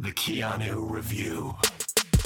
The 0.00 0.12
Keanu 0.12 0.88
Review. 0.88 1.56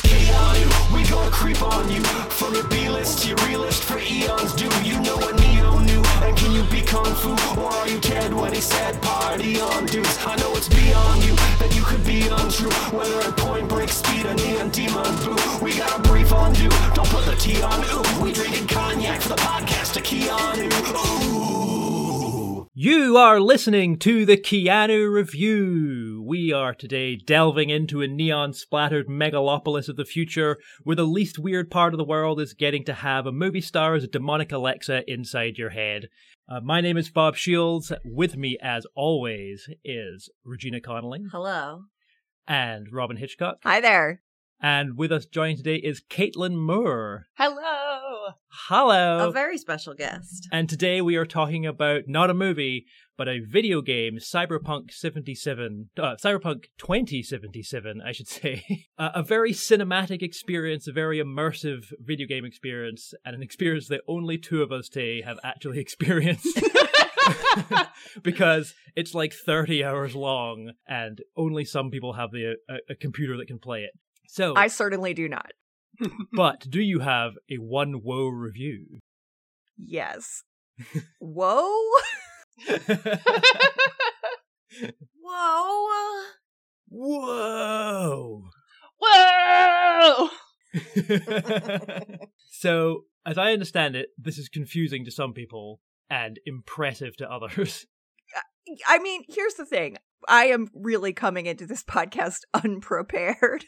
Keanu, 0.05 0.95
we 0.95 1.09
gonna 1.09 1.31
creep 1.31 1.63
on 1.63 1.91
you. 1.91 2.03
From 2.37 2.53
your 2.53 2.69
B-list 2.69 3.23
to 3.23 3.29
your 3.29 3.39
realist 3.49 3.85
for 3.85 3.99
eons. 3.99 4.53
Do 4.55 4.67
you 4.85 5.01
know 5.01 5.17
what 5.17 5.41
Neo 5.41 5.79
knew? 5.79 6.03
And 6.21 6.37
can 6.37 6.53
you 6.53 6.65
be 6.65 6.83
Kung 6.83 7.15
Fu? 7.15 7.31
Or 7.59 7.71
are 7.73 7.89
you 7.89 7.99
Ted 7.99 8.35
when 8.35 8.53
he 8.53 8.61
said 8.61 9.01
party 9.01 9.59
on 9.59 9.87
dudes? 9.87 10.19
I 10.27 10.37
know 10.37 10.53
it's 10.53 10.69
beyond 10.69 11.25
you 11.25 11.35
that 11.61 11.75
you 11.75 11.83
could 11.83 12.05
be 12.05 12.29
untrue. 12.29 12.69
Whether 12.95 13.19
at 13.21 13.39
point 13.39 13.71
break 13.71 13.89
speed 13.89 14.27
or 14.27 14.35
neon 14.35 14.69
demon 14.69 15.17
blue. 15.25 15.37
We 15.63 15.75
got 15.75 15.99
a 15.99 16.03
brief 16.03 16.31
on 16.31 16.53
do. 16.53 16.69
Don't 16.93 17.09
put 17.09 17.25
the 17.25 17.37
T 17.37 17.63
on 17.63 17.83
ooh. 17.85 18.23
We 18.23 18.35
drinking 18.35 18.67
cognac 18.67 19.23
for 19.23 19.31
the 19.31 19.37
podcast 19.37 19.95
to 19.95 20.03
Keanu. 20.03 20.69
Ooh. 20.95 22.69
You 22.75 23.17
are 23.17 23.41
listening 23.41 23.99
to 24.01 24.27
the 24.27 24.37
Keanu 24.37 25.11
Review. 25.11 26.12
We 26.25 26.53
are 26.53 26.73
today 26.73 27.17
delving 27.17 27.71
into 27.71 28.01
a 28.01 28.07
neon 28.07 28.53
splattered 28.53 29.09
megalopolis 29.09 29.89
of 29.89 29.97
the 29.97 30.05
future 30.05 30.59
where 30.85 30.95
the 30.95 31.03
least 31.05 31.37
weird 31.37 31.69
part 31.69 31.93
of 31.95 31.99
the 31.99 32.05
world 32.05 32.41
is 32.41 32.55
getting 32.55 32.85
to 32.85 32.95
have 32.95 33.27
a 33.27 33.33
movie 33.33 33.61
star 33.61 33.97
as 33.97 34.05
a 34.05 34.07
demonic 34.07 34.53
Alexa 34.53 35.03
inside 35.11 35.59
your 35.59 35.71
head. 35.71 36.09
Uh, 36.49 36.61
my 36.61 36.81
name 36.81 36.97
is 36.97 37.11
Bob 37.11 37.35
Shields. 37.35 37.91
With 38.05 38.37
me, 38.37 38.57
as 38.63 38.87
always, 38.95 39.69
is 39.85 40.31
Regina 40.45 40.81
Connolly 40.81 41.25
Hello. 41.33 41.87
and 42.47 42.87
Robin 42.93 43.17
Hitchcock. 43.17 43.57
Hi 43.65 43.81
there. 43.81 44.23
And 44.61 44.97
with 44.97 45.11
us 45.11 45.27
joining 45.27 45.57
today 45.57 45.75
is 45.77 46.01
Kaitlin 46.09 46.55
Moore. 46.55 47.27
Hello. 47.35 48.35
Hello. 48.69 49.29
A 49.29 49.33
very 49.33 49.59
special 49.59 49.93
guest. 49.93 50.49
And 50.53 50.69
today 50.69 51.01
we 51.01 51.17
are 51.17 51.27
talking 51.27 51.67
about 51.67 52.03
not 52.07 52.31
a 52.31 52.35
movie, 52.35 52.87
but 53.17 53.29
a 53.29 53.41
video 53.41 53.81
game, 53.83 54.19
Cyberpunk 54.19 54.91
77, 54.93 55.91
uh, 55.99 56.17
Cyberpunk 56.23 56.65
2077, 56.79 58.01
I 58.05 58.13
should 58.13 58.29
say. 58.29 58.65
Uh, 58.99 59.11
a 59.17 59.23
very 59.23 59.53
cinematic 59.53 60.23
experience, 60.23 60.87
a 60.87 60.93
very 60.93 61.19
immersive 61.19 61.87
video 61.99 62.27
game 62.27 62.45
experience, 62.45 63.15
and 63.25 63.35
an 63.35 63.43
experience 63.43 63.89
that 63.89 64.01
only 64.07 64.39
two 64.39 64.63
of 64.63 64.71
us 64.71 64.89
today 64.89 65.23
have 65.23 65.39
actually 65.43 65.79
experienced. 65.81 66.61
because 68.23 68.75
it's 68.95 69.15
like 69.15 69.33
30 69.33 69.83
hours 69.83 70.15
long, 70.15 70.73
and 70.87 71.21
only 71.37 71.65
some 71.65 71.91
people 71.91 72.13
have 72.13 72.31
the 72.31 72.55
a, 72.69 72.75
a 72.91 72.95
computer 72.95 73.37
that 73.39 73.49
can 73.49 73.59
play 73.59 73.81
it. 73.81 73.93
So, 74.29 74.55
I 74.55 74.69
certainly 74.69 75.15
do 75.15 75.29
not. 75.29 75.51
but 76.33 76.61
do 76.69 76.81
you 76.81 77.01
have 77.01 77.33
a 77.51 77.57
one 77.57 78.03
woe 78.05 78.29
review? 78.29 79.01
Yes. 79.77 80.45
Whoa. 81.19 81.81
Whoa. 85.23 86.23
Whoa! 86.89 88.43
Whoa. 88.99 90.29
so, 92.51 93.05
as 93.27 93.39
I 93.39 93.53
understand 93.53 93.97
it, 93.97 94.09
this 94.19 94.39
is 94.39 94.49
confusing 94.49 95.05
to 95.05 95.11
some 95.11 95.33
people 95.33 95.81
and 96.11 96.39
impressive 96.47 97.17
to 97.17 97.31
others. 97.31 97.87
I 98.87 98.99
mean, 98.99 99.25
here's 99.29 99.55
the 99.55 99.67
thing. 99.67 99.97
I 100.29 100.47
am 100.47 100.69
really 100.75 101.13
coming 101.13 101.47
into 101.47 101.67
this 101.67 101.83
podcast 101.83 102.41
unprepared, 102.55 103.65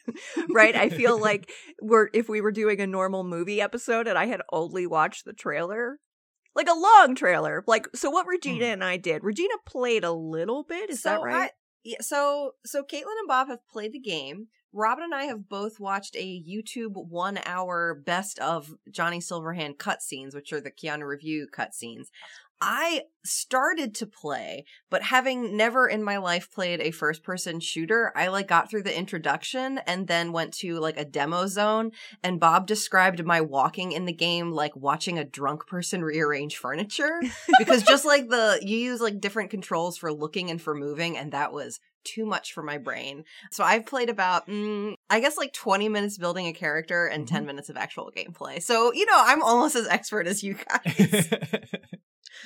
right? 0.50 0.76
I 0.76 0.88
feel 0.88 1.18
like 1.18 1.50
we're 1.82 2.08
if 2.12 2.28
we 2.28 2.40
were 2.40 2.52
doing 2.52 2.80
a 2.80 2.86
normal 2.86 3.24
movie 3.24 3.60
episode 3.60 4.06
and 4.06 4.16
I 4.16 4.26
had 4.26 4.40
only 4.52 4.86
watched 4.86 5.24
the 5.24 5.32
trailer, 5.32 5.98
like 6.54 6.68
a 6.68 6.74
long 6.74 7.14
trailer. 7.14 7.64
Like 7.66 7.88
so 7.94 8.10
what 8.10 8.26
Regina 8.26 8.64
mm. 8.66 8.72
and 8.72 8.84
I 8.84 8.96
did. 8.96 9.24
Regina 9.24 9.54
played 9.66 10.04
a 10.04 10.12
little 10.12 10.64
bit, 10.64 10.90
is 10.90 11.02
that 11.02 11.18
So 11.18 11.24
right? 11.24 11.50
I- 11.50 11.50
yeah, 11.84 12.00
so 12.00 12.52
so 12.64 12.82
Kaitlin 12.82 13.18
and 13.18 13.28
Bob 13.28 13.48
have 13.48 13.68
played 13.68 13.92
the 13.92 14.00
game. 14.00 14.48
Robin 14.72 15.04
and 15.04 15.14
I 15.14 15.24
have 15.24 15.48
both 15.48 15.78
watched 15.78 16.16
a 16.16 16.42
YouTube 16.42 16.94
one 16.94 17.38
hour 17.44 17.94
best 17.94 18.40
of 18.40 18.74
Johnny 18.90 19.20
Silverhand 19.20 19.76
cutscenes, 19.76 20.34
which 20.34 20.52
are 20.52 20.60
the 20.60 20.72
Keanu 20.72 21.06
review 21.06 21.46
cutscenes. 21.56 22.06
I 22.66 23.02
started 23.24 23.94
to 23.96 24.06
play, 24.06 24.64
but 24.88 25.02
having 25.02 25.54
never 25.54 25.86
in 25.86 26.02
my 26.02 26.16
life 26.16 26.50
played 26.50 26.80
a 26.80 26.92
first 26.92 27.22
person 27.22 27.60
shooter, 27.60 28.10
I 28.16 28.28
like 28.28 28.48
got 28.48 28.70
through 28.70 28.84
the 28.84 28.98
introduction 28.98 29.80
and 29.86 30.08
then 30.08 30.32
went 30.32 30.54
to 30.54 30.78
like 30.80 30.98
a 30.98 31.04
demo 31.04 31.46
zone 31.46 31.92
and 32.22 32.40
Bob 32.40 32.66
described 32.66 33.22
my 33.22 33.42
walking 33.42 33.92
in 33.92 34.06
the 34.06 34.14
game 34.14 34.50
like 34.50 34.74
watching 34.74 35.18
a 35.18 35.24
drunk 35.24 35.66
person 35.66 36.02
rearrange 36.02 36.56
furniture 36.56 37.20
because 37.58 37.82
just 37.82 38.06
like 38.06 38.30
the 38.30 38.58
you 38.62 38.78
use 38.78 39.02
like 39.02 39.20
different 39.20 39.50
controls 39.50 39.98
for 39.98 40.10
looking 40.10 40.50
and 40.50 40.62
for 40.62 40.74
moving 40.74 41.18
and 41.18 41.32
that 41.32 41.52
was 41.52 41.80
too 42.02 42.24
much 42.24 42.54
for 42.54 42.62
my 42.62 42.78
brain. 42.78 43.24
So 43.50 43.62
I've 43.62 43.84
played 43.84 44.08
about 44.08 44.46
mm, 44.48 44.94
I 45.10 45.20
guess 45.20 45.36
like 45.36 45.52
20 45.52 45.90
minutes 45.90 46.16
building 46.16 46.46
a 46.46 46.54
character 46.54 47.06
and 47.06 47.28
10 47.28 47.44
minutes 47.44 47.68
of 47.68 47.76
actual 47.76 48.10
gameplay. 48.14 48.62
So, 48.62 48.92
you 48.94 49.04
know, 49.04 49.16
I'm 49.16 49.42
almost 49.42 49.76
as 49.76 49.86
expert 49.86 50.26
as 50.26 50.42
you 50.42 50.56
guys. 50.68 51.30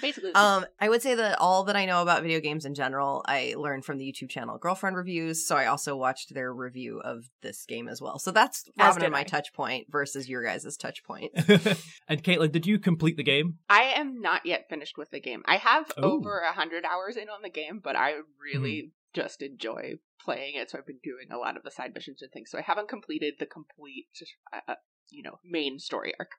Basically, 0.00 0.32
Um, 0.34 0.66
I 0.80 0.88
would 0.88 1.02
say 1.02 1.14
that 1.14 1.38
all 1.38 1.64
that 1.64 1.76
I 1.76 1.84
know 1.86 2.02
about 2.02 2.22
video 2.22 2.40
games 2.40 2.64
in 2.64 2.74
general, 2.74 3.24
I 3.26 3.54
learned 3.56 3.84
from 3.84 3.98
the 3.98 4.04
YouTube 4.10 4.28
channel 4.30 4.58
Girlfriend 4.58 4.96
Reviews. 4.96 5.46
So 5.46 5.56
I 5.56 5.66
also 5.66 5.96
watched 5.96 6.34
their 6.34 6.52
review 6.52 7.00
of 7.00 7.28
this 7.42 7.64
game 7.66 7.88
as 7.88 8.00
well. 8.00 8.18
So 8.18 8.30
that's 8.30 8.64
As 8.78 8.88
Robin 8.88 9.04
and 9.04 9.12
my 9.12 9.20
I. 9.20 9.24
touch 9.24 9.52
point 9.52 9.86
versus 9.90 10.28
your 10.28 10.44
guys' 10.44 10.76
touch 10.76 11.02
point. 11.04 11.32
and 12.08 12.22
Kaitlin, 12.22 12.52
did 12.52 12.66
you 12.66 12.78
complete 12.78 13.16
the 13.16 13.22
game? 13.22 13.58
I 13.68 13.92
am 13.96 14.20
not 14.20 14.46
yet 14.46 14.66
finished 14.68 14.96
with 14.98 15.10
the 15.10 15.20
game. 15.20 15.42
I 15.46 15.56
have 15.56 15.90
Oh. 15.96 16.12
over 16.12 16.40
a 16.40 16.52
hundred 16.52 16.84
hours 16.84 17.16
in 17.16 17.28
on 17.28 17.42
the 17.42 17.50
game, 17.50 17.80
but 17.82 17.96
I 17.96 18.14
really 18.42 18.92
just 19.14 19.42
enjoy 19.42 19.94
playing 20.20 20.54
it. 20.56 20.70
So 20.70 20.78
I've 20.78 20.86
been 20.86 21.00
doing 21.02 21.28
a 21.32 21.38
lot 21.38 21.56
of 21.56 21.62
the 21.62 21.70
side 21.70 21.92
missions 21.94 22.22
and 22.22 22.30
things. 22.30 22.50
So 22.50 22.58
I 22.58 22.62
haven't 22.62 22.88
completed 22.88 23.34
the 23.38 23.46
complete, 23.46 24.06
uh, 24.52 24.74
you 25.10 25.22
know, 25.22 25.38
main 25.44 25.78
story 25.78 26.12
arc. 26.18 26.32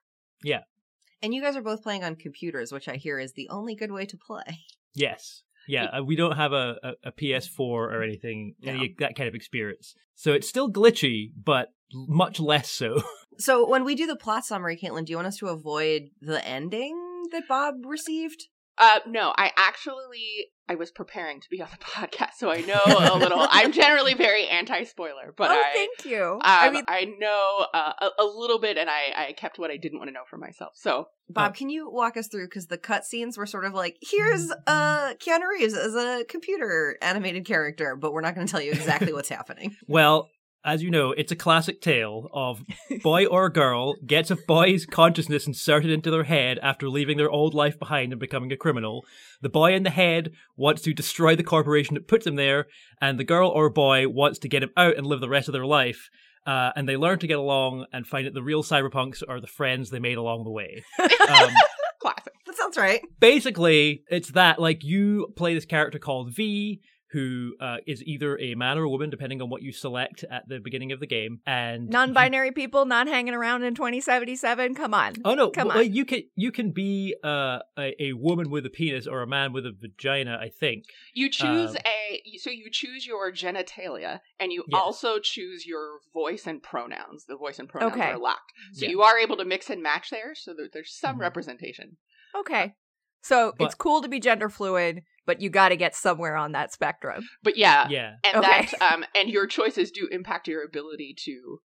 And 1.22 1.34
you 1.34 1.42
guys 1.42 1.56
are 1.56 1.62
both 1.62 1.82
playing 1.82 2.04
on 2.04 2.16
computers, 2.16 2.72
which 2.72 2.88
I 2.88 2.96
hear 2.96 3.18
is 3.18 3.32
the 3.32 3.48
only 3.50 3.74
good 3.74 3.92
way 3.92 4.06
to 4.06 4.16
play. 4.16 4.44
Yes. 4.92 5.44
Yeah, 5.68 5.84
uh, 5.84 6.02
we 6.02 6.16
don't 6.16 6.36
have 6.36 6.52
a, 6.52 6.76
a, 6.82 6.92
a 7.04 7.12
PS4 7.12 7.60
or 7.60 8.02
anything, 8.02 8.56
any 8.64 8.96
that 8.98 9.14
kind 9.14 9.28
of 9.28 9.36
experience. 9.36 9.94
So 10.16 10.32
it's 10.32 10.48
still 10.48 10.68
glitchy, 10.68 11.30
but 11.40 11.68
much 11.92 12.40
less 12.40 12.70
so. 12.70 13.02
So 13.38 13.66
when 13.66 13.84
we 13.84 13.94
do 13.94 14.06
the 14.06 14.16
plot 14.16 14.44
summary, 14.44 14.76
Kaitlin, 14.76 15.06
do 15.06 15.12
you 15.12 15.16
want 15.16 15.28
us 15.28 15.38
to 15.38 15.46
avoid 15.46 16.10
the 16.20 16.46
ending 16.46 17.22
that 17.32 17.48
Bob 17.48 17.86
received? 17.86 18.48
Uh, 18.80 19.00
no, 19.06 19.32
I 19.36 19.52
actually 19.58 20.46
I 20.70 20.76
was 20.76 20.90
preparing 20.90 21.40
to 21.40 21.50
be 21.50 21.60
on 21.60 21.68
the 21.70 21.76
podcast, 21.84 22.34
so 22.38 22.50
I 22.50 22.62
know 22.62 22.80
a 22.86 23.18
little. 23.18 23.46
I'm 23.50 23.72
generally 23.72 24.14
very 24.14 24.46
anti-spoiler, 24.46 25.34
but 25.36 25.50
oh, 25.50 25.54
I. 25.54 25.72
thank 25.74 26.04
you. 26.06 26.22
Um, 26.22 26.40
I 26.44 26.70
mean, 26.70 26.84
I 26.88 27.04
know 27.18 27.66
uh, 27.74 27.92
a, 28.00 28.22
a 28.22 28.24
little 28.24 28.58
bit, 28.58 28.78
and 28.78 28.88
I, 28.88 29.28
I 29.28 29.32
kept 29.32 29.58
what 29.58 29.70
I 29.70 29.76
didn't 29.76 29.98
want 29.98 30.08
to 30.08 30.12
know 30.12 30.22
for 30.28 30.38
myself. 30.38 30.72
So 30.76 31.08
Bob, 31.28 31.54
can 31.54 31.70
you 31.70 31.90
walk 31.90 32.16
us 32.16 32.28
through? 32.28 32.46
Because 32.46 32.66
the 32.66 32.78
cutscenes 32.78 33.36
were 33.36 33.46
sort 33.46 33.64
of 33.64 33.74
like, 33.74 33.96
here's 34.00 34.50
uh 34.66 35.14
Keanu 35.14 35.48
Reeves 35.48 35.74
as 35.74 35.94
a 35.94 36.24
computer 36.28 36.96
animated 37.02 37.44
character, 37.44 37.96
but 37.96 38.12
we're 38.12 38.20
not 38.20 38.34
going 38.34 38.46
to 38.46 38.50
tell 38.50 38.62
you 38.62 38.72
exactly 38.72 39.12
what's 39.12 39.28
happening. 39.28 39.76
well, 39.86 40.30
as 40.64 40.82
you 40.82 40.90
know, 40.90 41.12
it's 41.12 41.32
a 41.32 41.36
classic 41.36 41.80
tale 41.80 42.28
of 42.32 42.62
boy 43.02 43.26
or 43.26 43.48
girl 43.48 43.94
gets 44.06 44.30
a 44.30 44.36
boy's 44.36 44.84
consciousness 44.86 45.46
inserted 45.46 45.90
into 45.90 46.10
their 46.10 46.24
head 46.24 46.58
after 46.62 46.88
leaving 46.88 47.16
their 47.16 47.30
old 47.30 47.54
life 47.54 47.78
behind 47.78 48.12
and 48.12 48.20
becoming 48.20 48.52
a 48.52 48.56
criminal. 48.56 49.04
The 49.40 49.48
boy 49.48 49.74
in 49.74 49.84
the 49.84 49.90
head 49.90 50.32
wants 50.56 50.82
to 50.82 50.92
destroy 50.92 51.34
the 51.34 51.42
corporation 51.42 51.94
that 51.94 52.08
puts 52.08 52.26
him 52.26 52.36
there, 52.36 52.66
and 53.00 53.18
the 53.18 53.24
girl 53.24 53.48
or 53.48 53.70
boy 53.70 54.08
wants 54.08 54.38
to 54.40 54.48
get 54.48 54.62
him 54.62 54.70
out 54.76 54.96
and 54.96 55.06
live 55.06 55.20
the 55.20 55.28
rest 55.28 55.48
of 55.48 55.52
their 55.52 55.66
life. 55.66 56.10
Uh, 56.46 56.72
and 56.74 56.88
they 56.88 56.96
learn 56.96 57.18
to 57.18 57.26
get 57.26 57.38
along 57.38 57.86
and 57.92 58.06
find 58.06 58.26
that 58.26 58.34
the 58.34 58.42
real 58.42 58.62
cyberpunks 58.62 59.22
are 59.28 59.40
the 59.40 59.46
friends 59.46 59.90
they 59.90 59.98
made 59.98 60.16
along 60.16 60.44
the 60.44 60.50
way. 60.50 60.82
Um, 60.98 61.50
classic. 62.00 62.32
That 62.46 62.56
sounds 62.56 62.76
right. 62.76 63.00
basically 63.20 64.02
it's 64.10 64.30
that 64.30 64.58
like 64.58 64.82
you 64.82 65.32
play 65.36 65.54
this 65.54 65.66
character 65.66 65.98
called 65.98 66.34
v 66.34 66.80
who 67.12 67.54
uh, 67.60 67.78
is 67.86 68.02
either 68.04 68.38
a 68.38 68.54
man 68.54 68.78
or 68.78 68.84
a 68.84 68.88
woman 68.88 69.10
depending 69.10 69.42
on 69.42 69.50
what 69.50 69.62
you 69.62 69.72
select 69.72 70.24
at 70.30 70.48
the 70.48 70.60
beginning 70.60 70.92
of 70.92 71.00
the 71.00 71.06
game 71.06 71.40
and 71.46 71.88
non-binary 71.88 72.52
people 72.52 72.84
not 72.86 73.08
hanging 73.08 73.34
around 73.34 73.62
in 73.64 73.74
2077. 73.74 74.74
Come 74.74 74.94
on. 74.94 75.14
oh 75.24 75.34
no 75.34 75.50
Come 75.50 75.68
well, 75.68 75.78
on. 75.78 75.92
you 75.92 76.04
can 76.04 76.22
you 76.36 76.52
can 76.52 76.70
be 76.72 77.14
uh, 77.24 77.58
a, 77.78 77.94
a 78.02 78.12
woman 78.12 78.50
with 78.50 78.64
a 78.66 78.70
penis 78.70 79.06
or 79.06 79.22
a 79.22 79.26
man 79.26 79.52
with 79.52 79.66
a 79.66 79.72
vagina 79.72 80.38
i 80.40 80.48
think 80.48 80.84
You 81.14 81.30
choose 81.30 81.70
Um, 81.70 81.76
a 81.84 82.22
so 82.38 82.50
you 82.50 82.70
choose 82.70 83.06
your 83.06 83.32
genitalia, 83.32 84.20
and 84.38 84.52
you 84.52 84.64
Yes. 84.68 84.80
also 84.80 85.18
choose 85.18 85.66
your 85.66 85.98
voice 86.12 86.46
and 86.46 86.62
pronouns. 86.62 87.24
The 87.26 87.36
voice 87.36 87.58
and 87.58 87.68
pronouns 87.68 87.92
Okay. 87.94 88.10
are 88.10 88.18
locked, 88.18 88.52
so 88.72 88.84
Yeah. 88.84 88.90
you 88.90 89.02
are 89.02 89.18
able 89.18 89.36
to 89.36 89.44
mix 89.44 89.68
and 89.70 89.82
match 89.82 90.10
there. 90.10 90.34
So 90.34 90.54
there, 90.56 90.68
there's 90.72 90.92
some 90.92 91.16
Mhm. 91.16 91.20
representation. 91.20 91.96
Okay. 92.36 92.74
So 93.22 93.52
But- 93.58 93.66
it's 93.66 93.74
cool 93.74 94.00
to 94.02 94.08
be 94.08 94.20
gender 94.20 94.48
fluid, 94.48 95.02
but 95.26 95.40
you 95.40 95.50
got 95.50 95.68
to 95.70 95.76
get 95.76 95.94
somewhere 95.94 96.36
on 96.36 96.52
that 96.52 96.72
spectrum. 96.72 97.22
But 97.42 97.56
yeah, 97.56 97.88
yeah 97.88 98.14
and 98.24 98.36
Okay. 98.44 98.68
that 98.70 98.92
um 98.92 99.04
and 99.14 99.28
your 99.28 99.46
choices 99.46 99.90
do 99.90 100.08
impact 100.10 100.48
your 100.48 100.64
ability 100.64 101.14
to 101.24 101.60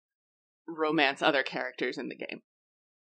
romance 0.67 1.21
other 1.21 1.43
characters 1.43 1.97
in 1.97 2.09
the 2.09 2.15
game. 2.15 2.41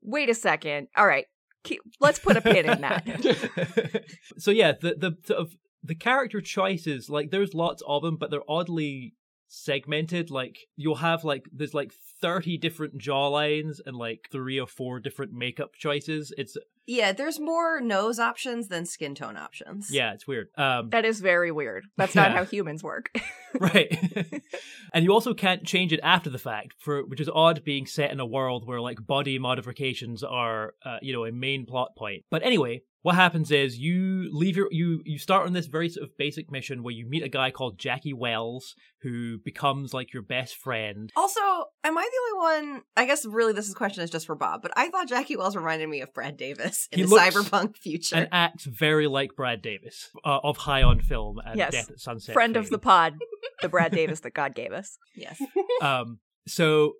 Wait 0.02 0.29
a 0.29 0.35
second. 0.35 0.88
All 0.97 1.06
right. 1.06 1.26
Keep, 1.62 1.82
let's 2.00 2.19
put 2.19 2.38
a 2.38 2.41
pin 2.41 2.69
in 2.70 2.81
that. 2.81 4.05
so 4.38 4.50
yeah 4.50 4.73
the 4.81 4.94
the 4.94 5.17
sort 5.26 5.41
of 5.41 5.56
the 5.82 5.94
character 5.94 6.41
choices 6.41 7.08
like 7.11 7.31
there's 7.31 7.55
lots 7.55 7.82
of 7.87 8.02
them 8.02 8.17
but 8.17 8.31
they're 8.31 8.49
oddly 8.49 9.14
segmented. 9.50 10.31
Like 10.31 10.56
you'll 10.76 10.94
have 10.97 11.25
like 11.25 11.44
there's 11.52 11.75
like 11.75 11.93
thirty 12.23 12.56
different 12.56 12.97
jawlines 12.99 13.79
and 13.85 13.97
like 13.97 14.29
three 14.32 14.58
or 14.61 14.67
four 14.67 15.00
different 15.00 15.32
makeup 15.32 15.75
choices. 15.75 16.32
It's 16.38 16.56
Yeah, 16.87 17.12
there's 17.12 17.38
more 17.41 17.81
nose 17.81 18.19
options 18.19 18.69
than 18.69 18.87
skin 18.87 19.14
tone 19.14 19.37
options. 19.37 19.88
yeah, 19.91 20.12
it's 20.12 20.26
weird. 20.26 20.49
Um, 20.56 20.91
That 20.91 21.05
is 21.05 21.20
very 21.20 21.50
weird. 21.50 21.85
That's 21.97 22.14
not 22.14 22.31
Yeah. 22.31 22.37
how 22.38 22.44
humans 22.44 22.82
work. 22.82 23.11
right 23.61 23.99
and 24.94 25.05
you 25.05 25.12
also 25.12 25.35
can't 25.35 25.64
change 25.64 25.93
it 25.93 25.99
after 26.05 26.31
the 26.31 26.38
fact 26.38 26.73
for 26.79 27.05
which 27.05 27.20
is 27.20 27.29
odd 27.35 27.64
being 27.64 27.85
set 27.85 28.12
in 28.12 28.20
a 28.20 28.25
world 28.26 28.64
where 28.64 28.81
like 28.81 29.05
body 29.05 29.41
modifications 29.41 30.23
are 30.23 30.75
uh, 30.85 30.99
you 31.02 31.12
know 31.12 31.25
a 31.25 31.32
main 31.32 31.67
plot 31.67 31.97
point 31.97 32.23
but 32.31 32.44
anyway 32.44 32.81
what 33.02 33.14
happens 33.14 33.50
is 33.50 33.79
you 33.79 34.29
leave 34.32 34.56
your 34.56 34.69
you 34.70 35.00
you 35.05 35.19
start 35.19 35.47
on 35.47 35.52
this 35.52 35.67
very 35.67 35.88
sort 35.88 36.05
of 36.05 36.17
basic 36.19 36.50
mission 36.50 36.82
where 36.82 36.93
you 36.94 37.06
meet 37.08 37.23
a 37.23 37.29
guy 37.29 37.50
called 37.50 37.79
Jackie 37.79 38.12
Wells 38.12 38.75
who 39.02 39.38
becomes 39.38 39.94
like 39.94 40.12
your 40.12 40.23
best 40.23 40.56
friend 40.56 41.11
Also, 41.17 41.41
am 41.85 41.97
I 41.97 42.02
the 42.02 42.37
only 42.37 42.70
one? 42.73 42.82
I 42.97 43.06
guess 43.06 43.25
really 43.25 43.52
this 43.52 43.69
is 43.69 43.75
question 43.75 44.05
is 44.05 44.11
just 44.11 44.26
for 44.26 44.35
Bob, 44.35 44.61
but 44.62 44.73
I 44.76 44.91
thought 44.91 45.08
Jackie 45.08 45.37
Wells 45.37 45.56
reminded 45.56 45.88
me 45.88 46.00
of 46.02 46.12
Brad 46.12 46.37
Davis 46.37 46.88
in 46.93 46.99
He 46.99 47.05
the 47.05 47.11
looks 47.11 47.25
cyberpunk 47.35 47.76
future. 47.76 48.17
and 48.17 48.29
acts 48.32 48.64
very 48.67 49.06
like 49.06 49.35
Brad 49.37 49.62
Davis 49.62 50.11
uh, 50.25 50.41
of 50.43 50.58
High 50.58 50.82
on 50.82 51.00
Film 51.00 51.38
and 51.44 51.56
Yes. 51.56 51.73
Death 51.73 51.91
at 51.91 52.00
Sunset 52.00 52.32
Friend 52.35 52.56
of 52.56 52.69
the 52.70 52.79
pod, 52.79 53.14
the 53.62 53.69
Brad 53.69 53.93
Davis 53.93 54.20
that 54.20 54.35
God 54.35 54.55
gave 54.55 54.73
us. 54.73 54.99
yes. 55.17 55.41
um 55.82 56.19
so 56.47 56.94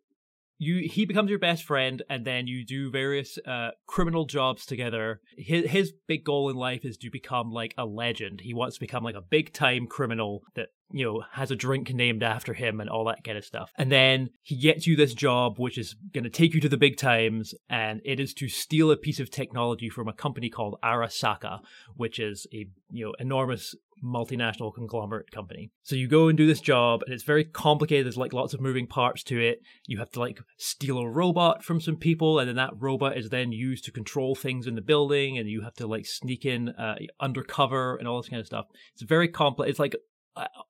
you 0.61 0.87
he 0.89 1.07
becomes 1.07 1.31
your 1.31 1.39
best 1.39 1.65
friend 1.65 2.03
and 2.11 2.25
then 2.25 2.47
you 2.47 2.65
do 2.65 2.91
various 2.91 3.39
uh 3.47 3.71
criminal 3.87 4.27
jobs 4.27 4.67
together. 4.67 5.21
His 5.37 5.71
his 5.71 5.93
big 6.07 6.23
goal 6.23 6.51
in 6.51 6.57
life 6.57 6.85
is 6.85 6.99
to 6.99 7.11
become 7.11 7.51
like 7.51 7.75
a 7.79 7.87
legend. 7.87 8.43
He 8.43 8.53
wants 8.53 8.77
to 8.77 8.81
become 8.81 9.03
like 9.03 9.15
a 9.15 9.23
big 9.23 9.55
time 9.55 9.87
criminal 9.87 10.43
that 10.55 10.69
you 10.93 11.05
know 11.05 11.25
has 11.33 11.51
a 11.51 11.57
drink 11.57 11.93
named 11.95 12.23
after 12.23 12.53
him 12.53 12.79
and 12.79 12.91
all 12.91 13.07
that 13.07 13.25
kind 13.25 13.39
of 13.39 13.45
stuff. 13.45 13.73
And 13.79 13.91
then 13.91 14.31
he 14.43 14.57
gets 14.57 14.87
you 14.87 14.97
this 14.97 15.15
job 15.15 15.59
which 15.59 15.79
is 15.79 15.97
going 16.13 16.25
to 16.25 16.31
take 16.31 16.53
you 16.53 16.61
to 16.61 16.69
the 16.69 16.77
big 16.77 16.99
times 16.99 17.55
and 17.71 18.03
it 18.05 18.21
is 18.21 18.35
to 18.35 18.49
steal 18.49 18.91
a 18.91 18.99
piece 18.99 19.19
of 19.19 19.31
technology 19.31 19.89
from 19.89 20.09
a 20.09 20.13
company 20.13 20.51
called 20.51 20.79
arasaka 20.85 21.61
which 21.97 22.19
is 22.19 22.47
a 22.53 22.67
you 22.91 23.07
know 23.07 23.15
enormous 23.19 23.75
multinational 24.05 24.75
conglomerate 24.75 25.31
company. 25.31 25.71
So 25.83 25.97
you 25.97 26.09
go 26.09 26.29
and 26.29 26.37
do 26.37 26.47
this 26.47 26.61
job, 26.61 27.03
and 27.05 27.15
it's 27.15 27.25
very 27.25 27.45
complicated. 27.45 28.07
There's 28.07 28.17
like 28.17 28.33
lots 28.33 28.55
of 28.55 28.61
moving 28.61 28.87
parts 28.87 29.23
to 29.25 29.41
it. 29.41 29.61
You 29.87 29.99
have 29.99 30.11
to 30.13 30.21
like 30.21 30.39
steal 30.59 30.99
a 30.99 31.09
robot 31.09 31.65
from 31.65 31.81
some 31.81 31.97
people, 31.97 32.39
and 32.39 32.49
then 32.49 32.57
that 32.57 32.73
robot 32.77 33.17
is 33.17 33.31
then 33.31 33.53
used 33.53 33.85
to 33.85 33.93
control 33.93 34.35
things 34.35 34.67
in 34.67 34.75
the 34.75 34.83
building, 34.83 35.39
and 35.39 35.49
you 35.49 35.63
have 35.63 35.75
to 35.75 35.87
like 35.87 36.07
sneak 36.07 36.45
in 36.45 36.71
uh, 36.71 36.97
undercover 37.21 37.97
and 37.97 38.09
all 38.09 38.21
this 38.21 38.29
kind 38.29 38.41
of 38.41 38.47
stuff. 38.47 38.67
It's 38.95 39.03
very 39.03 39.29
complex. 39.29 39.71
It's 39.71 39.79
like 39.79 39.97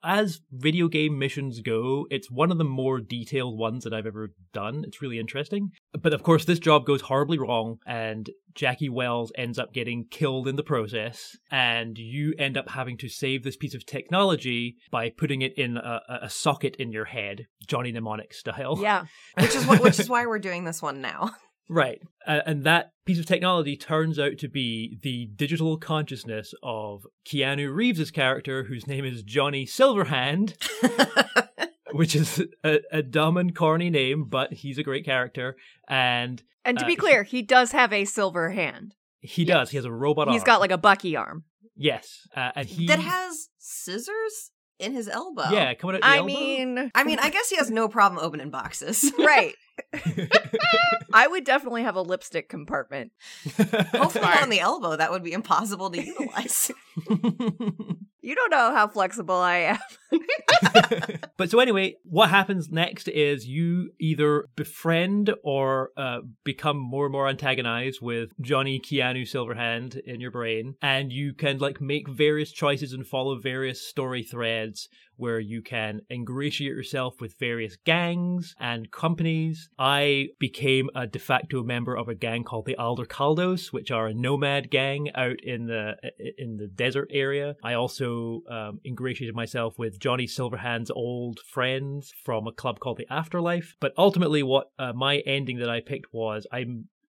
as 0.03 0.41
video 0.51 0.89
game 0.89 1.19
missions 1.19 1.61
go, 1.61 2.07
it's 2.11 2.31
one 2.31 2.51
of 2.51 2.59
the 2.59 2.65
more 2.65 3.01
detailed 3.01 3.59
ones 3.59 3.85
that 3.85 3.93
I've 3.93 4.07
ever 4.07 4.33
done. 4.53 4.85
It's 4.87 5.03
really 5.03 5.19
interesting. 5.19 5.71
But 6.01 6.13
of 6.13 6.23
course, 6.23 6.45
this 6.45 6.59
job 6.59 6.87
goes 6.87 7.03
horribly 7.03 7.39
wrong, 7.39 7.79
and 7.87 8.31
Jackie 8.55 8.89
Wells 8.89 9.33
ends 9.37 9.59
up 9.59 9.73
getting 9.73 10.07
killed 10.11 10.49
in 10.49 10.57
the 10.57 10.63
process, 10.63 11.37
and 11.51 11.99
you 11.99 12.35
end 12.39 12.57
up 12.57 12.71
having 12.71 12.97
to 12.99 13.09
save 13.09 13.43
this 13.43 13.57
piece 13.57 13.75
of 13.75 13.87
technology 13.87 14.77
by 14.91 15.11
putting 15.11 15.43
it 15.43 15.55
in 15.57 15.77
a, 15.77 16.01
a- 16.23 16.31
socket 16.31 16.77
in 16.77 16.93
your 16.93 17.05
head, 17.05 17.47
Johnny 17.67 17.93
Mnemonic 17.93 18.33
style. 18.33 18.79
Yeah. 18.81 19.05
Which 19.39 19.55
is 19.55 19.67
what, 19.67 19.81
which 19.81 20.01
is 20.01 20.09
why 20.09 20.27
we're 20.27 20.39
doing 20.39 20.65
this 20.65 20.81
one 20.81 21.01
now. 21.01 21.31
Right. 21.69 22.01
Uh, 22.27 22.41
and 22.47 22.65
that 22.65 22.93
piece 23.07 23.19
of 23.19 23.27
technology 23.27 23.77
turns 23.77 24.19
out 24.19 24.39
to 24.39 24.49
be 24.49 24.99
the 25.03 25.27
digital 25.37 25.77
consciousness 25.79 26.53
of 26.63 27.07
Keanu 27.27 27.73
Reeves' 27.75 28.11
character, 28.11 28.65
whose 28.65 28.87
name 28.87 29.05
is 29.05 29.23
Johnny 29.23 29.67
Silverhand, 29.67 30.55
which 31.93 32.15
is 32.17 32.43
a, 32.65 32.81
a 32.93 33.03
dumb 33.03 33.37
and 33.37 33.55
corny 33.55 33.91
name, 33.91 34.25
but 34.25 34.53
he's 34.53 34.79
a 34.79 34.83
great 34.83 35.05
character. 35.05 35.57
And 35.89 36.43
And 36.65 36.79
to 36.79 36.85
Uh, 36.85 36.89
be 36.89 36.97
clear, 36.97 37.23
he 37.23 37.43
does 37.43 37.73
have 37.73 37.93
a 37.93 38.05
silver 38.05 38.51
hand. 38.51 38.95
he 39.21 39.45
does. 39.45 39.71
He 39.71 39.77
has 39.77 39.85
a 39.85 39.93
robot 39.93 40.29
He's 40.31 40.41
arm. 40.43 40.47
got 40.47 40.61
like 40.61 40.71
a 40.73 40.79
Bucky 40.79 41.17
arm. 41.17 41.45
Yes. 41.77 42.27
Uh, 42.37 42.51
and 42.57 42.69
he. 42.69 42.87
that 42.89 42.99
has 43.01 43.49
scissors 43.59 44.51
in 44.79 44.93
his 44.93 45.09
elbow. 45.09 45.51
Yeah, 45.51 45.75
coming 45.75 45.97
out 45.97 46.03
the 46.03 46.07
I 46.09 46.17
elbow. 46.19 46.27
mean, 46.27 46.91
I 46.95 47.05
mean, 47.05 47.19
I 47.21 47.31
guess 47.31 47.49
he 47.51 47.57
has 47.57 47.71
no 47.71 47.89
problem 47.89 48.23
opening 48.23 48.51
boxes. 48.51 49.11
right. 49.19 49.55
I 51.13 51.27
would 51.27 51.45
definitely 51.45 51.83
have 51.83 51.97
a 51.97 52.03
lipstick 52.03 52.49
compartment. 52.49 53.13
Hopefully 53.57 54.25
on 54.25 54.51
the 54.51 54.61
elbow. 54.61 54.97
That 54.97 55.11
would 55.11 55.23
be 55.23 55.33
impossible 55.33 55.91
to 55.91 56.03
utilize. 56.03 56.71
You 58.23 58.35
don't 58.35 58.51
know 58.51 58.75
how 58.75 58.89
flexible 58.89 59.37
I 59.37 59.57
am. 59.57 59.79
but 61.37 61.51
so 61.51 61.61
anyway, 61.61 61.97
what 62.05 62.31
happens 62.31 62.69
next 62.71 63.09
is 63.09 63.47
you 63.47 63.91
either 63.99 64.47
befriend 64.57 65.33
or 65.43 65.91
uh, 65.97 66.19
become 66.45 66.77
more 66.77 67.07
and 67.07 67.13
more 67.13 67.29
antagonized 67.29 68.01
with 68.01 68.31
Johnny 68.41 68.81
Keanu 68.81 69.23
Silverhand 69.23 69.99
in 70.05 70.21
your 70.21 70.31
brain, 70.31 70.75
and 70.83 71.13
you 71.13 71.33
can 71.33 71.59
like 71.59 71.81
make 71.81 72.09
various 72.09 72.53
choices 72.53 72.93
and 72.93 73.07
follow 73.07 73.39
various 73.39 73.81
story 73.81 74.23
threads 74.23 74.89
where 75.21 75.39
you 75.39 75.61
can 75.61 76.01
ingratiate 76.11 76.75
yourself 76.75 77.21
with 77.21 77.39
various 77.39 77.77
gangs 77.85 78.55
and 78.59 78.91
companies. 78.91 79.69
I 79.79 80.29
became 80.39 80.89
a 80.95 81.07
de 81.07 81.19
facto 81.19 81.63
member 81.63 81.95
of 81.95 82.09
a 82.09 82.15
gang 82.15 82.43
called 82.43 82.65
the 82.65 82.77
Aldecaldos, 82.79 83.71
which 83.71 83.91
are 83.91 84.07
a 84.07 84.15
nomad 84.15 84.71
gang 84.71 85.11
out 85.15 85.41
in 85.43 85.67
the 85.67 85.97
in 86.39 86.57
the 86.57 86.69
desert 86.69 87.11
area. 87.13 87.55
I 87.63 87.75
also 87.75 88.10
um, 88.51 88.81
ingratiated 88.85 89.35
myself 89.35 89.79
with 89.79 89.99
Johnny 89.99 90.27
Silverhand's 90.27 90.91
old 90.91 91.41
friends 91.41 92.13
from 92.25 92.47
a 92.47 92.53
club 92.53 92.81
called 92.81 92.99
the 92.99 93.07
Afterlife. 93.11 93.77
But 93.81 93.93
ultimately, 93.97 94.43
what 94.43 94.71
uh, 94.79 94.93
my 94.93 95.19
ending 95.19 95.59
that 95.59 95.71
I 95.71 95.81
picked 95.81 96.13
was 96.13 96.47
I 96.53 96.67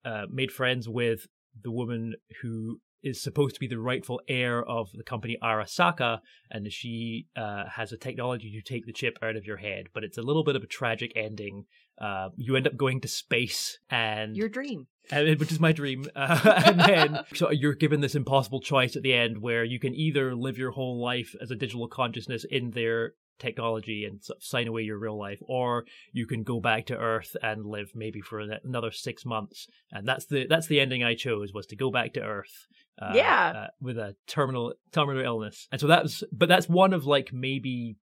uh, 0.05 0.27
made 0.31 0.53
friends 0.53 0.89
with 0.89 1.27
the 1.63 1.71
woman 1.71 2.15
who 2.43 2.81
is 3.03 3.23
supposed 3.23 3.55
to 3.55 3.61
be 3.61 3.69
the 3.69 3.79
rightful 3.79 4.21
heir 4.29 4.65
of 4.65 4.91
the 4.95 5.05
company 5.05 5.37
Arasaka, 5.43 6.21
and 6.51 6.73
she 6.73 7.27
uh, 7.37 7.65
has 7.69 7.93
a 7.93 7.99
technology 7.99 8.51
to 8.51 8.63
take 8.63 8.87
the 8.87 8.93
chip 8.93 9.19
out 9.23 9.37
of 9.37 9.45
your 9.45 9.59
head. 9.59 9.87
But 9.93 10.05
it's 10.05 10.19
a 10.19 10.23
little 10.23 10.43
bit 10.43 10.57
of 10.57 10.63
a 10.63 10.67
tragic 10.67 11.13
ending. 11.15 11.67
Uh, 12.01 12.31
you 12.37 12.57
end 12.57 12.67
up 12.67 12.77
going 12.77 13.01
to 13.03 13.09
space, 13.09 13.79
and 13.91 14.37
Your 14.37 14.49
dream. 14.49 14.87
And- 15.11 15.39
which 15.39 15.53
is 15.53 15.61
my 15.61 15.73
dream. 15.73 16.07
Uh, 16.17 16.63
and 16.67 16.81
then 16.81 17.21
so 17.35 17.51
you're 17.51 17.75
given 17.75 18.01
this 18.01 18.15
impossible 18.15 18.61
choice 18.61 18.97
at 18.97 19.03
the 19.03 19.13
end 19.15 19.39
where 19.43 19.65
you 19.65 19.79
can 19.79 19.95
either 19.95 20.35
live 20.35 20.57
your 20.59 20.71
whole 20.73 21.01
life 21.03 21.35
as 21.43 21.51
a 21.51 21.57
digital 21.57 21.89
consciousness 21.89 22.45
in 22.51 22.71
their 22.71 23.13
technology 23.39 24.05
and 24.05 24.23
sort 24.23 24.37
of 24.39 24.43
sign 24.45 24.69
away 24.69 24.83
your 24.83 24.97
real 24.99 25.19
life, 25.19 25.41
or 25.43 25.85
you 26.13 26.25
can 26.27 26.43
go 26.45 26.61
back 26.61 26.87
to 26.87 26.97
Earth 26.97 27.37
and 27.43 27.67
live 27.67 27.91
maybe 27.95 28.21
for 28.21 28.39
another 28.41 28.91
six 28.93 29.25
months. 29.27 29.67
And 29.91 30.07
that's 30.07 30.27
the 30.27 30.47
that's 30.49 30.69
the 30.69 30.81
ending 30.81 31.03
I 31.03 31.15
chose 31.15 31.53
was 31.53 31.67
to 31.67 31.77
go 31.77 31.91
back 31.91 32.13
to 32.15 32.21
Earth. 32.23 32.67
Uh, 32.97 33.13
Yeah. 33.15 33.53
uh, 33.57 33.67
with 33.81 33.99
a 33.99 34.15
terminal 34.29 34.75
terminal 34.93 35.25
illness, 35.25 35.67
and 35.73 35.81
so 35.81 35.89
that 35.89 36.05
was, 36.05 36.23
but 36.31 36.49
that's 36.49 36.69
one 36.69 36.93
of 36.93 37.07
like 37.07 37.33
maybe 37.33 37.97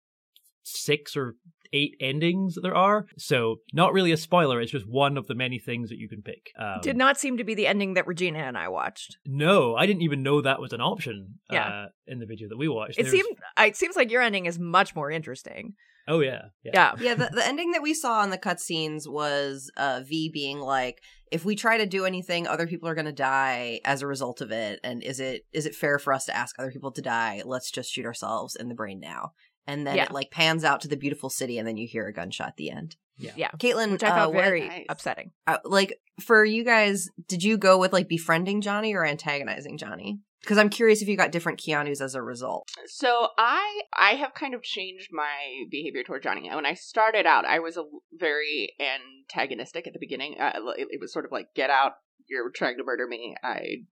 six 0.64 1.16
or 1.16 1.36
eight 1.74 1.96
endings 2.02 2.56
that 2.56 2.62
there 2.62 2.76
are. 2.76 3.06
So 3.18 3.58
not 3.74 3.94
really 3.94 4.12
a 4.12 4.18
spoiler. 4.18 4.60
It's 4.60 4.72
just 4.72 4.88
one 4.88 5.18
of 5.18 5.28
the 5.28 5.36
many 5.36 5.58
things 5.58 5.90
that 5.90 5.98
you 5.98 6.10
can 6.10 6.22
pick. 6.22 6.52
Um, 6.60 6.80
Did 6.82 6.98
not 6.98 7.18
seem 7.18 7.38
to 7.38 7.46
be 7.46 7.54
the 7.56 7.66
ending 7.68 7.94
that 7.94 8.08
Regina 8.08 8.40
and 8.40 8.58
I 8.58 8.68
watched. 8.68 9.18
no, 9.26 9.76
I 9.76 9.86
didn't 9.86 10.02
even 10.02 10.22
know 10.22 10.42
that 10.42 10.60
was 10.60 10.74
an 10.74 10.82
option. 10.82 11.36
Yeah. 11.50 11.68
Uh, 11.68 11.86
in 12.08 12.20
the 12.20 12.26
video 12.26 12.50
that 12.50 12.58
we 12.58 12.68
watched, 12.68 13.00
It 13.00 13.04
There's- 13.04 13.12
seemed 13.12 13.38
it 13.60 13.76
seems 13.78 13.96
like 13.96 14.12
your 14.12 14.22
ending 14.22 14.48
is 14.48 14.60
much 14.60 14.96
more 14.96 15.10
interesting. 15.10 15.76
Oh 16.08 16.20
yeah, 16.20 16.46
yeah. 16.64 16.72
Yeah. 16.74 16.92
Yeah, 17.00 17.14
the, 17.14 17.30
the 17.32 17.48
ending 17.48 17.72
that 17.72 17.84
we 17.84 17.94
saw 17.94 18.24
in 18.24 18.32
the 18.32 18.38
cutscenes 18.38 19.08
was 19.08 19.70
uh, 19.78 20.02
V 20.06 20.30
being 20.34 20.60
like, 20.60 21.00
if 21.32 21.46
we 21.46 21.56
try 21.56 21.78
to 21.78 21.86
do 21.86 22.06
anything, 22.06 22.48
other 22.48 22.66
people 22.68 22.90
are 22.90 22.96
going 22.96 23.06
to 23.06 23.14
die 23.14 23.80
as 23.86 24.02
a 24.02 24.08
result 24.08 24.42
of 24.42 24.52
it. 24.52 24.80
And 24.84 25.04
is 25.04 25.20
it 25.22 25.46
is 25.54 25.66
it 25.68 25.76
fair 25.76 26.00
for 26.00 26.12
us 26.12 26.26
to 26.26 26.36
ask 26.36 26.56
other 26.60 26.72
people 26.72 26.92
to 26.94 27.02
die? 27.02 27.44
Let's 27.46 27.72
just 27.72 27.92
shoot 27.94 28.06
ourselves 28.06 28.56
in 28.58 28.68
the 28.68 28.76
brain 28.76 29.00
now. 29.00 29.32
And 29.72 29.88
then 29.88 29.96
Yeah. 29.96 30.04
it 30.06 30.12
like 30.12 30.32
pans 30.32 30.64
out 30.64 30.82
to 30.82 30.88
the 30.88 30.98
beautiful 30.98 31.30
city, 31.30 31.58
and 31.58 31.68
then 31.68 31.78
you 31.78 31.88
hear 31.88 32.08
a 32.08 32.14
gunshot 32.14 32.48
at 32.50 32.58
the 32.58 32.70
end. 32.72 32.96
Yeah. 33.18 33.32
Yeah. 33.36 33.52
Kaitlin, 33.52 33.92
Which 33.92 34.04
I 34.04 34.10
found 34.10 34.32
uh, 34.32 34.36
what- 34.36 34.44
very 34.44 34.68
Nice. 34.68 34.86
upsetting. 34.90 35.32
uh, 35.48 35.60
like 35.64 36.00
for 36.20 36.44
you 36.44 36.64
guys, 36.64 37.10
did 37.28 37.44
you 37.44 37.58
go 37.58 37.78
with 37.78 37.94
like 37.94 38.08
befriending 38.08 38.62
Johnny 38.62 38.94
or 38.94 39.06
antagonizing 39.06 39.78
Johnny? 39.78 40.20
Because 40.42 40.58
I'm 40.58 40.70
curious 40.70 41.04
if 41.04 41.08
you 41.08 41.16
got 41.16 41.32
different 41.32 41.60
Keanu's 41.60 42.02
as 42.02 42.16
a 42.16 42.22
result. 42.24 42.68
So 42.88 43.28
I 43.38 43.82
I 43.94 44.12
have 44.16 44.34
kind 44.34 44.56
of 44.56 44.64
changed 44.64 45.10
my 45.12 45.66
behavior 45.70 46.02
toward 46.04 46.24
Johnny. 46.24 46.50
When 46.50 46.66
I 46.66 46.74
started 46.74 47.28
out, 47.28 47.46
I 47.46 47.60
was 47.60 47.78
a 47.78 47.84
very 48.12 48.74
antagonistic 48.80 49.86
at 49.88 49.94
the 49.94 50.00
beginning. 50.00 50.38
Uh, 50.40 50.52
it, 50.78 50.88
it 50.92 51.00
was 51.00 51.14
sort 51.14 51.26
of 51.26 51.32
like, 51.32 51.48
"Get 51.56 51.70
out! 51.70 51.94
You're 52.28 52.50
trying 52.50 52.78
to 52.78 52.84
murder 52.84 53.08
me. 53.08 53.36
I 53.44 53.84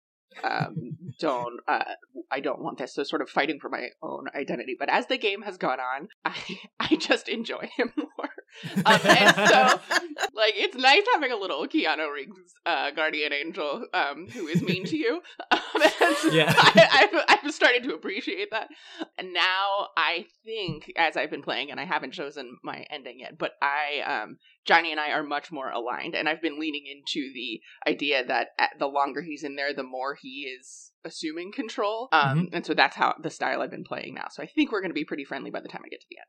um, 0.43 0.97
don't 1.19 1.61
uh, 1.67 1.85
I 2.31 2.41
don't 2.41 2.61
want 2.61 2.79
this." 2.79 2.95
So 2.95 3.03
sort 3.03 3.23
of 3.23 3.31
fighting 3.31 3.59
for 3.61 3.69
my 3.69 3.89
own 4.03 4.27
identity. 4.35 4.77
But 4.79 4.91
as 4.91 5.07
the 5.07 5.19
game 5.19 5.43
has 5.43 5.59
gone 5.59 5.81
on, 5.81 6.09
I 6.25 6.37
I 6.81 6.97
just 6.97 7.29
enjoy 7.29 7.69
him 7.77 7.93
more. 7.97 8.31
Um, 8.87 9.01
and 9.05 9.37
so, 9.37 9.81
like, 10.35 10.55
it's 10.57 10.77
nice 10.77 11.03
having 11.13 11.33
a 11.33 11.37
little 11.37 11.67
Keanu 11.67 12.13
Reeves 12.13 12.55
uh, 12.65 12.91
guardian 12.93 13.33
angel 13.33 13.85
um, 13.93 14.27
who 14.29 14.47
is 14.47 14.63
mean 14.63 14.85
to 14.87 14.97
you. 14.97 15.23
Um, 15.51 16.15
so 16.17 16.31
Yeah. 16.31 16.53
I, 16.57 17.11
I've, 17.29 17.39
I've 17.45 17.55
started 17.55 17.83
to 17.85 17.95
appreciate 17.95 18.51
that. 18.51 18.69
And 19.17 19.33
now 19.33 19.89
I 19.97 20.27
think, 20.45 20.93
as 20.97 21.17
I've 21.17 21.31
been 21.31 21.43
playing, 21.43 21.71
and 21.71 21.79
I 21.79 21.85
haven't 21.85 22.13
chosen 22.13 22.57
my 22.63 22.85
ending 22.91 23.21
yet, 23.21 23.39
but 23.39 23.53
I, 23.63 24.23
um, 24.23 24.39
Johnny 24.65 24.91
and 24.91 25.01
I 25.01 25.11
are 25.13 25.23
much 25.23 25.51
more 25.51 25.71
aligned. 25.71 26.15
And 26.15 26.29
I've 26.29 26.43
been 26.43 26.59
leaning 26.61 26.85
into 26.87 27.33
the 27.33 27.61
idea 27.91 28.25
that 28.27 28.49
at, 28.59 28.71
the 28.79 28.87
longer 28.87 29.23
he's 29.23 29.43
in 29.45 29.57
there, 29.57 29.73
the 29.75 29.83
more 29.83 30.17
he 30.21 30.53
is 30.59 30.93
assuming 31.05 31.53
control. 31.53 32.09
Um, 32.13 32.49
And 32.53 32.67
so 32.67 32.75
that's 32.75 32.97
how 32.97 33.15
the 33.23 33.31
style 33.31 33.63
I've 33.63 33.71
been 33.71 33.85
playing 33.85 34.15
now. 34.15 34.27
So 34.31 34.43
I 34.43 34.47
think 34.47 34.71
we're 34.73 34.81
going 34.81 34.91
to 34.91 34.95
be 34.95 35.05
pretty 35.05 35.25
friendly 35.25 35.51
by 35.51 35.61
the 35.61 35.69
time 35.69 35.83
I 35.85 35.89
get 35.89 36.01
to 36.01 36.07
the 36.11 36.19
end. 36.19 36.27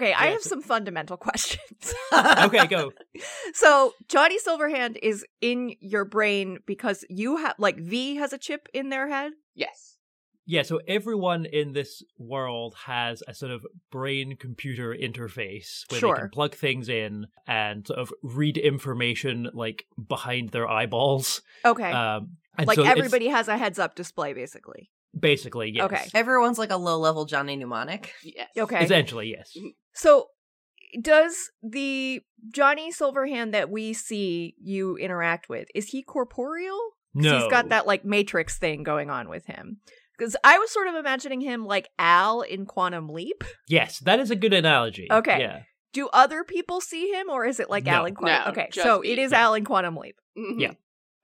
Okay, 0.00 0.12
I 0.14 0.26
have 0.28 0.42
so- 0.42 0.50
some 0.50 0.62
fundamental 0.62 1.16
questions. 1.28 1.92
okay, 2.12 2.66
go. 2.66 2.92
so 3.54 3.92
Johnny 4.08 4.38
Silverhand 4.38 4.96
is 5.02 5.24
in 5.40 5.74
your 5.80 6.04
brain 6.04 6.58
because 6.66 7.04
you 7.10 7.36
have 7.38 7.54
like 7.58 7.78
V 7.78 8.16
has 8.16 8.32
a 8.32 8.38
chip 8.38 8.68
in 8.72 8.88
their 8.90 9.08
head. 9.08 9.32
Yes. 9.54 9.91
Yeah, 10.44 10.62
so 10.62 10.80
everyone 10.88 11.44
in 11.44 11.72
this 11.72 12.02
world 12.18 12.74
has 12.86 13.22
a 13.28 13.34
sort 13.34 13.52
of 13.52 13.64
brain 13.90 14.36
computer 14.36 14.92
interface 14.92 15.84
where 15.88 16.00
they 16.00 16.20
can 16.20 16.30
plug 16.30 16.54
things 16.56 16.88
in 16.88 17.28
and 17.46 17.86
sort 17.86 18.00
of 18.00 18.12
read 18.22 18.58
information 18.58 19.50
like 19.54 19.84
behind 20.08 20.50
their 20.50 20.68
eyeballs. 20.68 21.42
Okay. 21.64 21.92
Um, 21.92 22.38
and 22.58 22.66
like 22.66 22.74
so 22.74 22.82
everybody 22.82 23.28
has 23.28 23.46
a 23.46 23.56
heads 23.56 23.78
up 23.78 23.94
display 23.94 24.32
basically. 24.32 24.90
basically, 25.18 25.70
yes. 25.70 25.84
Okay. 25.84 26.04
Everyone's 26.14 26.58
like 26.58 26.70
a 26.70 26.76
low 26.76 26.98
level 26.98 27.24
Johnny 27.24 27.56
Mnemonic. 27.56 28.12
Yes. 28.22 28.48
Okay. 28.58 28.82
Essentially, 28.82 29.30
yes. 29.30 29.56
So 29.94 30.28
does 31.00 31.50
the 31.62 32.20
Johnny 32.50 32.92
Silverhand 32.92 33.52
that 33.52 33.70
we 33.70 33.92
see 33.92 34.54
you 34.60 34.96
interact 34.96 35.48
with, 35.48 35.68
is 35.74 35.88
he 35.88 36.02
corporeal? 36.02 36.78
No. 37.14 37.38
He's 37.38 37.50
got 37.50 37.68
that 37.68 37.86
like 37.86 38.04
matrix 38.04 38.58
thing 38.58 38.82
going 38.82 39.10
on 39.10 39.28
with 39.28 39.46
him. 39.46 39.78
Because 40.22 40.36
I 40.44 40.56
was 40.56 40.70
sort 40.70 40.86
of 40.86 40.94
imagining 40.94 41.40
him 41.40 41.64
like 41.66 41.88
Al 41.98 42.42
in 42.42 42.64
Quantum 42.64 43.08
Leap. 43.08 43.42
Yes, 43.66 43.98
that 44.04 44.20
is 44.20 44.30
a 44.30 44.36
good 44.36 44.52
analogy. 44.52 45.08
Okay. 45.10 45.40
Yeah. 45.40 45.62
Do 45.92 46.08
other 46.12 46.44
people 46.44 46.80
see 46.80 47.10
him 47.12 47.28
or 47.28 47.44
is 47.44 47.58
it 47.58 47.68
like 47.68 47.86
No. 47.86 47.90
Al 47.92 48.04
in 48.06 48.14
Quantum 48.14 48.44
No, 48.44 48.50
Okay, 48.52 48.68
so 48.70 49.00
me. 49.00 49.10
it 49.10 49.18
is 49.18 49.32
Yeah. 49.32 49.40
Al 49.40 49.54
in 49.54 49.64
Quantum 49.64 49.96
Leap. 49.96 50.14
Mhm. 50.38 50.60
Yeah. 50.60 50.72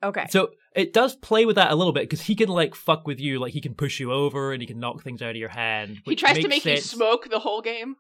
Okay. 0.02 0.26
So 0.30 0.50
it 0.74 0.92
does 0.92 1.14
play 1.14 1.46
with 1.46 1.54
that 1.54 1.70
a 1.70 1.76
little 1.76 1.92
bit 1.92 2.02
because 2.02 2.22
he 2.22 2.34
can 2.34 2.48
like 2.48 2.74
fuck 2.74 3.06
with 3.06 3.20
you, 3.20 3.38
like 3.38 3.52
he 3.52 3.60
can 3.60 3.74
push 3.76 4.00
you 4.00 4.12
over 4.12 4.52
and 4.52 4.60
he 4.60 4.66
can 4.66 4.80
knock 4.80 5.04
things 5.04 5.22
out 5.22 5.30
of 5.30 5.36
your 5.36 5.48
hand. 5.50 5.98
He 6.04 6.16
tries 6.16 6.38
to 6.38 6.48
makes 6.48 6.64
make 6.64 6.74
you 6.74 6.80
smoke 6.82 7.28
the 7.30 7.38
whole 7.38 7.62
game. 7.62 7.94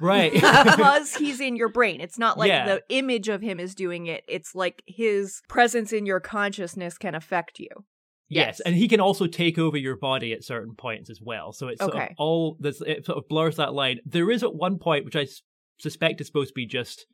Right. 0.00 0.32
because 0.64 1.16
he's 1.16 1.40
in 1.40 1.56
your 1.56 1.68
brain. 1.68 2.00
It's 2.00 2.16
not 2.16 2.38
like 2.38 2.46
Yeah. 2.48 2.64
the 2.66 2.82
image 2.90 3.28
of 3.28 3.42
him 3.42 3.58
is 3.58 3.74
doing 3.74 4.06
it. 4.06 4.22
It's 4.28 4.54
like 4.54 4.84
his 4.86 5.42
presence 5.48 5.92
in 5.92 6.06
your 6.06 6.20
consciousness 6.20 6.96
can 6.96 7.16
affect 7.16 7.58
you. 7.58 7.70
Yes, 8.28 8.46
Yes. 8.46 8.60
and 8.60 8.74
he 8.74 8.88
can 8.88 9.00
also 9.00 9.26
take 9.26 9.58
over 9.58 9.76
your 9.76 9.96
body 9.96 10.32
at 10.32 10.42
certain 10.44 10.74
points 10.74 11.10
as 11.10 11.20
well. 11.22 11.52
So 11.52 11.68
it's 11.68 11.80
sort 11.80 11.94
of 11.94 12.08
all 12.18 12.56
this. 12.58 12.80
it 12.80 13.04
sort 13.04 13.18
of 13.18 13.28
blurs 13.28 13.56
that 13.56 13.74
line. 13.74 14.00
There 14.06 14.30
is 14.30 14.42
at 14.42 14.54
one 14.54 14.78
point 14.78 15.04
which 15.04 15.16
I 15.16 15.26
suspect 15.78 16.20
is 16.20 16.26
supposed 16.26 16.48
to 16.50 16.54
be 16.54 16.66
just 16.66 17.06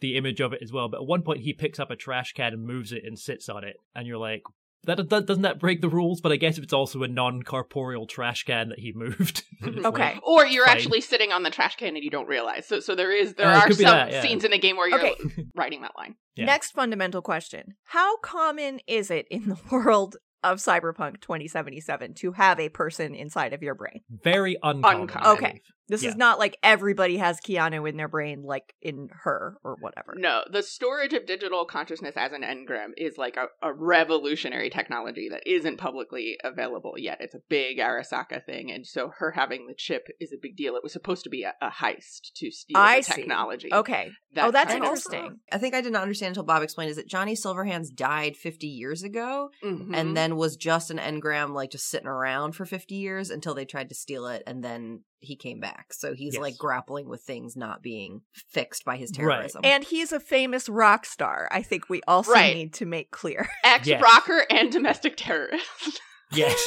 the 0.00 0.16
image 0.16 0.40
of 0.40 0.52
it 0.52 0.60
as 0.62 0.72
well. 0.72 0.88
But 0.88 1.00
at 1.02 1.06
one 1.06 1.22
point 1.22 1.40
he 1.40 1.52
picks 1.52 1.78
up 1.80 1.90
a 1.90 1.96
trash 1.96 2.32
can 2.32 2.52
and 2.52 2.64
moves 2.64 2.92
it 2.92 3.02
and 3.04 3.18
sits 3.18 3.48
on 3.48 3.64
it, 3.64 3.76
and 3.94 4.06
you're 4.06 4.18
like, 4.18 4.42
that, 4.84 5.08
that 5.10 5.26
doesn't 5.26 5.42
that 5.42 5.60
break 5.60 5.80
the 5.80 5.88
rules? 5.88 6.20
But 6.20 6.32
I 6.32 6.36
guess 6.36 6.58
if 6.58 6.64
it's 6.64 6.72
also 6.72 7.04
a 7.04 7.08
non-corporeal 7.08 8.06
trash 8.08 8.42
can 8.44 8.68
that 8.70 8.78
he 8.80 8.92
moved. 8.92 9.44
Okay. 9.64 10.14
like- 10.14 10.26
Or 10.26 10.44
you're 10.44 10.66
Fine. 10.66 10.76
actually 10.76 11.00
sitting 11.00 11.30
on 11.30 11.44
the 11.44 11.50
trash 11.50 11.76
can 11.76 11.94
and 11.94 12.02
you 12.02 12.10
don't 12.10 12.26
realize. 12.26 12.66
So, 12.66 12.80
so 12.80 12.96
there 12.96 13.12
is 13.12 13.34
there 13.34 13.46
Uh, 13.46 13.60
are 13.60 13.70
some 13.70 13.84
that, 13.84 14.10
yeah. 14.10 14.20
scenes 14.22 14.42
in 14.42 14.50
the 14.50 14.58
game 14.58 14.76
where 14.76 14.88
you're 14.88 14.98
Okay. 14.98 15.14
writing 15.54 15.82
that 15.82 15.92
line. 15.96 16.16
Yeah. 16.34 16.46
Next 16.46 16.70
fundamental 16.72 17.20
question 17.22 17.74
How 17.84 18.16
common 18.16 18.80
is 18.88 19.08
it 19.10 19.26
in 19.30 19.48
the 19.50 19.58
world 19.70 20.16
of 20.42 20.58
Cyberpunk 20.58 21.20
2077 21.20 22.14
to 22.14 22.32
have 22.32 22.60
a 22.60 22.68
person 22.68 23.14
inside 23.14 23.52
of 23.52 23.62
your 23.62 23.74
brain? 23.74 24.00
Very 24.10 24.56
uncommon. 24.62 25.02
Uncommon. 25.02 25.28
Okay. 25.30 25.60
Believe. 25.88 26.00
This 26.00 26.04
Yeah. 26.04 26.10
is 26.10 26.16
not 26.16 26.38
like 26.38 26.56
everybody 26.62 27.16
has 27.18 27.40
Keanu 27.40 27.88
in 27.88 27.96
their 27.96 28.08
brain, 28.08 28.42
like 28.44 28.74
in 28.80 29.08
her 29.24 29.56
or 29.64 29.76
whatever. 29.80 30.14
No, 30.16 30.42
the 30.50 30.62
storage 30.62 31.12
of 31.12 31.26
digital 31.26 31.64
consciousness 31.64 32.14
as 32.16 32.32
an 32.32 32.42
engram 32.42 32.90
is 32.96 33.18
like 33.18 33.36
a, 33.36 33.46
a 33.66 33.72
revolutionary 33.72 34.70
technology 34.70 35.28
that 35.30 35.42
isn't 35.46 35.76
publicly 35.78 36.36
available 36.44 36.94
yet. 36.96 37.18
It's 37.20 37.34
a 37.34 37.40
big 37.48 37.78
Arasaka 37.78 38.44
thing, 38.44 38.70
and 38.70 38.86
so 38.86 39.12
her 39.18 39.30
having 39.32 39.66
the 39.66 39.74
chip 39.74 40.08
is 40.20 40.32
a 40.32 40.36
big 40.40 40.56
deal. 40.56 40.76
It 40.76 40.82
was 40.82 40.92
supposed 40.92 41.24
to 41.24 41.30
be 41.30 41.42
a, 41.44 41.54
a 41.60 41.68
heist 41.70 42.32
to 42.36 42.50
steal 42.50 42.76
I 42.76 42.98
the 42.98 43.02
see. 43.04 43.12
technology. 43.14 43.72
Okay. 43.72 44.10
That 44.34 44.46
oh, 44.46 44.50
that's 44.50 44.72
kind 44.72 44.82
of- 44.82 44.88
interesting. 44.88 45.40
I 45.50 45.58
think 45.58 45.74
I 45.74 45.80
did 45.80 45.92
not 45.92 46.02
understand 46.02 46.28
until 46.28 46.44
Bob 46.44 46.62
explained 46.62 46.90
is 46.90 46.96
that 46.96 47.08
Johnny 47.08 47.34
Silverhands 47.34 47.94
died 47.94 48.36
50 48.36 48.66
years 48.66 49.02
ago 49.02 49.50
Mhm. 49.62 49.90
and 49.94 50.16
then 50.16 50.36
was 50.36 50.56
just 50.56 50.90
an 50.90 50.98
engram 50.98 51.52
like 51.54 51.70
just 51.70 51.88
sitting 51.88 52.06
around 52.08 52.52
for 52.52 52.64
50 52.64 52.94
years 52.94 53.30
until 53.30 53.54
they 53.54 53.64
tried 53.64 53.88
to 53.90 53.94
steal 53.94 54.26
it 54.26 54.42
and 54.46 54.62
then 54.64 55.04
he 55.22 55.36
came 55.36 55.60
back. 55.60 55.92
So 55.92 56.14
he's 56.14 56.34
Yes. 56.34 56.40
like 56.42 56.58
grappling 56.58 57.08
with 57.08 57.22
things 57.22 57.56
not 57.56 57.82
being 57.82 58.22
fixed 58.32 58.84
by 58.84 58.96
his 58.96 59.10
Right. 59.10 59.16
terrorism. 59.36 59.60
And 59.64 59.84
he's 59.84 60.12
a 60.12 60.20
famous 60.20 60.68
rock 60.68 61.06
star. 61.06 61.48
I 61.50 61.62
think 61.62 61.88
we 61.88 62.02
also 62.08 62.32
Right. 62.32 62.54
need 62.54 62.74
to 62.74 62.86
make 62.86 63.10
clear. 63.10 63.48
ex 63.64 63.86
Yes. 63.86 64.02
rocker 64.02 64.44
and 64.50 64.70
domestic 64.72 65.14
terrorist. 65.16 66.00
Yes. 66.34 66.58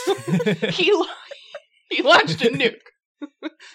he 0.76 0.94
la- 0.94 1.08
he 1.90 2.04
launched 2.04 2.40
a 2.44 2.50
nuke. 2.50 2.82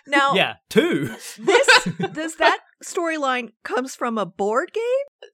Now, 0.06 0.34
yeah. 0.34 0.54
Two. 0.68 1.06
this 1.36 1.88
does 2.12 2.36
that 2.36 2.60
storyline 2.84 3.50
comes 3.64 3.96
from 3.96 4.16
a 4.16 4.24
board 4.24 4.72
game? 4.72 4.84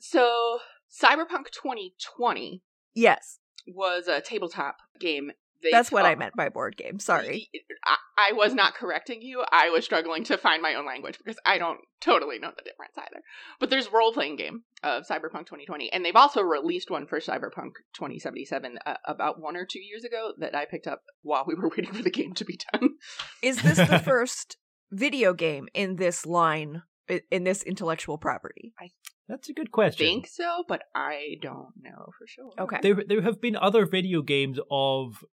So 0.00 0.60
Cyberpunk 0.90 1.50
2020 1.52 2.62
Yes. 2.94 3.38
was 3.66 4.08
a 4.08 4.20
tabletop 4.22 4.76
game. 4.98 5.32
They 5.66 5.72
That's 5.76 5.90
what 5.90 6.06
I 6.06 6.14
meant 6.14 6.36
by 6.36 6.48
board 6.48 6.76
game. 6.76 7.00
Sorry. 7.00 7.48
I, 7.84 7.96
I 8.30 8.32
was 8.32 8.54
not 8.54 8.74
correcting 8.74 9.20
you. 9.20 9.44
I 9.50 9.70
was 9.70 9.84
struggling 9.84 10.22
to 10.24 10.38
find 10.38 10.62
my 10.62 10.74
own 10.74 10.86
language 10.86 11.18
because 11.18 11.38
I 11.44 11.58
don't 11.58 11.80
totally 12.00 12.38
know 12.38 12.52
the 12.56 12.62
difference 12.62 12.94
either. 12.96 13.20
But 13.58 13.70
there's 13.70 13.92
role 13.92 14.12
playing 14.12 14.36
game 14.36 14.62
of 14.84 15.02
Cyberpunk 15.08 15.46
2020, 15.46 15.92
and 15.92 16.04
they've 16.04 16.14
also 16.14 16.40
released 16.42 16.90
one 16.90 17.06
for 17.06 17.18
Cyberpunk 17.18 17.72
2077 17.94 18.78
uh, 18.86 18.94
about 19.06 19.40
one 19.40 19.56
or 19.56 19.66
two 19.66 19.80
years 19.80 20.04
ago 20.04 20.32
that 20.38 20.54
I 20.54 20.66
picked 20.66 20.86
up 20.86 21.02
while 21.22 21.44
we 21.46 21.54
were 21.54 21.68
waiting 21.76 21.92
for 21.92 22.02
the 22.02 22.10
game 22.10 22.34
to 22.34 22.44
be 22.44 22.58
done. 22.72 22.90
Is 23.42 23.60
this 23.62 23.78
the 23.78 23.98
first 24.04 24.56
video 24.92 25.34
game 25.34 25.68
in 25.74 25.96
this 25.96 26.24
line 26.24 26.82
in 27.30 27.44
this 27.44 27.62
intellectual 27.62 28.18
property? 28.18 28.72
That's 29.28 29.48
a 29.48 29.52
good 29.52 29.72
question. 29.72 30.06
I 30.06 30.10
think 30.10 30.26
so, 30.28 30.64
but 30.68 30.82
I 30.94 31.36
don't 31.42 31.72
know 31.82 32.10
for 32.16 32.26
sure. 32.26 32.50
Okay. 32.58 32.78
There, 32.82 33.02
there 33.06 33.22
have 33.22 33.40
been 33.40 33.56
other 33.56 33.84
video 33.84 34.22
games 34.22 34.58
of 34.70 35.24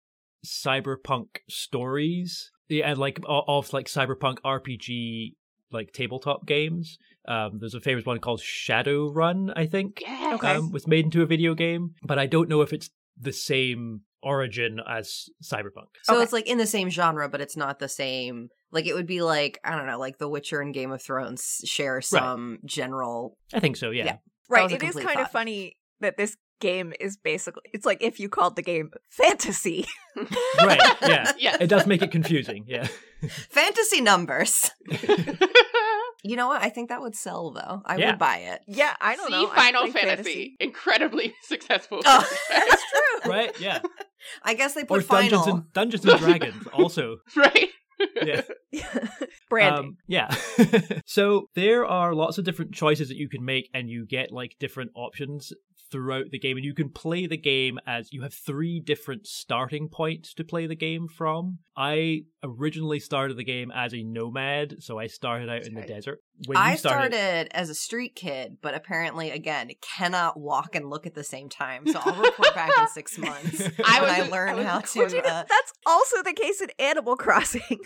cyberpunk 0.44 1.26
stories, 1.49 2.50
yeah, 2.68 2.90
and 2.90 2.99
like 2.99 3.20
o- 3.26 3.44
of 3.46 3.72
like 3.72 3.87
cyberpunk 3.87 4.37
RPG 4.44 5.34
like 5.70 5.92
tabletop 5.92 6.46
games. 6.46 6.99
Um, 7.26 7.58
there's 7.61 7.75
a 7.75 7.80
famous 7.80 8.04
one 8.04 8.18
called 8.18 8.40
Shadowrun, 8.40 9.52
I 9.56 9.66
think, 9.66 10.00
Yes. 10.02 10.34
Okay. 10.34 10.56
um, 10.56 10.70
was 10.72 10.87
made 10.87 11.04
into 11.04 11.22
a 11.22 11.26
video 11.26 11.54
game, 11.54 11.94
but 12.02 12.18
I 12.18 12.26
don't 12.26 12.49
know 12.49 12.62
if 12.62 12.72
it's 12.72 12.90
the 13.16 13.32
same 13.32 14.00
origin 14.22 14.80
as 14.88 15.28
cyberpunk. 15.42 15.87
So 16.02 16.14
Okay. 16.14 16.22
it's 16.25 16.32
like 16.32 16.46
in 16.49 16.58
the 16.58 16.66
same 16.66 16.90
genre, 16.90 17.28
but 17.28 17.40
it's 17.40 17.56
not 17.56 17.78
the 17.78 17.88
same. 17.88 18.49
Like 18.72 18.87
it 18.87 18.94
would 18.94 19.06
be 19.06 19.22
like 19.22 19.58
I 19.64 19.76
don't 19.76 19.87
know, 19.87 19.99
like 19.99 20.18
The 20.18 20.28
Witcher 20.28 20.61
and 20.61 20.75
Game 20.75 20.90
of 20.92 21.00
Thrones 21.02 21.61
share 21.64 22.00
some 22.00 22.58
general. 22.64 23.37
I 23.54 23.61
think 23.61 23.76
so. 23.76 23.90
Yeah. 23.90 24.04
Yeah. 24.04 24.16
right. 24.49 24.70
It 24.70 24.82
is 24.82 24.92
complete 24.92 25.06
kind 25.06 25.20
of 25.20 25.30
funny 25.30 25.76
that 26.00 26.16
this 26.16 26.37
game 26.62 26.92
is 27.00 27.16
basically 27.19 27.62
it's 27.75 27.85
like 27.85 28.02
if 28.02 28.19
you 28.21 28.28
called 28.31 28.57
the 28.57 28.62
game 28.62 28.90
fantasy. 29.11 29.85
right. 30.59 30.81
Yeah. 31.02 31.33
Yes. 31.38 31.57
It 31.61 31.66
does 31.66 31.87
make 31.87 32.00
it 32.02 32.11
confusing. 32.12 32.64
Yeah. 32.69 32.87
Fantasy 33.50 34.00
numbers. 34.00 34.71
You 36.25 36.37
know 36.37 36.47
what? 36.47 36.62
I 36.62 36.69
think 36.69 36.88
that 36.90 37.00
would 37.00 37.16
sell 37.16 37.50
though. 37.50 37.83
I 37.85 37.97
Yeah. 37.97 38.11
would 38.11 38.19
buy 38.19 38.37
it. 38.38 38.61
yeah, 38.69 38.95
I 39.00 39.16
don't 39.16 39.26
See 39.26 39.33
know. 39.33 39.50
I 39.50 39.54
Final 39.57 39.83
play 39.90 40.02
Fantasy. 40.02 40.57
Incredibly 40.61 41.35
successful. 41.42 42.00
Oh. 42.04 42.28
That's 42.50 42.83
true. 43.23 43.31
Right. 43.33 43.61
Yeah. 43.61 43.81
I 44.45 44.54
guess 44.54 44.75
they 44.75 44.83
or 44.83 45.00
put 45.00 45.09
Dungeons 45.09 45.42
final. 45.42 45.57
and 45.57 45.73
Dungeons 45.73 46.04
and 46.04 46.19
Dragons 46.21 46.66
also. 46.73 47.16
right? 47.37 47.69
Yeah. 48.23 48.42
Branding. 49.50 49.85
Um, 49.85 49.97
yeah. 50.06 50.35
so 51.06 51.47
there 51.54 51.85
are 51.85 52.14
lots 52.14 52.38
of 52.38 52.44
different 52.44 52.73
choices 52.73 53.09
that 53.09 53.16
you 53.16 53.28
can 53.28 53.44
make, 53.44 53.68
and 53.75 53.88
you 53.88 54.06
get 54.06 54.32
like 54.32 54.56
different 54.59 54.92
options 54.94 55.52
throughout 55.90 56.30
the 56.30 56.38
game. 56.38 56.56
And 56.56 56.64
you 56.64 56.75
can 56.75 56.88
play 56.88 57.26
the 57.26 57.37
game 57.37 57.78
as 57.87 58.12
you 58.12 58.23
have 58.23 58.32
three 58.32 58.80
different 58.80 59.26
starting 59.26 59.88
points 59.88 60.32
to 60.35 60.44
play 60.44 60.66
the 60.66 60.75
game 60.75 61.06
from. 61.06 61.59
I 61.76 62.23
originally 62.42 62.99
started 62.99 63.37
the 63.37 63.44
game 63.44 63.71
as 63.71 63.92
a 63.94 64.02
nomad, 64.02 64.76
so 64.80 64.99
I 64.99 65.06
started 65.06 65.50
out 65.50 65.66
in 65.66 65.75
the 65.75 65.82
desert. 65.82 66.21
When 66.46 66.56
I 66.58 66.72
you 66.72 66.78
started 66.78 67.49
as 67.56 67.70
a 67.70 67.75
street 67.75 68.14
kid, 68.16 68.56
but 68.62 68.75
apparently, 68.75 69.30
again, 69.30 69.70
cannot 69.80 70.38
walk 70.38 70.75
and 70.75 70.90
look 70.90 71.06
at 71.06 71.14
the 71.14 71.22
same 71.25 71.49
time. 71.49 71.87
So 71.87 72.00
I'll 72.02 72.20
report 72.20 72.54
back 72.54 72.70
in 72.78 72.88
six 72.88 73.16
months 73.18 73.61
I 73.84 74.00
when 74.00 74.18
was- 74.20 74.28
I 74.28 74.30
learn 74.30 74.49
I 74.50 74.54
was- 74.54 74.64
how 74.66 74.82
Well, 75.00 75.08
to. 75.08 75.14
Gina, 75.16 75.28
Uh, 75.28 75.44
that's 75.49 75.72
also 75.87 76.22
the 76.22 76.32
case 76.32 76.61
in 76.61 76.70
Animal 76.78 77.16
Crossing. 77.16 77.78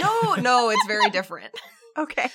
no, 0.00 0.34
no, 0.34 0.70
it's 0.70 0.86
very 0.86 1.10
different. 1.10 1.52
okay. 1.98 2.28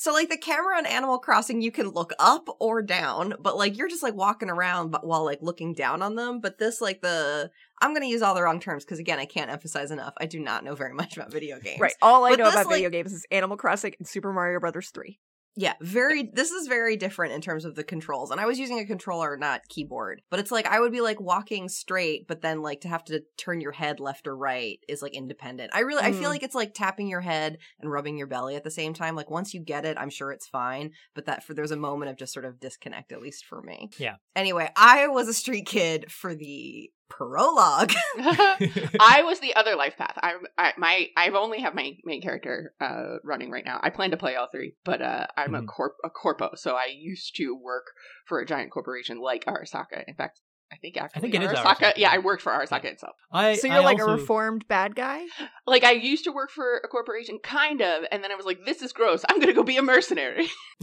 So 0.00 0.14
like 0.14 0.30
the 0.30 0.38
camera 0.38 0.78
on 0.78 0.86
Animal 0.86 1.18
Crossing, 1.18 1.60
you 1.60 1.70
can 1.70 1.90
look 1.90 2.14
up 2.18 2.48
or 2.58 2.80
down, 2.80 3.34
but 3.38 3.58
like 3.58 3.76
you're 3.76 3.86
just 3.86 4.02
like 4.02 4.14
walking 4.14 4.48
around, 4.48 4.88
but 4.88 5.06
while 5.06 5.26
like 5.26 5.42
looking 5.42 5.74
down 5.74 6.00
on 6.00 6.14
them. 6.14 6.40
But 6.40 6.56
this 6.56 6.80
like 6.80 7.02
the 7.02 7.50
I'm 7.82 7.92
gonna 7.92 8.06
use 8.06 8.22
all 8.22 8.34
the 8.34 8.42
wrong 8.42 8.60
terms 8.60 8.82
because 8.82 8.98
again, 8.98 9.18
I 9.18 9.26
can't 9.26 9.50
emphasize 9.50 9.90
enough. 9.90 10.14
I 10.18 10.24
do 10.24 10.40
not 10.40 10.64
know 10.64 10.74
very 10.74 10.94
much 10.94 11.18
about 11.18 11.30
video 11.30 11.60
games. 11.60 11.80
Right. 11.80 11.92
All 12.00 12.24
I 12.24 12.30
But 12.30 12.38
know 12.38 12.44
this, 12.46 12.54
about 12.54 12.66
like- 12.68 12.76
video 12.76 12.88
games 12.88 13.12
is 13.12 13.26
Animal 13.30 13.58
Crossing 13.58 13.92
and 13.98 14.08
Super 14.08 14.32
Mario 14.32 14.58
Brothers 14.58 14.88
3. 14.88 15.18
Yeah, 15.60 15.74
very. 15.82 16.30
This 16.32 16.50
is 16.52 16.68
very 16.68 16.96
different 16.96 17.34
in 17.34 17.42
terms 17.42 17.66
of 17.66 17.74
the 17.74 17.84
controls. 17.84 18.30
And 18.30 18.40
I 18.40 18.46
was 18.46 18.58
using 18.58 18.78
a 18.78 18.86
controller, 18.86 19.36
not 19.36 19.68
keyboard. 19.68 20.22
But 20.30 20.40
it's 20.40 20.50
like 20.50 20.66
I 20.66 20.80
would 20.80 20.90
be 20.90 21.02
like 21.02 21.20
walking 21.20 21.68
straight, 21.68 22.26
but 22.26 22.40
then 22.40 22.62
like 22.62 22.80
to 22.80 22.88
have 22.88 23.04
to 23.04 23.20
turn 23.36 23.60
your 23.60 23.72
head 23.72 24.00
left 24.00 24.26
or 24.26 24.34
right 24.34 24.78
is 24.88 25.02
like 25.02 25.14
independent. 25.14 25.70
I 25.74 25.80
really, 25.80 26.02
I 26.02 26.12
Mm. 26.12 26.18
feel 26.18 26.30
like 26.30 26.42
it's 26.42 26.54
like 26.54 26.72
tapping 26.72 27.08
your 27.08 27.20
head 27.20 27.58
and 27.78 27.92
rubbing 27.92 28.16
your 28.16 28.26
belly 28.26 28.56
at 28.56 28.64
the 28.64 28.70
same 28.70 28.94
time. 28.94 29.14
Like 29.16 29.28
once 29.28 29.52
you 29.52 29.60
get 29.60 29.84
it, 29.84 29.98
I'm 30.00 30.08
sure 30.08 30.32
it's 30.32 30.48
fine. 30.48 30.92
But 31.14 31.26
that 31.26 31.44
for 31.44 31.52
there's 31.52 31.72
a 31.72 31.76
moment 31.76 32.10
of 32.10 32.16
just 32.16 32.32
sort 32.32 32.46
of 32.46 32.58
disconnect, 32.58 33.12
at 33.12 33.20
least 33.20 33.44
for 33.44 33.60
me. 33.60 33.90
Yeah. 33.98 34.16
Anyway, 34.34 34.70
I 34.76 35.08
was 35.08 35.28
a 35.28 35.34
street 35.34 35.66
kid 35.66 36.10
for 36.10 36.34
the 36.34 36.90
prologue. 37.10 37.92
I 38.18 39.22
was 39.24 39.40
the 39.40 39.54
other 39.56 39.76
life 39.76 39.96
path. 39.98 40.14
I, 40.22 40.34
I 40.56 40.72
my 40.78 41.08
I've 41.16 41.34
only 41.34 41.60
have 41.60 41.74
my 41.74 41.96
main 42.04 42.22
character 42.22 42.72
uh 42.80 43.16
running 43.24 43.50
right 43.50 43.64
now. 43.64 43.78
I 43.82 43.90
plan 43.90 44.12
to 44.12 44.16
play 44.16 44.36
all 44.36 44.48
three, 44.50 44.74
but 44.84 45.02
uh 45.02 45.26
I'm 45.36 45.54
a 45.54 45.60
Mhm. 45.62 45.66
corp 45.66 45.96
a 46.04 46.10
corpo, 46.10 46.54
so 46.54 46.76
I 46.76 46.86
used 46.96 47.36
to 47.36 47.54
work 47.54 47.88
for 48.26 48.40
a 48.40 48.46
giant 48.46 48.70
corporation 48.70 49.20
like 49.20 49.44
Arasaka. 49.44 50.04
In 50.08 50.14
fact, 50.14 50.40
I 50.72 50.76
think 50.76 50.96
actually 50.96 51.22
think 51.22 51.34
it 51.34 51.42
is 51.42 51.50
Arasaka. 51.50 51.76
Arasaka. 51.76 51.92
Yeah, 51.96 52.10
I 52.12 52.18
worked 52.18 52.42
for 52.42 52.52
Arasaka 52.52 52.84
itself. 52.84 53.16
I, 53.32 53.56
So 53.56 53.66
you're 53.66 53.82
like 53.82 53.98
a 53.98 54.04
reformed 54.04 54.68
bad 54.68 54.94
guy? 54.94 55.24
Like 55.66 55.84
I 55.84 55.92
used 55.92 56.24
to 56.24 56.32
work 56.32 56.50
for 56.50 56.78
a 56.78 56.88
corporation, 56.88 57.38
kind 57.42 57.80
of, 57.80 58.04
and 58.10 58.22
then 58.22 58.30
I 58.30 58.36
was 58.36 58.46
like, 58.46 58.64
"This 58.64 58.82
is 58.82 58.92
gross. 58.92 59.24
I'm 59.28 59.40
gonna 59.40 59.52
go 59.52 59.62
be 59.64 59.76
a 59.76 59.82
mercenary." 59.82 60.48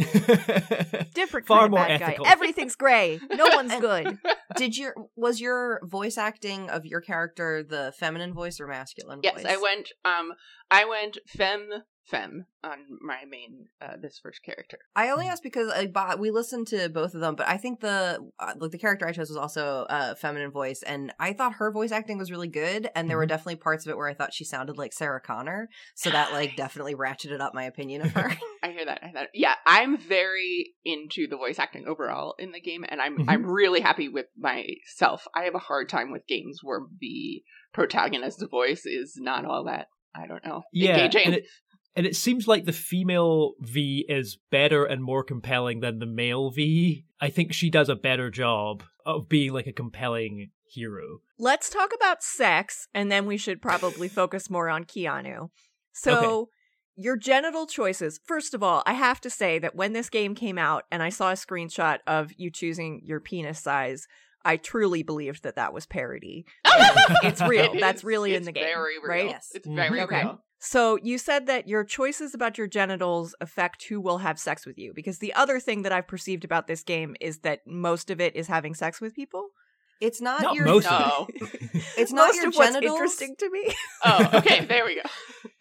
Different 1.13 1.47
Far 1.47 1.61
kind 1.61 1.71
more 1.71 1.81
of 1.81 1.87
bad 1.87 2.01
ethical. 2.01 2.25
guy. 2.25 2.31
Everything's 2.31 2.75
gray. 2.75 3.19
No 3.31 3.45
one's 3.53 3.75
good. 3.75 4.17
Did 4.55 4.77
your 4.77 4.93
was 5.15 5.39
your 5.39 5.79
voice 5.83 6.17
acting 6.17 6.69
of 6.69 6.85
your 6.85 7.01
character 7.01 7.63
the 7.63 7.93
feminine 7.97 8.33
voice 8.33 8.59
or 8.59 8.67
masculine 8.67 9.21
yes, 9.23 9.35
voice? 9.35 9.45
I 9.47 9.57
went. 9.57 9.91
Um, 10.03 10.33
I 10.69 10.85
went 10.85 11.17
femme 11.27 11.69
femme 12.07 12.45
on 12.63 12.77
my 13.01 13.25
main 13.29 13.67
uh, 13.81 13.97
this 14.01 14.17
first 14.21 14.41
character. 14.43 14.79
I 14.95 15.09
only 15.09 15.27
asked 15.27 15.43
because 15.43 15.69
I 15.71 15.87
bought, 15.87 16.19
we 16.19 16.31
listened 16.31 16.67
to 16.67 16.87
both 16.89 17.13
of 17.13 17.21
them, 17.21 17.35
but 17.35 17.47
I 17.47 17.57
think 17.57 17.81
the 17.81 18.19
uh, 18.39 18.53
like 18.57 18.71
the 18.71 18.77
character 18.77 19.07
I 19.07 19.11
chose 19.11 19.29
was 19.29 19.37
also 19.37 19.85
a 19.89 20.15
feminine 20.15 20.51
voice, 20.51 20.83
and 20.83 21.13
I 21.19 21.33
thought 21.33 21.53
her 21.53 21.71
voice 21.71 21.91
acting 21.91 22.17
was 22.17 22.31
really 22.31 22.47
good, 22.47 22.89
and 22.95 23.09
there 23.09 23.17
were 23.17 23.25
Mhm. 23.25 23.29
definitely 23.29 23.55
parts 23.57 23.85
of 23.85 23.89
it 23.91 23.97
where 23.97 24.07
I 24.07 24.13
thought 24.13 24.33
she 24.33 24.43
sounded 24.45 24.77
like 24.77 24.93
Sarah 24.93 25.21
Connor, 25.21 25.69
so 25.95 26.09
that 26.09 26.31
like 26.31 26.55
definitely 26.57 26.95
ratcheted 26.95 27.41
up 27.41 27.53
my 27.53 27.63
opinion 27.65 28.01
of 28.01 28.11
her. 28.13 28.31
I 28.63 28.71
hear 28.71 28.85
that. 28.85 28.99
I 29.03 29.11
thought, 29.11 29.27
yeah, 29.33 29.55
I'm 29.65 29.97
very 29.97 30.73
into 30.85 31.27
the 31.27 31.37
voice 31.37 31.59
acting 31.59 31.87
overall 31.87 32.35
in 32.39 32.51
the 32.53 32.61
game, 32.61 32.85
and 32.87 33.01
I'm 33.01 33.17
Mhm. 33.17 33.25
I'm 33.27 33.45
really 33.45 33.81
happy 33.81 34.07
with 34.09 34.27
myself. 34.37 35.27
I 35.35 35.43
have 35.43 35.55
a 35.55 35.59
hard 35.59 35.89
time 35.89 36.11
with 36.11 36.25
games 36.27 36.59
where 36.63 36.81
the 37.01 37.43
protagonist's 37.73 38.43
voice 38.49 38.85
is 38.85 39.15
not 39.17 39.45
all 39.45 39.65
that. 39.65 39.87
I 40.15 40.25
don't 40.25 40.43
know. 40.43 40.63
Yeah, 40.73 40.97
engaging. 41.05 41.25
and 41.27 41.35
it, 41.35 41.45
and 41.97 42.05
it 42.05 42.15
seems 42.15 42.47
like 42.47 42.65
the 42.65 42.71
female 42.71 43.53
V 43.59 44.05
is 44.07 44.37
better 44.51 44.85
and 44.85 45.03
more 45.03 45.23
compelling 45.23 45.79
than 45.79 45.97
the 45.97 46.05
male 46.05 46.51
V. 46.51 47.05
I 47.19 47.29
think 47.29 47.53
she 47.53 47.71
does 47.71 47.89
a 47.89 47.95
better 47.95 48.29
job 48.29 48.83
of 49.03 49.27
being 49.27 49.51
like 49.51 49.65
a 49.65 49.73
compelling 49.73 50.51
hero. 50.63 51.21
Let's 51.39 51.71
talk 51.71 51.91
about 51.95 52.21
sex, 52.21 52.87
and 52.93 53.11
then 53.11 53.25
we 53.25 53.35
should 53.35 53.63
probably 53.63 54.07
focus 54.07 54.47
more 54.47 54.69
on 54.69 54.83
Keanu. 54.83 55.49
So, 55.91 56.49
your 56.95 57.17
genital 57.17 57.65
choices. 57.65 58.19
First 58.23 58.53
of 58.53 58.61
all, 58.61 58.83
I 58.85 58.93
have 58.93 59.19
to 59.21 59.29
say 59.31 59.57
that 59.57 59.75
when 59.75 59.93
this 59.93 60.11
game 60.11 60.35
came 60.35 60.59
out 60.59 60.83
and 60.91 61.01
I 61.01 61.09
saw 61.09 61.31
a 61.31 61.33
screenshot 61.33 61.99
of 62.05 62.31
you 62.37 62.51
choosing 62.51 63.01
your 63.03 63.19
penis 63.19 63.59
size, 63.59 64.07
I 64.45 64.57
truly 64.57 65.01
believed 65.01 65.43
that 65.43 65.55
that 65.55 65.73
was 65.73 65.87
parody. 65.87 66.45
It's 67.23 67.41
real. 67.41 67.73
It 67.73 67.79
That's 67.79 68.01
is. 68.01 68.03
really 68.03 68.35
in 68.35 68.43
the 68.43 68.51
game, 68.51 68.63
Very 68.63 68.99
real. 68.99 69.09
right? 69.09 69.29
Yes. 69.29 69.51
It's 69.53 69.67
very 69.67 69.99
mm-hmm. 69.99 70.13
Okay. 70.13 70.23
real. 70.23 70.43
So 70.59 70.97
you 71.03 71.17
said 71.17 71.45
that 71.47 71.67
your 71.67 71.83
choices 71.83 72.33
about 72.33 72.57
your 72.57 72.67
genitals 72.67 73.35
affect 73.39 73.83
who 73.83 74.01
will 74.01 74.17
have 74.19 74.39
sex 74.39 74.65
with 74.65 74.77
you 74.77 74.91
because 74.93 75.19
the 75.19 75.33
other 75.33 75.59
thing 75.59 75.83
that 75.83 75.91
I've 75.91 76.07
perceived 76.07 76.43
about 76.43 76.67
this 76.67 76.83
game 76.83 77.15
is 77.21 77.39
that 77.39 77.67
most 77.67 78.09
of 78.09 78.19
it 78.19 78.35
is 78.35 78.47
having 78.47 78.73
sex 78.73 78.99
with 78.99 79.13
people. 79.15 79.49
It's 79.99 80.21
not, 80.21 80.41
Not 80.43 80.55
your 80.55 80.65
most 80.65 80.85
No. 80.85 81.27
it's 81.97 82.11
not 82.13 82.27
most 82.27 82.35
your 82.37 82.47
of 82.49 82.53
genitals. 82.53 82.93
interesting 82.99 83.35
to 83.39 83.49
me. 83.49 83.73
Oh, 84.05 84.29
okay. 84.35 84.63
There 84.65 84.85
we 84.85 84.95
go. 84.95 85.01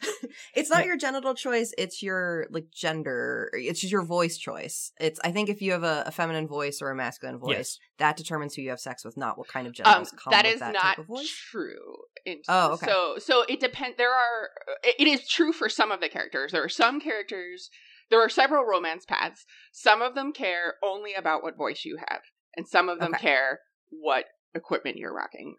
it's 0.55 0.69
not 0.71 0.85
your 0.85 0.97
genital 0.99 1.35
choice 1.35 1.73
it's 1.79 2.03
your 2.03 2.47
like 2.51 2.67
gender 2.71 3.49
it's 3.55 3.81
just 3.81 3.91
your 3.91 4.05
voice 4.05 4.37
choice 4.37 4.93
it's 5.01 5.19
i 5.25 5.31
think 5.33 5.49
if 5.49 5.63
you 5.63 5.73
have 5.73 5.83
a, 5.85 6.05
a 6.07 6.11
feminine 6.11 6.47
voice 6.47 6.83
or 6.83 6.91
a 6.91 6.95
masculine 6.95 7.39
voice 7.39 7.57
Yes. 7.57 7.79
that 7.99 8.17
determines 8.17 8.55
who 8.55 8.61
you 8.63 8.69
have 8.71 8.79
sex 8.79 9.05
with 9.07 9.17
not 9.17 9.39
what 9.39 9.49
kind 9.49 9.67
of 9.67 9.71
Um, 9.71 9.75
genitals 9.75 10.11
come 10.13 10.31
that 10.33 10.45
with 10.45 10.55
is 10.55 10.61
that 10.61 10.75
not 10.75 10.83
type 10.83 10.99
of 10.99 11.07
voice 11.07 11.31
true. 11.51 11.97
In- 12.27 12.43
Oh, 12.49 12.73
okay. 12.75 12.87
So, 12.87 13.17
so 13.19 13.43
it 13.49 13.59
depends. 13.61 13.97
There 13.97 14.13
are. 14.13 14.51
It 14.85 14.97
it 14.99 15.07
is 15.09 15.27
true 15.29 15.53
for 15.53 15.69
some 15.71 15.91
of 15.93 16.01
the 16.01 16.09
characters. 16.09 16.53
There 16.53 16.63
are 16.63 16.69
some 16.69 17.01
characters. 17.01 17.71
There 18.11 18.21
are 18.21 18.29
several 18.29 18.65
romance 18.65 19.05
paths. 19.07 19.45
Some 19.73 20.03
of 20.03 20.15
them 20.15 20.33
care 20.33 20.75
only 20.83 21.15
about 21.15 21.43
what 21.43 21.57
voice 21.57 21.85
you 21.85 21.97
have, 22.09 22.21
and 22.57 22.67
some 22.69 22.89
of 22.89 22.99
them 22.99 23.15
Okay. 23.15 23.23
care 23.29 23.61
what 23.91 24.25
equipment 24.55 24.97
you're 24.97 25.15
rocking, 25.15 25.57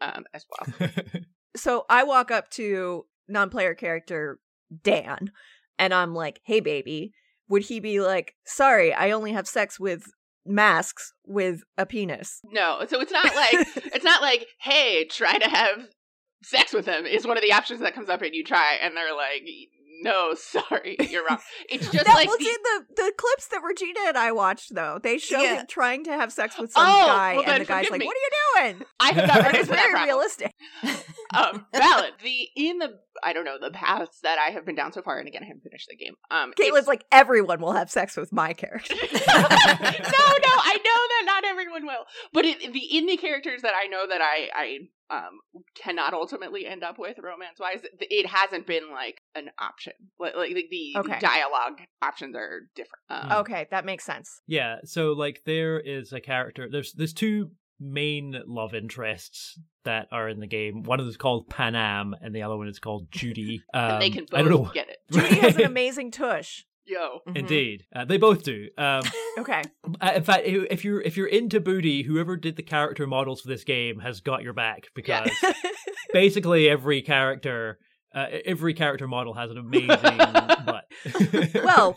um, 0.00 0.24
as 0.34 0.44
well. 0.50 0.88
So 1.56 1.84
I 1.88 2.04
walk 2.04 2.30
up 2.30 2.50
to 2.52 3.04
non-player 3.28 3.74
character 3.74 4.38
Dan 4.82 5.32
and 5.78 5.92
I'm 5.92 6.14
like, 6.14 6.40
"Hey 6.44 6.60
baby." 6.60 7.12
Would 7.48 7.64
he 7.64 7.80
be 7.80 8.00
like, 8.00 8.34
"Sorry, 8.46 8.94
I 8.94 9.10
only 9.10 9.32
have 9.32 9.46
sex 9.46 9.78
with 9.78 10.04
masks 10.46 11.12
with 11.26 11.62
a 11.76 11.84
penis." 11.84 12.40
No, 12.44 12.84
so 12.88 13.00
it's 13.00 13.12
not 13.12 13.34
like 13.36 13.52
it's 13.94 14.04
not 14.04 14.22
like, 14.22 14.46
hey, 14.60 15.04
try 15.04 15.36
to 15.36 15.48
have 15.48 15.88
sex 16.42 16.72
with 16.72 16.86
him 16.86 17.06
is 17.06 17.26
one 17.26 17.36
of 17.36 17.42
the 17.42 17.52
options 17.52 17.80
that 17.80 17.94
comes 17.94 18.08
up 18.08 18.22
and 18.22 18.34
you 18.34 18.44
try, 18.44 18.78
and 18.80 18.96
they're 18.96 19.14
like, 19.14 19.42
no, 20.00 20.34
sorry, 20.36 20.96
you're 21.10 21.24
wrong. 21.26 21.38
It's 21.68 21.88
just 21.90 22.04
that 22.06 22.14
like 22.14 22.28
was 22.28 22.38
the- 22.38 22.44
in 22.46 22.56
the 22.62 22.84
the 23.02 23.12
clips 23.16 23.48
that 23.48 23.60
Regina 23.62 24.00
and 24.08 24.16
I 24.16 24.32
watched 24.32 24.74
though. 24.74 24.98
They 25.02 25.18
show 25.18 25.40
Yeah. 25.40 25.60
him 25.60 25.66
trying 25.68 26.04
to 26.04 26.12
have 26.12 26.32
sex 26.32 26.58
with 26.58 26.72
some 26.72 26.84
Oh, 26.86 27.06
guy 27.06 27.34
well, 27.36 27.44
and 27.46 27.60
the 27.60 27.66
guy's 27.66 27.90
like, 27.90 28.00
me. 28.00 28.06
"What 28.06 28.16
are 28.16 28.20
you 28.20 28.72
doing?" 28.74 28.84
I 29.00 29.12
have 29.12 29.26
not 29.28 29.36
run 29.36 29.46
And 29.46 29.54
it's 29.56 29.68
into 29.68 29.72
that 29.74 29.90
very 29.92 30.04
realistic. 30.06 30.52
um, 31.34 31.66
valid. 31.74 32.12
The 32.22 32.48
in 32.56 32.78
the 32.78 32.98
I 33.22 33.32
don't 33.32 33.44
know 33.44 33.56
the 33.60 33.70
paths 33.70 34.20
that 34.22 34.38
I 34.38 34.50
have 34.52 34.64
been 34.64 34.74
down 34.74 34.92
so 34.92 35.02
far, 35.02 35.18
and 35.18 35.28
again 35.28 35.42
I 35.42 35.46
haven't 35.46 35.62
finished 35.62 35.88
the 35.88 35.96
game. 35.96 36.14
Um, 36.30 36.52
Kaitlin's 36.58 36.86
like, 36.88 37.04
"Everyone 37.12 37.60
will 37.60 37.72
have 37.72 37.90
sex 37.90 38.16
with 38.16 38.32
my 38.32 38.52
character." 38.52 38.94
no, 38.94 39.00
no, 39.06 39.12
I 39.34 40.78
know 40.84 41.00
that 41.08 41.22
not 41.26 41.44
everyone 41.44 41.86
will, 41.86 42.04
but 42.32 42.44
it, 42.44 42.72
the 42.72 42.96
in 42.98 43.06
the 43.06 43.16
characters 43.16 43.62
that 43.62 43.74
I 43.80 43.86
know 43.86 44.06
that 44.08 44.20
I 44.20 44.48
I 44.54 44.78
um 45.12 45.40
cannot 45.76 46.14
ultimately 46.14 46.66
end 46.66 46.82
up 46.82 46.98
with 46.98 47.18
romance 47.18 47.60
wise, 47.60 47.80
it 48.00 48.26
hasn't 48.26 48.66
been 48.66 48.90
like 48.90 49.20
an 49.34 49.50
option. 49.60 49.92
Like, 50.18 50.34
like 50.36 50.54
the, 50.54 50.66
the, 50.70 50.94
Okay. 51.00 51.14
the 51.14 51.20
dialogue 51.20 51.80
options 52.00 52.34
are 52.34 52.62
different. 52.74 53.02
Um, 53.10 53.32
okay, 53.40 53.66
that 53.70 53.84
makes 53.84 54.04
sense. 54.04 54.40
Yeah, 54.46 54.76
so 54.84 55.12
like 55.12 55.42
there 55.46 55.78
is 55.78 56.12
a 56.12 56.20
character. 56.20 56.68
There's 56.70 56.92
there's 56.94 57.12
two 57.12 57.50
main 57.78 58.40
love 58.46 58.74
interests 58.74 59.58
that 59.84 60.06
are 60.12 60.28
in 60.28 60.38
the 60.40 60.46
game. 60.46 60.84
One 60.84 61.00
of 61.00 61.06
them 61.06 61.10
is 61.10 61.16
called 61.16 61.48
Panam, 61.48 62.12
and 62.22 62.34
the 62.34 62.42
other 62.42 62.56
one 62.56 62.68
is 62.68 62.78
called 62.78 63.10
Judy. 63.10 63.62
Um, 63.74 63.82
and 63.92 64.02
they 64.02 64.10
can 64.10 64.26
I 64.32 64.38
don't 64.42 64.50
know. 64.50 64.58
both 64.58 64.74
get 64.74 64.88
it. 64.88 64.98
Judy 65.10 65.34
has 65.40 65.56
an 65.56 65.62
amazing 65.66 66.10
tush. 66.12 66.64
Yo, 66.84 67.20
Mhm. 67.28 67.36
Indeed, 67.36 67.86
uh, 67.94 68.04
they 68.04 68.16
both 68.18 68.42
do. 68.42 68.68
Um, 68.76 69.02
Okay. 69.38 69.62
uh, 70.00 70.12
in 70.16 70.24
fact, 70.24 70.42
if 70.46 70.84
you're 70.84 71.00
if 71.00 71.16
you're 71.16 71.26
into 71.28 71.60
booty, 71.60 72.02
whoever 72.02 72.36
did 72.36 72.56
the 72.56 72.62
character 72.62 73.06
models 73.06 73.40
for 73.40 73.48
this 73.48 73.64
game 73.64 74.00
has 74.00 74.20
got 74.20 74.42
your 74.42 74.52
back 74.52 74.88
because 74.94 75.30
basically 76.12 76.68
every 76.68 77.02
character. 77.02 77.78
Uh, 78.14 78.26
every 78.44 78.74
character 78.74 79.08
model 79.08 79.32
has 79.32 79.50
an 79.50 79.56
amazing 79.56 79.88
butt. 80.66 80.84
well, 81.64 81.96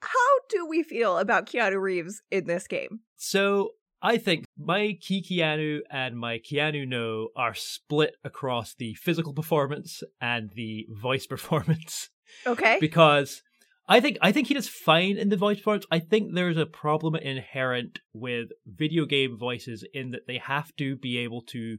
how 0.00 0.38
do 0.48 0.66
we 0.66 0.82
feel 0.82 1.18
about 1.18 1.46
Keanu 1.46 1.80
Reeves 1.80 2.20
in 2.32 2.46
this 2.48 2.66
game? 2.66 2.98
So 3.14 3.74
I 4.02 4.16
think 4.18 4.44
my 4.58 4.98
Ki 5.00 5.22
Keanu 5.22 5.82
and 5.88 6.18
my 6.18 6.40
Keanu 6.40 6.84
No 6.88 7.28
are 7.36 7.54
split 7.54 8.16
across 8.24 8.74
the 8.74 8.94
physical 8.94 9.32
performance 9.32 10.02
and 10.20 10.50
the 10.56 10.86
voice 10.90 11.26
performance 11.28 12.10
Okay. 12.44 12.78
because 12.80 13.42
I 13.88 14.00
think 14.00 14.18
I 14.20 14.32
think 14.32 14.48
he 14.48 14.54
does 14.54 14.68
fine 14.68 15.16
in 15.16 15.28
the 15.28 15.36
voice 15.36 15.60
parts. 15.60 15.86
I 15.90 16.00
think 16.00 16.34
there's 16.34 16.56
a 16.56 16.66
problem 16.66 17.14
inherent 17.14 18.00
with 18.12 18.48
video 18.66 19.04
game 19.04 19.38
voices 19.38 19.84
in 19.94 20.10
that 20.10 20.26
they 20.26 20.38
have 20.38 20.74
to 20.76 20.96
be 20.96 21.18
able 21.18 21.42
to 21.42 21.76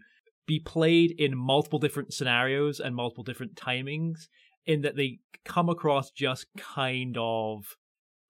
be 0.48 0.60
played 0.60 1.12
in 1.20 1.38
multiple 1.38 1.80
different 1.80 2.13
scenarios 2.13 2.80
and 2.80 2.96
multiple 2.96 3.24
different 3.24 3.56
timings 3.56 4.28
in 4.65 4.82
that 4.82 4.96
they 4.96 5.20
come 5.43 5.70
across 5.70 6.12
just 6.12 6.46
kind 6.58 7.17
of 7.20 7.76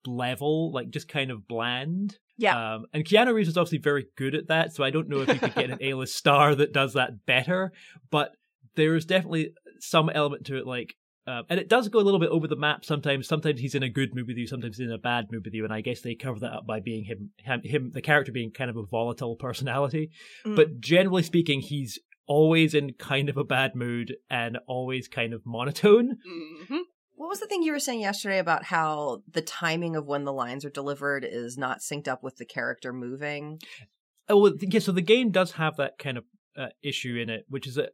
level, 0.06 0.72
like 0.72 0.90
just 0.90 1.08
kind 1.08 1.30
of 1.30 1.46
bland. 1.46 2.18
Yeah. 2.36 2.74
Um, 2.74 2.86
and 2.92 3.04
Keanu 3.04 3.34
Reeves 3.34 3.48
is 3.48 3.56
obviously 3.56 3.78
very 3.78 4.06
good 4.16 4.34
at 4.34 4.48
that, 4.48 4.72
so 4.72 4.84
I 4.84 4.90
don't 4.90 5.08
know 5.08 5.20
if 5.20 5.28
you 5.28 5.38
could 5.38 5.54
get 5.54 5.70
an 5.70 5.78
A-list 5.80 6.16
star 6.16 6.54
that 6.54 6.72
does 6.72 6.94
that 6.94 7.26
better, 7.26 7.72
but 8.10 8.32
there 8.76 8.94
is 8.94 9.04
definitely 9.04 9.52
some 9.80 10.08
element 10.08 10.46
to 10.46 10.56
it, 10.56 10.66
like 10.66 10.94
uh, 11.28 11.42
and 11.50 11.60
it 11.60 11.68
does 11.68 11.88
go 11.88 11.98
a 11.98 12.00
little 12.00 12.20
bit 12.20 12.30
over 12.30 12.48
the 12.48 12.56
map 12.56 12.84
sometimes. 12.84 13.28
Sometimes 13.28 13.60
he's 13.60 13.74
in 13.74 13.82
a 13.82 13.88
good 13.90 14.14
mood 14.14 14.26
with 14.26 14.38
you, 14.38 14.46
sometimes 14.46 14.78
he's 14.78 14.86
in 14.86 14.92
a 14.92 14.98
bad 14.98 15.26
mood 15.30 15.44
with 15.44 15.52
you, 15.52 15.64
and 15.64 15.72
I 15.72 15.82
guess 15.82 16.00
they 16.00 16.14
cover 16.14 16.40
that 16.40 16.52
up 16.52 16.66
by 16.66 16.80
being 16.80 17.04
him, 17.04 17.30
him, 17.36 17.60
him 17.62 17.90
the 17.92 18.00
character 18.00 18.32
being 18.32 18.50
kind 18.50 18.70
of 18.70 18.76
a 18.76 18.86
volatile 18.86 19.36
personality. 19.36 20.10
Mm. 20.46 20.56
But 20.56 20.80
generally 20.80 21.22
speaking, 21.22 21.60
he's 21.60 21.98
always 22.26 22.72
in 22.72 22.94
kind 22.94 23.28
of 23.28 23.36
a 23.36 23.44
bad 23.44 23.74
mood 23.74 24.16
and 24.30 24.58
always 24.66 25.06
kind 25.06 25.34
of 25.34 25.42
monotone. 25.44 26.16
hmm 26.26 26.76
What 27.14 27.28
was 27.28 27.40
the 27.40 27.46
thing 27.46 27.62
you 27.62 27.72
were 27.72 27.78
saying 27.78 28.00
yesterday 28.00 28.38
about 28.38 28.64
how 28.64 29.22
the 29.30 29.42
timing 29.42 29.96
of 29.96 30.06
when 30.06 30.24
the 30.24 30.32
lines 30.32 30.64
are 30.64 30.70
delivered 30.70 31.26
is 31.28 31.58
not 31.58 31.80
synced 31.80 32.08
up 32.08 32.22
with 32.22 32.36
the 32.36 32.46
character 32.46 32.92
moving? 32.92 33.60
Oh, 34.30 34.40
well, 34.40 34.52
yeah. 34.60 34.80
So 34.80 34.92
the 34.92 35.02
game 35.02 35.30
does 35.30 35.52
have 35.52 35.76
that 35.76 35.98
kind 35.98 36.16
of 36.16 36.24
uh, 36.56 36.68
issue 36.82 37.16
in 37.16 37.28
it, 37.28 37.44
which 37.48 37.66
is 37.66 37.76
a 37.76 37.88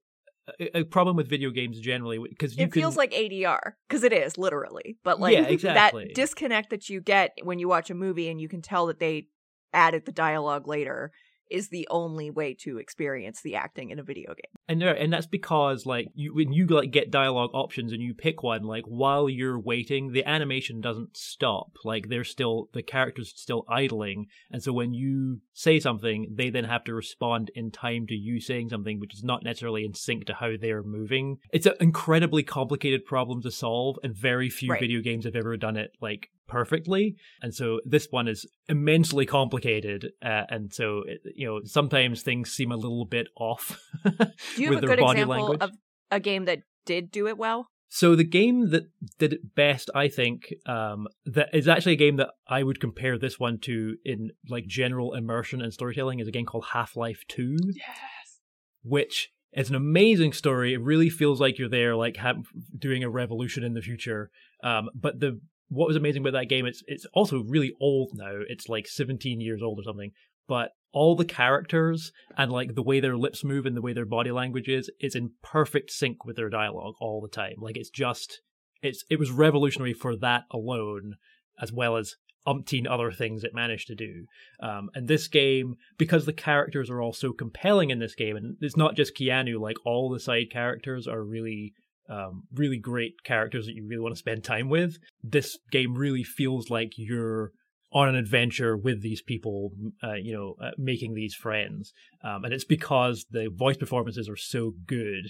a, 0.60 0.78
a 0.78 0.84
problem 0.84 1.16
with 1.16 1.28
video 1.28 1.50
games 1.50 1.78
generally 1.80 2.18
because 2.18 2.56
you 2.56 2.66
it 2.66 2.72
feels 2.72 2.96
like 2.96 3.12
ADR 3.12 3.72
because 3.88 4.04
it 4.04 4.12
is 4.12 4.38
literally, 4.38 4.98
but 5.04 5.20
like 5.20 5.34
Yeah, 5.34 5.44
exactly. 5.48 6.04
that 6.04 6.14
disconnect 6.14 6.70
that 6.70 6.88
you 6.88 7.00
get 7.00 7.32
when 7.42 7.58
you 7.58 7.68
watch 7.68 7.90
a 7.90 7.94
movie 7.94 8.28
and 8.28 8.40
you 8.40 8.48
can 8.48 8.62
tell 8.62 8.86
that 8.86 9.00
they 9.00 9.28
added 9.72 10.06
the 10.06 10.12
dialogue 10.12 10.68
later 10.68 11.12
is 11.54 11.68
the 11.68 11.86
only 11.90 12.28
way 12.30 12.54
to 12.64 12.78
experience 12.78 13.40
the 13.42 13.54
acting 13.54 13.90
in 13.90 13.98
a 13.98 14.02
video 14.02 14.30
game. 14.34 14.54
and 14.68 14.80
there, 14.82 14.94
and 14.94 15.12
that's 15.12 15.26
because 15.26 15.86
like 15.86 16.08
you 16.14 16.34
when 16.34 16.52
you 16.52 16.66
like 16.66 16.90
get 16.90 17.10
dialogue 17.10 17.50
options 17.54 17.92
and 17.92 18.02
you 18.02 18.12
pick 18.14 18.42
one 18.42 18.62
like 18.64 18.84
while 18.86 19.28
you're 19.28 19.58
waiting 19.58 20.12
the 20.12 20.24
animation 20.36 20.80
doesn't 20.80 21.16
stop 21.16 21.68
like 21.84 22.08
they're 22.08 22.24
still 22.24 22.68
the 22.72 22.82
characters 22.82 23.32
still 23.36 23.64
idling 23.68 24.26
and 24.50 24.62
so 24.62 24.72
when 24.72 24.92
you 24.92 25.40
say 25.52 25.78
something 25.78 26.26
they 26.34 26.50
then 26.50 26.64
have 26.64 26.84
to 26.84 26.94
respond 26.94 27.50
in 27.54 27.70
time 27.70 28.06
to 28.06 28.14
you 28.14 28.40
saying 28.40 28.68
something 28.68 28.98
which 29.00 29.14
is 29.14 29.22
not 29.24 29.42
necessarily 29.44 29.84
in 29.84 29.94
sync 29.94 30.24
to 30.26 30.34
how 30.34 30.50
they're 30.60 30.82
moving 30.82 31.36
it's 31.52 31.66
an 31.66 31.74
incredibly 31.80 32.42
complicated 32.42 33.04
problem 33.04 33.40
to 33.42 33.50
solve 33.50 33.96
and 34.02 34.14
very 34.16 34.50
few 34.50 34.70
Right. 34.70 34.80
video 34.80 35.00
games 35.00 35.24
have 35.24 35.36
ever 35.36 35.56
done 35.56 35.76
it 35.76 35.90
like 36.00 36.28
perfectly 36.46 37.16
and 37.42 37.54
so 37.54 37.80
this 37.84 38.08
one 38.10 38.28
is 38.28 38.46
immensely 38.68 39.24
complicated 39.26 40.12
uh, 40.22 40.42
and 40.50 40.72
so 40.72 41.02
it, 41.06 41.20
you 41.34 41.46
know 41.46 41.60
sometimes 41.64 42.22
things 42.22 42.50
seem 42.52 42.70
a 42.70 42.76
little 42.76 43.04
bit 43.06 43.28
off 43.36 43.80
Do 44.04 44.12
you 44.56 44.68
with 44.70 44.76
have 44.76 44.84
a 44.84 44.86
their 44.86 44.96
good 44.96 45.02
body 45.02 45.20
example 45.20 45.36
language. 45.48 45.60
of 45.62 45.70
a 46.10 46.20
game 46.20 46.44
that 46.44 46.60
did 46.86 47.10
do 47.10 47.26
it 47.28 47.38
well? 47.38 47.66
So 47.88 48.16
the 48.16 48.24
game 48.24 48.70
that 48.70 48.84
did 49.18 49.32
it 49.32 49.54
best, 49.54 49.88
I 49.94 50.08
think, 50.08 50.52
um, 50.66 51.06
that 51.26 51.50
is 51.54 51.68
actually 51.68 51.92
a 51.92 51.96
game 51.96 52.16
that 52.16 52.30
I 52.48 52.62
would 52.64 52.80
compare 52.80 53.16
this 53.18 53.38
one 53.38 53.58
to 53.60 53.96
in 54.04 54.32
like 54.48 54.66
general 54.66 55.14
immersion 55.14 55.62
and 55.62 55.72
storytelling 55.72 56.18
is 56.18 56.26
a 56.26 56.32
game 56.32 56.44
called 56.44 56.64
Half 56.72 56.96
Life 56.96 57.22
Two, 57.28 57.56
Yes. 57.72 58.40
which 58.82 59.30
is 59.52 59.70
an 59.70 59.76
amazing 59.76 60.32
story. 60.32 60.74
It 60.74 60.80
really 60.80 61.08
feels 61.08 61.40
like 61.40 61.56
you're 61.58 61.68
there, 61.68 61.94
like 61.94 62.16
ha- 62.16 62.34
doing 62.76 63.04
a 63.04 63.10
revolution 63.10 63.62
in 63.62 63.74
the 63.74 63.82
future. 63.82 64.30
Um, 64.64 64.88
but 64.94 65.20
the 65.20 65.40
what 65.68 65.86
was 65.86 65.96
amazing 65.96 66.22
about 66.22 66.38
that 66.38 66.48
game, 66.48 66.66
it's 66.66 66.82
it's 66.86 67.06
also 67.14 67.42
really 67.42 67.72
old 67.80 68.10
now. 68.14 68.40
It's 68.48 68.68
like 68.68 68.86
17 68.86 69.40
years 69.40 69.62
old 69.62 69.78
or 69.78 69.82
something. 69.82 70.12
But 70.46 70.70
all 70.92 71.16
the 71.16 71.24
characters 71.24 72.12
and 72.36 72.52
like 72.52 72.74
the 72.74 72.82
way 72.82 73.00
their 73.00 73.16
lips 73.16 73.42
move 73.42 73.66
and 73.66 73.76
the 73.76 73.82
way 73.82 73.92
their 73.92 74.06
body 74.06 74.30
language 74.30 74.68
is 74.68 74.90
is 75.00 75.14
in 75.14 75.32
perfect 75.42 75.90
sync 75.90 76.24
with 76.24 76.36
their 76.36 76.50
dialogue 76.50 76.94
all 77.00 77.20
the 77.20 77.28
time. 77.28 77.56
Like 77.58 77.76
it's 77.76 77.90
just 77.90 78.40
it's 78.82 79.04
it 79.10 79.18
was 79.18 79.30
revolutionary 79.30 79.94
for 79.94 80.16
that 80.16 80.44
alone, 80.50 81.16
as 81.60 81.72
well 81.72 81.96
as 81.96 82.16
umpteen 82.46 82.86
other 82.88 83.10
things 83.10 83.42
it 83.42 83.54
managed 83.54 83.86
to 83.88 83.94
do. 83.94 84.26
Um, 84.60 84.90
and 84.94 85.08
this 85.08 85.28
game, 85.28 85.76
because 85.96 86.26
the 86.26 86.32
characters 86.32 86.90
are 86.90 87.00
all 87.00 87.12
so 87.12 87.32
compelling 87.32 87.90
in 87.90 87.98
this 87.98 88.14
game, 88.14 88.36
and 88.36 88.56
it's 88.60 88.76
not 88.76 88.96
just 88.96 89.16
Keanu, 89.16 89.58
like 89.58 89.76
all 89.84 90.10
the 90.10 90.20
side 90.20 90.50
characters 90.50 91.08
are 91.08 91.24
really 91.24 91.72
um, 92.08 92.44
really 92.52 92.78
great 92.78 93.14
characters 93.24 93.66
that 93.66 93.74
you 93.74 93.86
really 93.86 94.02
want 94.02 94.14
to 94.14 94.18
spend 94.18 94.44
time 94.44 94.68
with. 94.68 94.96
This 95.22 95.58
game 95.70 95.94
really 95.94 96.22
feels 96.22 96.70
like 96.70 96.92
you're 96.96 97.52
on 97.92 98.08
an 98.08 98.16
adventure 98.16 98.76
with 98.76 99.02
these 99.02 99.22
people, 99.22 99.70
uh, 100.02 100.14
you 100.14 100.32
know, 100.32 100.56
uh, 100.64 100.72
making 100.76 101.14
these 101.14 101.34
friends. 101.34 101.92
Um, 102.24 102.44
and 102.44 102.52
it's 102.52 102.64
because 102.64 103.26
the 103.30 103.48
voice 103.54 103.76
performances 103.76 104.28
are 104.28 104.36
so 104.36 104.72
good. 104.86 105.28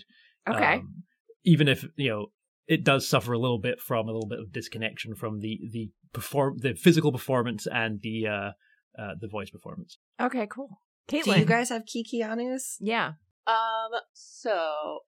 Okay. 0.49 0.75
Um, 0.77 1.05
even 1.45 1.69
if, 1.69 1.87
you 1.97 2.09
know, 2.09 2.27
it 2.67 2.85
does 2.85 3.07
suffer 3.07 3.33
a 3.33 3.39
little 3.39 3.59
bit 3.59 3.81
from 3.81 4.09
a 4.09 4.13
little 4.13 4.29
bit 4.29 4.39
of 4.39 4.53
disconnection 4.53 5.15
from 5.15 5.41
the 5.41 5.61
the 5.71 5.91
perform 6.13 6.57
the 6.59 6.75
physical 6.75 7.13
performance 7.13 7.67
and 7.71 8.01
the 8.03 8.27
uh, 8.27 8.51
uh 8.99 9.15
the 9.21 9.29
voice 9.29 9.51
performance. 9.51 9.99
okay, 10.21 10.47
cool. 10.47 10.81
Kaitlin, 11.09 11.35
Do 11.35 11.41
you 11.41 11.45
guys 11.45 11.69
have 11.69 11.83
Kikianus? 11.83 12.77
yeah. 12.81 13.13
Um. 13.47 14.01
So, 14.15 15.01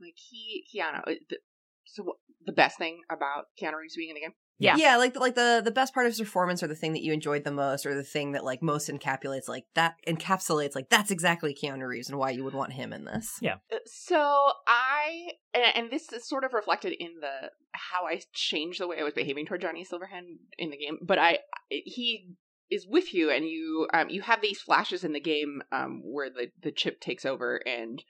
like 0.00 0.16
he 0.16 0.64
Keanu. 0.74 1.00
uh, 1.00 1.14
The, 1.28 1.38
so 1.86 2.18
the 2.44 2.52
best 2.52 2.78
thing 2.78 3.00
about 3.10 3.46
Keanu 3.60 3.76
Reeves 3.78 3.96
being 3.96 4.10
in 4.10 4.14
the 4.14 4.20
game? 4.20 4.34
Yeah. 4.60 4.76
Yeah, 4.76 4.96
like 4.96 5.14
like 5.14 5.36
the 5.36 5.62
the 5.64 5.70
best 5.70 5.94
part 5.94 6.06
of 6.06 6.10
his 6.10 6.18
performance 6.18 6.64
or 6.64 6.66
the 6.66 6.74
thing 6.74 6.92
that 6.94 7.02
you 7.02 7.12
enjoyed 7.12 7.44
the 7.44 7.52
most 7.52 7.86
or 7.86 7.94
the 7.94 8.02
thing 8.02 8.32
that 8.32 8.44
like 8.44 8.60
most 8.60 8.88
encapsulates 8.90 9.48
like 9.48 9.66
that 9.76 9.94
encapsulates 10.06 10.74
like 10.74 10.88
that's 10.88 11.12
exactly 11.12 11.54
Keanu 11.54 11.86
Reeves 11.86 12.08
and 12.08 12.18
why 12.18 12.30
you 12.30 12.42
would 12.42 12.54
want 12.54 12.72
him 12.72 12.92
in 12.92 13.04
this. 13.04 13.38
Yeah. 13.40 13.58
Uh, 13.72 13.76
So 13.86 14.50
I 14.66 15.28
and, 15.54 15.64
and 15.76 15.90
this 15.92 16.12
is 16.12 16.28
sort 16.28 16.42
of 16.42 16.54
reflected 16.54 16.92
in 16.92 17.20
the 17.20 17.50
how 17.72 18.06
I 18.06 18.20
changed 18.32 18.80
the 18.80 18.88
way 18.88 18.98
I 18.98 19.04
was 19.04 19.14
behaving 19.14 19.46
toward 19.46 19.60
Johnny 19.60 19.84
Silverhand 19.84 20.38
in 20.58 20.70
the 20.70 20.76
game. 20.76 20.98
But 21.02 21.20
I 21.20 21.38
he 21.68 22.30
is 22.68 22.84
with 22.84 23.14
you, 23.14 23.30
and 23.30 23.44
you 23.44 23.86
um 23.94 24.10
you 24.10 24.22
have 24.22 24.42
these 24.42 24.60
flashes 24.60 25.04
in 25.04 25.12
the 25.12 25.20
game 25.20 25.62
um 25.70 26.02
where 26.04 26.30
the 26.30 26.48
the 26.60 26.72
chip 26.72 27.00
takes 27.00 27.24
over 27.24 27.62
and. 27.64 28.02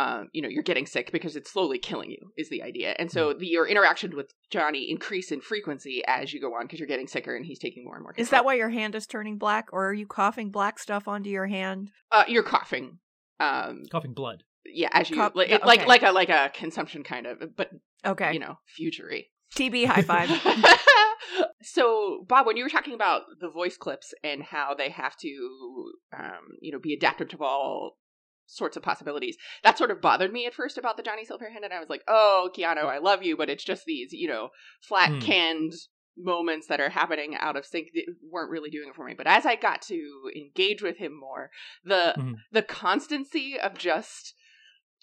Um, 0.00 0.28
you 0.32 0.40
know, 0.40 0.48
you're 0.48 0.62
getting 0.62 0.86
sick 0.86 1.10
because 1.12 1.36
it's 1.36 1.52
slowly 1.52 1.78
killing 1.78 2.10
you, 2.10 2.32
is 2.38 2.48
the 2.48 2.62
idea. 2.62 2.94
And 2.98 3.10
so 3.10 3.34
the, 3.34 3.46
your 3.46 3.66
interaction 3.66 4.16
with 4.16 4.32
Johnny 4.50 4.90
increase 4.90 5.30
in 5.30 5.40
frequency 5.40 6.02
as 6.06 6.32
you 6.32 6.40
go 6.40 6.54
on 6.54 6.62
because 6.64 6.78
you're 6.78 6.88
getting 6.88 7.06
sicker 7.08 7.34
and 7.36 7.44
he's 7.44 7.58
taking 7.58 7.84
more 7.84 7.96
and 7.96 8.02
more. 8.04 8.14
Is 8.16 8.30
that 8.30 8.44
why 8.44 8.54
your 8.54 8.70
hand 8.70 8.94
is 8.94 9.06
turning 9.06 9.36
black, 9.36 9.68
or 9.72 9.88
are 9.88 9.92
you 9.92 10.06
coughing 10.06 10.50
black 10.50 10.78
stuff 10.78 11.06
onto 11.08 11.28
your 11.28 11.46
hand? 11.48 11.90
uh, 12.12 12.24
you're 12.28 12.42
coughing? 12.44 12.98
Um, 13.40 13.82
Coughing 13.90 14.14
blood. 14.14 14.42
yeah, 14.64 14.88
as 14.92 15.10
you 15.10 15.16
Cough- 15.16 15.32
like, 15.34 15.48
yeah, 15.50 15.58
like 15.64 15.86
like 15.86 16.02
a 16.02 16.12
like 16.12 16.28
a 16.30 16.50
consumption 16.54 17.02
kind 17.02 17.26
of, 17.26 17.56
but 17.56 17.70
Okay. 18.06 18.32
you 18.32 18.38
know, 18.38 18.58
futury. 18.66 19.30
TB 19.56 19.86
high 19.86 20.02
five. 20.02 20.28
so, 21.62 22.24
Bob, 22.28 22.46
when 22.46 22.56
you 22.56 22.64
were 22.64 22.70
talking 22.70 22.94
about 22.94 23.22
the 23.40 23.50
voice 23.50 23.76
clips 23.76 24.14
and 24.24 24.42
how 24.42 24.74
they 24.74 24.90
have 24.90 25.16
to, 25.18 25.92
um, 26.16 26.56
you 26.60 26.72
know, 26.72 26.78
be 26.78 26.94
adaptive 26.94 27.28
to 27.30 27.38
all 27.42 27.96
sorts 28.50 28.76
of 28.76 28.82
possibilities, 28.82 29.36
that 29.62 29.78
sort 29.78 29.90
of 29.90 30.00
bothered 30.00 30.32
me 30.32 30.46
at 30.46 30.54
first 30.54 30.76
about 30.78 30.96
the 30.96 31.02
Johnny 31.02 31.24
Silverhand, 31.24 31.64
and 31.64 31.72
I 31.72 31.80
was 31.80 31.88
like, 31.88 32.02
"Oh, 32.08 32.50
Keanu, 32.54 32.84
I 32.84 32.98
love 32.98 33.22
you," 33.22 33.36
but 33.36 33.48
it's 33.50 33.64
just 33.64 33.84
these, 33.84 34.12
you 34.12 34.28
know, 34.28 34.50
flat 34.80 35.12
Hmm. 35.12 35.20
canned 35.20 35.72
moments 36.16 36.66
that 36.66 36.80
are 36.80 36.90
happening 36.90 37.34
out 37.36 37.56
of 37.56 37.64
sync 37.64 37.88
that 37.94 38.04
weren't 38.30 38.50
really 38.50 38.70
doing 38.70 38.88
it 38.88 38.94
for 38.94 39.06
me. 39.06 39.14
But 39.14 39.26
as 39.26 39.46
I 39.46 39.56
got 39.56 39.82
to 39.82 40.30
engage 40.36 40.82
with 40.82 40.98
him 40.98 41.18
more, 41.18 41.50
the 41.84 42.16
Mhm. 42.18 42.34
the 42.52 42.62
constancy 42.62 43.58
of 43.58 43.78
just 43.78 44.34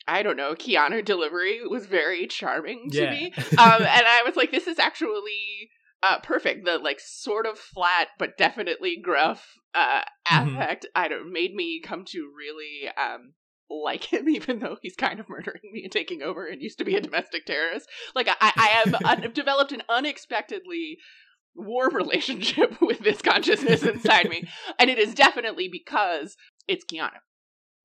I 0.07 0.23
don't 0.23 0.37
know, 0.37 0.53
Keanu 0.53 1.03
delivery 1.03 1.61
was 1.67 1.85
very 1.85 2.27
charming 2.27 2.89
to 2.91 3.01
Yeah. 3.01 3.09
me. 3.09 3.33
Um, 3.57 3.81
and 3.81 4.05
I 4.07 4.23
was 4.25 4.35
like, 4.35 4.51
this 4.51 4.67
is 4.67 4.79
actually 4.79 5.69
uh, 6.03 6.19
perfect. 6.19 6.65
The 6.65 6.77
like 6.77 6.99
sort 6.99 7.45
of 7.45 7.57
flat 7.57 8.09
but 8.19 8.37
definitely 8.37 8.97
gruff 9.01 9.53
uh, 9.73 10.01
Mhm. 10.31 10.55
affect 10.55 10.85
I 10.95 11.07
don't 11.07 11.31
made 11.31 11.53
me 11.53 11.81
come 11.83 12.05
to 12.05 12.31
really 12.35 12.89
um, 12.97 13.33
like 13.69 14.11
him, 14.11 14.29
even 14.29 14.59
though 14.59 14.77
he's 14.81 14.95
kind 14.95 15.19
of 15.19 15.29
murdering 15.29 15.61
me 15.71 15.83
and 15.83 15.91
taking 15.91 16.21
over 16.21 16.45
and 16.47 16.61
used 16.61 16.77
to 16.79 16.85
be 16.85 16.95
a 16.95 17.01
domestic 17.01 17.45
terrorist. 17.45 17.87
Like 18.15 18.27
I, 18.29 18.35
I 18.41 18.67
have 18.67 18.95
un- 19.05 19.31
developed 19.33 19.71
an 19.71 19.83
unexpectedly 19.89 20.97
warm 21.55 21.95
relationship 21.95 22.79
with 22.81 22.99
this 22.99 23.21
consciousness 23.21 23.83
inside 23.83 24.29
me, 24.29 24.43
and 24.79 24.89
it 24.89 24.99
is 24.99 25.13
definitely 25.13 25.67
because 25.67 26.37
it's 26.67 26.85
Keanu. 26.85 27.09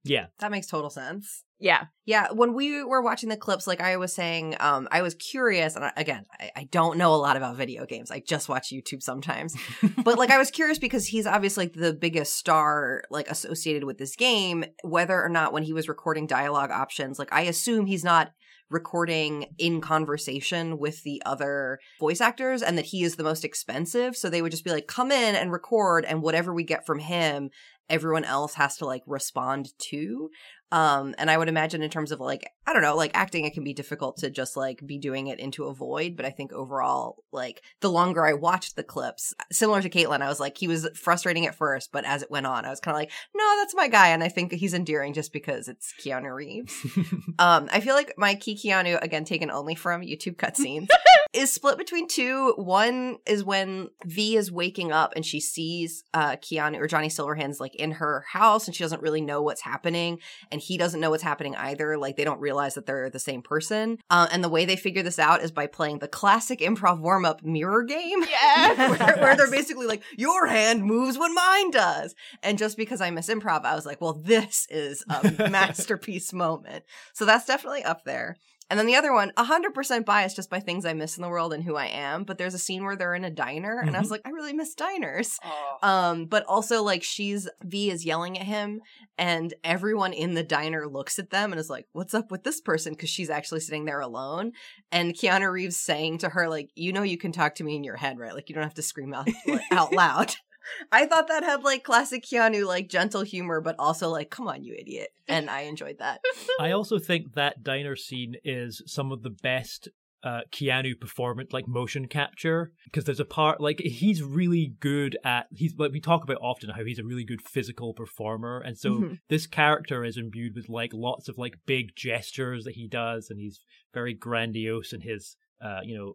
Yeah. 0.05 0.27
That 0.40 0.51
makes 0.51 0.66
total 0.66 0.90
sense. 0.90 1.44
Yeah. 1.62 1.85
Yeah, 2.05 2.33
when 2.33 2.55
we 2.55 2.83
were 2.83 3.01
watching 3.01 3.29
the 3.29 3.37
clips, 3.37 3.68
like 3.68 3.81
I 3.81 3.96
was 3.96 4.12
saying, 4.12 4.57
um, 4.59 4.88
I 4.90 5.03
was 5.03 5.14
curious, 5.14 5.77
and 5.77 5.85
I, 5.85 5.92
again, 5.96 6.27
I, 6.40 6.51
I 6.57 6.64
don't 6.64 6.98
know 6.98 7.14
a 7.14 7.16
lot 7.16 7.37
about 7.37 7.57
video 7.57 7.87
games. 7.87 8.11
I 8.11 8.18
just 8.18 8.48
watch 8.48 8.72
YouTube 8.72 9.01
sometimes, 9.01 9.57
but 10.03 10.18
like 10.18 10.31
I 10.31 10.38
was 10.38 10.51
curious 10.51 10.81
because 10.81 11.07
he's 11.07 11.27
obviously 11.27 11.66
like, 11.66 11.75
the 11.75 11.92
biggest 11.92 12.37
star 12.37 13.05
like 13.11 13.31
associated 13.31 13.85
with 13.85 13.98
this 13.98 14.16
game. 14.16 14.64
Whether 14.83 15.22
or 15.22 15.29
not 15.29 15.53
when 15.53 15.62
he 15.62 15.72
was 15.72 15.88
recording 15.88 16.27
dialogue 16.27 16.72
options, 16.72 17.20
like 17.20 17.33
I 17.33 17.42
assume 17.42 17.87
he's 17.87 18.03
not 18.03 18.33
recording 18.68 19.46
in 19.59 19.81
conversation 19.81 20.79
with 20.79 21.03
the 21.05 21.22
other 21.25 21.79
voice 22.01 22.20
actors, 22.20 22.62
and 22.62 22.77
that 22.79 22.87
he 22.87 23.05
is 23.05 23.14
the 23.14 23.22
most 23.22 23.44
expensive. 23.44 24.16
So 24.16 24.29
they 24.29 24.42
would 24.42 24.51
just 24.51 24.64
be 24.64 24.72
like, 24.72 24.88
"Come 24.88 25.12
in 25.12 25.37
and 25.37 25.53
record, 25.53 26.05
and 26.05 26.22
whatever 26.22 26.53
we 26.53 26.64
get 26.64 26.85
from 26.85 26.98
him." 26.98 27.51
Everyone 27.88 28.24
else 28.24 28.54
has 28.54 28.76
to 28.78 28.86
like 28.86 29.02
respond 29.06 29.68
to. 29.90 30.30
Um, 30.72 31.14
and 31.18 31.30
I 31.30 31.36
would 31.36 31.50
imagine 31.50 31.82
in 31.82 31.90
terms 31.90 32.12
of 32.12 32.18
like, 32.18 32.50
I 32.66 32.72
don't 32.72 32.80
know, 32.80 32.96
like 32.96 33.10
acting, 33.12 33.44
it 33.44 33.52
can 33.52 33.62
be 33.62 33.74
difficult 33.74 34.16
to 34.18 34.30
just 34.30 34.56
like 34.56 34.80
be 34.86 34.96
doing 34.96 35.26
it 35.26 35.38
into 35.38 35.64
a 35.64 35.74
void. 35.74 36.16
But 36.16 36.24
I 36.24 36.30
think 36.30 36.50
overall, 36.50 37.24
like 37.30 37.62
the 37.80 37.90
longer 37.90 38.26
I 38.26 38.32
watched 38.32 38.74
the 38.74 38.82
clips, 38.82 39.34
similar 39.52 39.82
to 39.82 39.90
Kaitlin, 39.90 40.22
I 40.22 40.28
was 40.28 40.40
like, 40.40 40.56
he 40.56 40.68
was 40.68 40.88
frustrating 40.94 41.46
at 41.46 41.54
first, 41.54 41.92
but 41.92 42.06
as 42.06 42.22
it 42.22 42.30
went 42.30 42.46
on, 42.46 42.64
I 42.64 42.70
was 42.70 42.80
kind 42.80 42.94
of 42.94 43.00
like, 43.00 43.10
no, 43.34 43.44
that's 43.58 43.74
my 43.74 43.86
guy. 43.86 44.08
And 44.08 44.24
I 44.24 44.28
think 44.28 44.50
he's 44.52 44.72
endearing 44.72 45.12
just 45.12 45.30
because 45.30 45.68
it's 45.68 45.92
Keanu 46.02 46.34
Reeves. 46.34 46.74
um, 47.38 47.68
I 47.70 47.80
feel 47.80 47.94
like 47.94 48.14
my 48.16 48.34
key 48.34 48.56
Keanu, 48.56 48.98
again, 49.02 49.26
taken 49.26 49.50
only 49.50 49.74
from 49.74 50.00
YouTube 50.00 50.36
cutscenes, 50.36 50.88
is 51.32 51.52
split 51.52 51.78
between 51.78 52.08
two. 52.08 52.54
One 52.56 53.18
is 53.26 53.44
when 53.44 53.88
V 54.04 54.36
is 54.36 54.52
waking 54.52 54.92
up 54.92 55.14
and 55.16 55.24
she 55.24 55.40
sees 55.40 56.04
uh 56.12 56.36
Keanu 56.36 56.78
or 56.78 56.86
Johnny 56.86 57.08
Silverhands 57.08 57.60
like 57.60 57.74
in 57.76 57.92
her 57.92 58.24
house 58.28 58.66
and 58.66 58.74
she 58.74 58.84
doesn't 58.84 59.02
really 59.02 59.20
know 59.20 59.42
what's 59.42 59.62
happening 59.62 60.18
and 60.50 60.60
he 60.60 60.76
doesn't 60.76 61.00
know 61.00 61.10
what's 61.10 61.22
happening 61.22 61.54
either. 61.56 61.96
Like 61.96 62.16
they 62.16 62.24
don't 62.24 62.40
realize 62.40 62.74
that 62.74 62.86
they're 62.86 63.10
the 63.10 63.18
same 63.18 63.42
person. 63.42 63.98
Uh, 64.10 64.28
and 64.30 64.42
the 64.42 64.48
way 64.48 64.64
they 64.64 64.76
figure 64.76 65.02
this 65.02 65.18
out 65.18 65.42
is 65.42 65.50
by 65.50 65.66
playing 65.66 65.98
the 65.98 66.08
classic 66.08 66.60
improv 66.60 67.00
warm 67.00 67.24
up 67.24 67.42
mirror 67.42 67.82
game. 67.82 68.22
Yeah. 68.22 68.90
where, 68.90 69.16
where 69.16 69.36
they're 69.36 69.50
basically 69.50 69.86
like, 69.86 70.02
your 70.16 70.46
hand 70.46 70.84
moves 70.84 71.18
when 71.18 71.34
mine 71.34 71.70
does. 71.70 72.14
And 72.42 72.58
just 72.58 72.76
because 72.76 73.00
I 73.00 73.10
miss 73.10 73.28
improv, 73.28 73.64
I 73.64 73.74
was 73.74 73.86
like, 73.86 74.00
well, 74.00 74.14
this 74.14 74.66
is 74.70 75.04
a 75.08 75.48
masterpiece 75.50 76.32
moment. 76.32 76.84
So 77.12 77.24
that's 77.24 77.46
definitely 77.46 77.84
up 77.84 78.04
there. 78.04 78.36
And 78.72 78.78
then 78.78 78.87
the 78.87 78.96
other 78.96 79.12
one, 79.12 79.32
100% 79.37 80.06
biased 80.06 80.35
just 80.35 80.48
by 80.48 80.58
things 80.58 80.87
I 80.87 80.94
miss 80.94 81.18
in 81.18 81.22
the 81.22 81.28
world 81.28 81.52
and 81.52 81.62
who 81.62 81.76
I 81.76 81.88
am. 81.88 82.24
But 82.24 82.38
there's 82.38 82.54
a 82.54 82.58
scene 82.58 82.85
where 82.85 82.96
they're 82.96 83.14
in 83.14 83.22
a 83.22 83.28
diner, 83.28 83.78
and 83.78 83.94
I 83.94 84.00
was 84.00 84.11
like, 84.11 84.22
I 84.24 84.30
really 84.30 84.54
miss 84.54 84.74
diners. 84.74 85.37
Oh. 85.44 85.76
Um, 85.82 86.24
but 86.24 86.46
also 86.46 86.82
like 86.82 87.02
she's 87.02 87.46
V 87.62 87.90
is 87.90 88.06
yelling 88.06 88.38
at 88.38 88.46
him, 88.46 88.80
and 89.18 89.52
everyone 89.62 90.14
in 90.14 90.32
the 90.32 90.42
diner 90.42 90.88
looks 90.88 91.18
at 91.18 91.28
them 91.28 91.52
and 91.52 91.61
is 91.61 91.68
like, 91.68 91.87
"What's 91.92 92.14
up 92.14 92.30
with 92.30 92.44
this 92.44 92.62
person?" 92.62 92.94
Because 92.94 93.11
she's 93.11 93.28
actually 93.28 93.61
sitting 93.61 93.85
there 93.85 94.00
alone, 94.00 94.52
and 94.90 95.12
Keanu 95.12 95.52
Reeves 95.52 95.76
saying 95.76 96.18
to 96.18 96.30
her 96.30 96.48
like, 96.48 96.70
"You 96.74 96.94
know, 96.94 97.02
you 97.02 97.18
can 97.18 97.32
talk 97.32 97.56
to 97.56 97.64
me 97.64 97.76
in 97.76 97.85
your 97.85 97.96
head, 97.96 98.18
right? 98.18 98.32
Like 98.32 98.48
you 98.48 98.54
don't 98.54 98.64
have 98.64 98.72
to 98.74 98.82
scream 98.82 99.12
out 99.12 99.28
out 99.70 99.92
loud." 99.92 100.35
I 100.92 101.07
thought 101.07 101.29
that 101.29 101.44
had 101.44 101.62
like 101.64 101.85
classic 101.85 102.25
Keanu, 102.25 102.66
like 102.66 102.88
gentle 102.88 103.22
humor, 103.22 103.61
but 103.61 103.77
also 103.79 104.09
like, 104.09 104.31
come 104.31 104.48
on, 104.48 104.64
you 104.64 104.75
idiot. 104.79 105.11
And 105.29 105.51
I 105.51 105.62
enjoyed 105.62 105.98
that. 105.98 106.20
I 106.61 106.72
also 106.72 106.98
think 106.98 107.35
that 107.35 107.62
diner 107.62 107.96
scene 107.96 108.37
is 108.44 108.83
some 108.87 109.12
of 109.12 109.22
the 109.22 109.31
best 109.31 109.88
uh, 110.25 110.42
Keanu 110.53 110.98
performance, 111.01 111.53
like 111.53 111.66
motion 111.66 112.07
capture, 112.07 112.70
because 112.85 113.05
there's 113.05 113.18
a 113.18 113.25
part 113.25 113.61
like 113.61 113.81
he's 113.81 114.22
really 114.22 114.75
good 114.79 115.16
at 115.25 115.46
he's 115.53 115.75
like 115.77 115.90
we 115.90 116.01
talk 116.01 116.22
about 116.22 116.38
often 116.40 116.70
how 116.70 116.85
he's 116.85 117.01
a 117.01 117.05
really 117.05 117.25
good 117.25 117.42
physical 117.42 117.92
performer, 117.92 118.61
and 118.61 118.79
so 118.79 118.90
Mhm. 119.01 119.18
this 119.29 119.46
character 119.48 120.05
is 120.05 120.16
imbued 120.16 120.55
with 120.55 120.68
like 120.68 120.92
lots 120.94 121.29
of 121.29 121.38
like 121.38 121.55
big 121.66 121.96
gestures 121.96 122.62
that 122.64 122.75
he 122.75 122.87
does, 122.87 123.31
and 123.31 123.40
he's 123.40 123.61
very 123.92 124.14
grandiose 124.14 124.92
in 124.92 125.01
his 125.01 125.37
uh, 125.61 125.81
you 125.83 125.96
know 125.96 126.14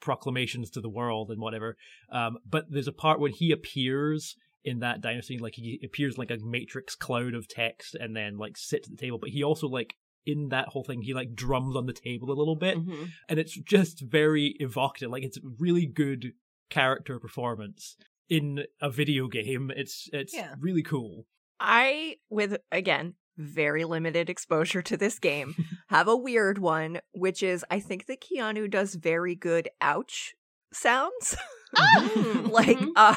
proclamations 0.00 0.70
to 0.70 0.80
the 0.80 0.88
world 0.88 1.30
and 1.30 1.40
whatever. 1.40 1.76
Um, 2.10 2.38
but 2.48 2.66
there's 2.70 2.88
a 2.88 2.92
part 2.92 3.20
when 3.20 3.32
he 3.32 3.50
appears 3.52 4.36
in 4.64 4.80
that 4.80 5.00
diner 5.00 5.22
scene, 5.22 5.38
like 5.40 5.54
he 5.54 5.80
appears 5.84 6.18
like 6.18 6.30
a 6.30 6.38
matrix 6.42 6.94
cloud 6.96 7.34
of 7.34 7.46
text, 7.48 7.94
and 7.94 8.16
then 8.16 8.36
like 8.36 8.56
sits 8.56 8.88
at 8.88 8.96
the 8.96 9.00
table, 9.00 9.18
but 9.18 9.30
he 9.30 9.42
also 9.42 9.68
like 9.68 9.94
in 10.24 10.48
that 10.48 10.68
whole 10.70 10.82
thing 10.82 11.02
he 11.02 11.14
like 11.14 11.34
drums 11.34 11.76
on 11.76 11.86
the 11.86 11.92
table 11.92 12.32
a 12.32 12.34
little 12.34 12.56
bit 12.56 12.76
Mhm. 12.76 13.10
and 13.28 13.38
it's 13.38 13.56
just 13.60 14.00
very 14.00 14.56
evocative 14.58 15.08
like 15.08 15.22
it's 15.22 15.38
really 15.60 15.86
good 15.86 16.32
character 16.68 17.20
performance 17.20 17.96
in 18.28 18.64
a 18.80 18.90
video 18.90 19.28
game 19.28 19.70
it's 19.76 20.08
it's 20.12 20.34
Yeah. 20.34 20.56
really 20.58 20.82
cool 20.82 21.26
I, 21.60 22.16
with 22.28 22.56
again, 22.72 23.14
very 23.36 23.84
limited 23.84 24.28
exposure 24.30 24.82
to 24.82 24.96
this 24.96 25.18
game, 25.18 25.54
have 25.88 26.08
a 26.08 26.16
weird 26.16 26.58
one, 26.58 27.00
which 27.12 27.42
is 27.42 27.64
I 27.70 27.80
think 27.80 28.06
that 28.06 28.22
Keanu 28.22 28.70
does 28.70 28.94
very 28.94 29.34
good 29.34 29.68
ouch 29.80 30.34
sounds. 30.72 31.36
Mhm. 31.76 32.50
like, 32.50 32.78
uh, 32.96 33.16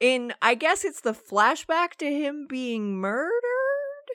in, 0.00 0.32
I 0.42 0.54
guess 0.54 0.84
it's 0.84 1.00
the 1.02 1.12
flashback 1.14 1.94
to 1.98 2.06
him 2.06 2.46
being 2.48 2.96
murdered. 2.96 3.32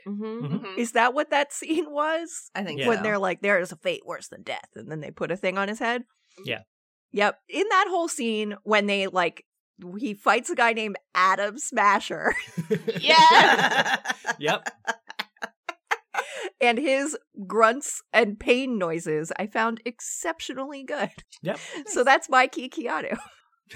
Mhm. 0.07 0.41
Mhm. 0.61 0.77
Is 0.77 0.91
that 0.93 1.13
what 1.13 1.29
that 1.31 1.53
scene 1.53 1.91
was? 1.91 2.49
I 2.55 2.63
think 2.63 2.79
Yeah. 2.79 2.87
When 2.89 3.03
they're 3.03 3.17
like, 3.19 3.41
there 3.41 3.59
is 3.59 3.71
a 3.71 3.75
fate 3.77 4.05
worse 4.05 4.27
than 4.27 4.43
death. 4.43 4.69
And 4.75 4.91
then 4.91 4.99
they 4.99 5.11
put 5.11 5.31
a 5.31 5.37
thing 5.37 5.57
on 5.57 5.67
his 5.67 5.79
head. 5.79 6.03
Yeah. 6.43 6.61
Yep. 7.11 7.39
In 7.49 7.65
that 7.69 7.85
whole 7.89 8.07
scene, 8.07 8.55
when 8.63 8.87
they 8.87 9.07
like, 9.07 9.45
he 9.97 10.13
fights 10.13 10.49
a 10.49 10.55
guy 10.55 10.73
named 10.73 10.97
Adam 11.15 11.57
Smasher. 11.57 12.33
Yeah. 12.99 13.97
yep 14.39 14.69
and 16.61 16.77
his 16.77 17.17
grunts 17.47 18.01
and 18.13 18.39
pain 18.39 18.77
noises 18.77 19.31
I 19.39 19.47
found 19.47 19.81
exceptionally 19.85 20.83
good. 20.83 21.11
yep 21.41 21.59
So 21.87 22.03
that's 22.03 22.29
my 22.29 22.47
key 22.47 22.69
Keanu. 22.69 23.17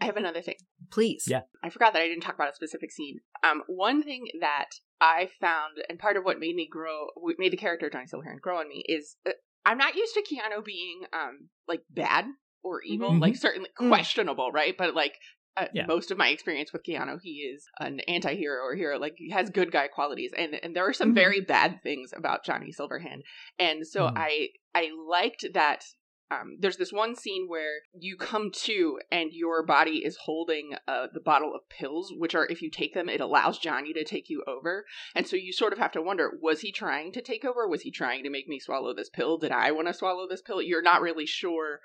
I 0.00 0.04
have 0.06 0.16
another 0.16 0.42
thing. 0.42 0.56
Please. 0.90 1.24
Yeah. 1.28 1.42
I 1.62 1.70
forgot 1.70 1.92
that 1.92 2.02
I 2.02 2.08
didn't 2.08 2.22
talk 2.24 2.34
about 2.34 2.50
a 2.50 2.54
specific 2.56 2.90
scene. 2.90 3.18
Um, 3.44 3.62
one 3.68 4.02
thing 4.02 4.24
that 4.40 4.70
I 5.00 5.28
found, 5.40 5.78
and 5.88 5.98
part 5.98 6.16
of 6.16 6.24
what 6.24 6.40
made 6.40 6.56
me 6.56 6.68
grow, 6.70 7.06
what 7.14 7.36
made 7.38 7.52
the 7.52 7.56
character 7.56 7.88
Johnny 7.88 8.06
Silverhand 8.06 8.40
grow 8.40 8.58
on 8.58 8.68
me, 8.68 8.84
is 8.88 9.16
uh, 9.26 9.30
I'm 9.64 9.78
not 9.78 9.94
used 9.94 10.14
to 10.14 10.22
Keanu 10.22 10.64
being 10.64 11.02
um 11.12 11.48
like 11.68 11.82
bad 11.88 12.24
or 12.64 12.82
evil, 12.82 13.10
Mhm. 13.12 13.20
like 13.20 13.36
certainly 13.36 13.70
Mm. 13.80 13.88
questionable, 13.88 14.50
right? 14.52 14.74
But 14.76 14.94
like. 14.94 15.14
Uh, 15.56 15.66
Yeah. 15.74 15.86
Most 15.86 16.10
of 16.10 16.18
my 16.18 16.28
experience 16.28 16.72
with 16.72 16.82
Keanu, 16.82 17.20
he 17.22 17.52
is 17.54 17.66
an 17.78 18.00
anti-hero 18.00 18.62
or 18.64 18.74
hero. 18.74 18.98
Like 18.98 19.14
he 19.16 19.30
has 19.30 19.50
good 19.50 19.70
guy 19.70 19.88
qualities, 19.88 20.32
and 20.36 20.54
and 20.62 20.74
there 20.74 20.88
are 20.88 20.94
some 20.94 21.10
Mhm. 21.12 21.14
very 21.14 21.40
bad 21.40 21.82
things 21.82 22.12
about 22.16 22.44
Johnny 22.44 22.72
Silverhand. 22.72 23.22
And 23.58 23.86
so 23.86 24.06
Mhm. 24.06 24.12
I 24.16 24.48
I 24.74 24.90
liked 25.08 25.44
that 25.52 25.84
um, 26.30 26.56
there's 26.58 26.78
this 26.78 26.94
one 26.94 27.14
scene 27.14 27.46
where 27.46 27.82
you 27.92 28.16
come 28.16 28.50
to 28.50 28.98
and 29.10 29.34
your 29.34 29.62
body 29.66 30.02
is 30.02 30.16
holding 30.16 30.74
uh, 30.88 31.08
the 31.12 31.20
bottle 31.20 31.54
of 31.54 31.68
pills, 31.68 32.10
which 32.16 32.34
are, 32.34 32.46
if 32.46 32.62
you 32.62 32.70
take 32.70 32.94
them, 32.94 33.10
it 33.10 33.20
allows 33.20 33.58
Johnny 33.58 33.92
to 33.92 34.02
take 34.02 34.30
you 34.30 34.42
over. 34.46 34.86
And 35.14 35.26
so 35.26 35.36
you 35.36 35.52
sort 35.52 35.74
of 35.74 35.78
have 35.78 35.92
to 35.92 36.00
wonder 36.00 36.38
was 36.40 36.60
he 36.62 36.72
trying 36.72 37.12
to 37.12 37.20
take 37.20 37.44
over? 37.44 37.68
Was 37.68 37.82
he 37.82 37.90
trying 37.90 38.22
to 38.24 38.30
make 38.30 38.48
me 38.48 38.58
swallow 38.58 38.94
this 38.94 39.10
pill? 39.10 39.36
Did 39.36 39.52
I 39.52 39.72
want 39.72 39.88
to 39.88 39.92
swallow 39.94 40.26
this 40.26 40.40
pill? 40.40 40.62
You're 40.62 40.80
not 40.80 41.02
really 41.02 41.26
sure 41.26 41.80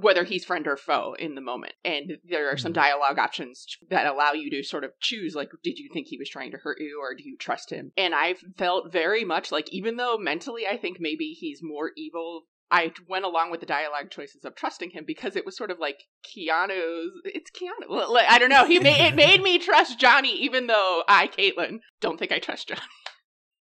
whether 0.00 0.24
he's 0.24 0.44
friend 0.44 0.66
or 0.66 0.76
foe 0.76 1.14
in 1.18 1.34
the 1.34 1.40
moment. 1.40 1.74
And 1.84 2.18
there 2.24 2.50
are 2.50 2.56
some 2.56 2.72
Mhm. 2.72 2.76
dialogue 2.76 3.18
options 3.18 3.76
that 3.90 4.06
allow 4.06 4.32
you 4.32 4.50
to 4.50 4.62
sort 4.62 4.84
of 4.84 4.92
choose 5.00 5.34
like, 5.34 5.50
did 5.62 5.78
you 5.78 5.88
think 5.92 6.06
he 6.06 6.18
was 6.18 6.28
trying 6.28 6.50
to 6.52 6.58
hurt 6.58 6.80
you 6.80 7.00
or 7.00 7.14
do 7.14 7.22
you 7.24 7.36
trust 7.36 7.70
him? 7.70 7.92
And 7.96 8.14
I 8.14 8.34
felt 8.56 8.92
very 8.92 9.24
much 9.24 9.50
like, 9.52 9.68
even 9.72 9.96
though 9.96 10.16
mentally 10.18 10.66
I 10.66 10.76
think 10.76 10.98
maybe 11.00 11.32
he's 11.32 11.60
more 11.62 11.92
evil. 11.96 12.44
I 12.70 12.92
went 13.08 13.24
along 13.24 13.50
with 13.50 13.60
the 13.60 13.66
dialogue 13.66 14.10
choices 14.10 14.44
of 14.44 14.54
trusting 14.54 14.90
him 14.90 15.04
because 15.06 15.36
it 15.36 15.46
was 15.46 15.56
sort 15.56 15.70
of 15.70 15.78
like 15.78 16.02
Keanu's. 16.22 17.12
It's 17.24 17.50
Keanu. 17.50 17.88
Well, 17.88 18.12
Like, 18.12 18.26
I 18.28 18.38
don't 18.38 18.50
know. 18.50 18.66
He 18.66 18.78
made 18.78 19.00
it 19.00 19.14
made 19.14 19.42
me 19.42 19.58
trust 19.58 19.98
Johnny, 19.98 20.32
even 20.42 20.66
though 20.66 21.02
I, 21.08 21.28
Kaitlin, 21.28 21.80
don't 22.00 22.18
think 22.18 22.30
I 22.30 22.38
trust 22.38 22.68
Johnny. 22.68 22.80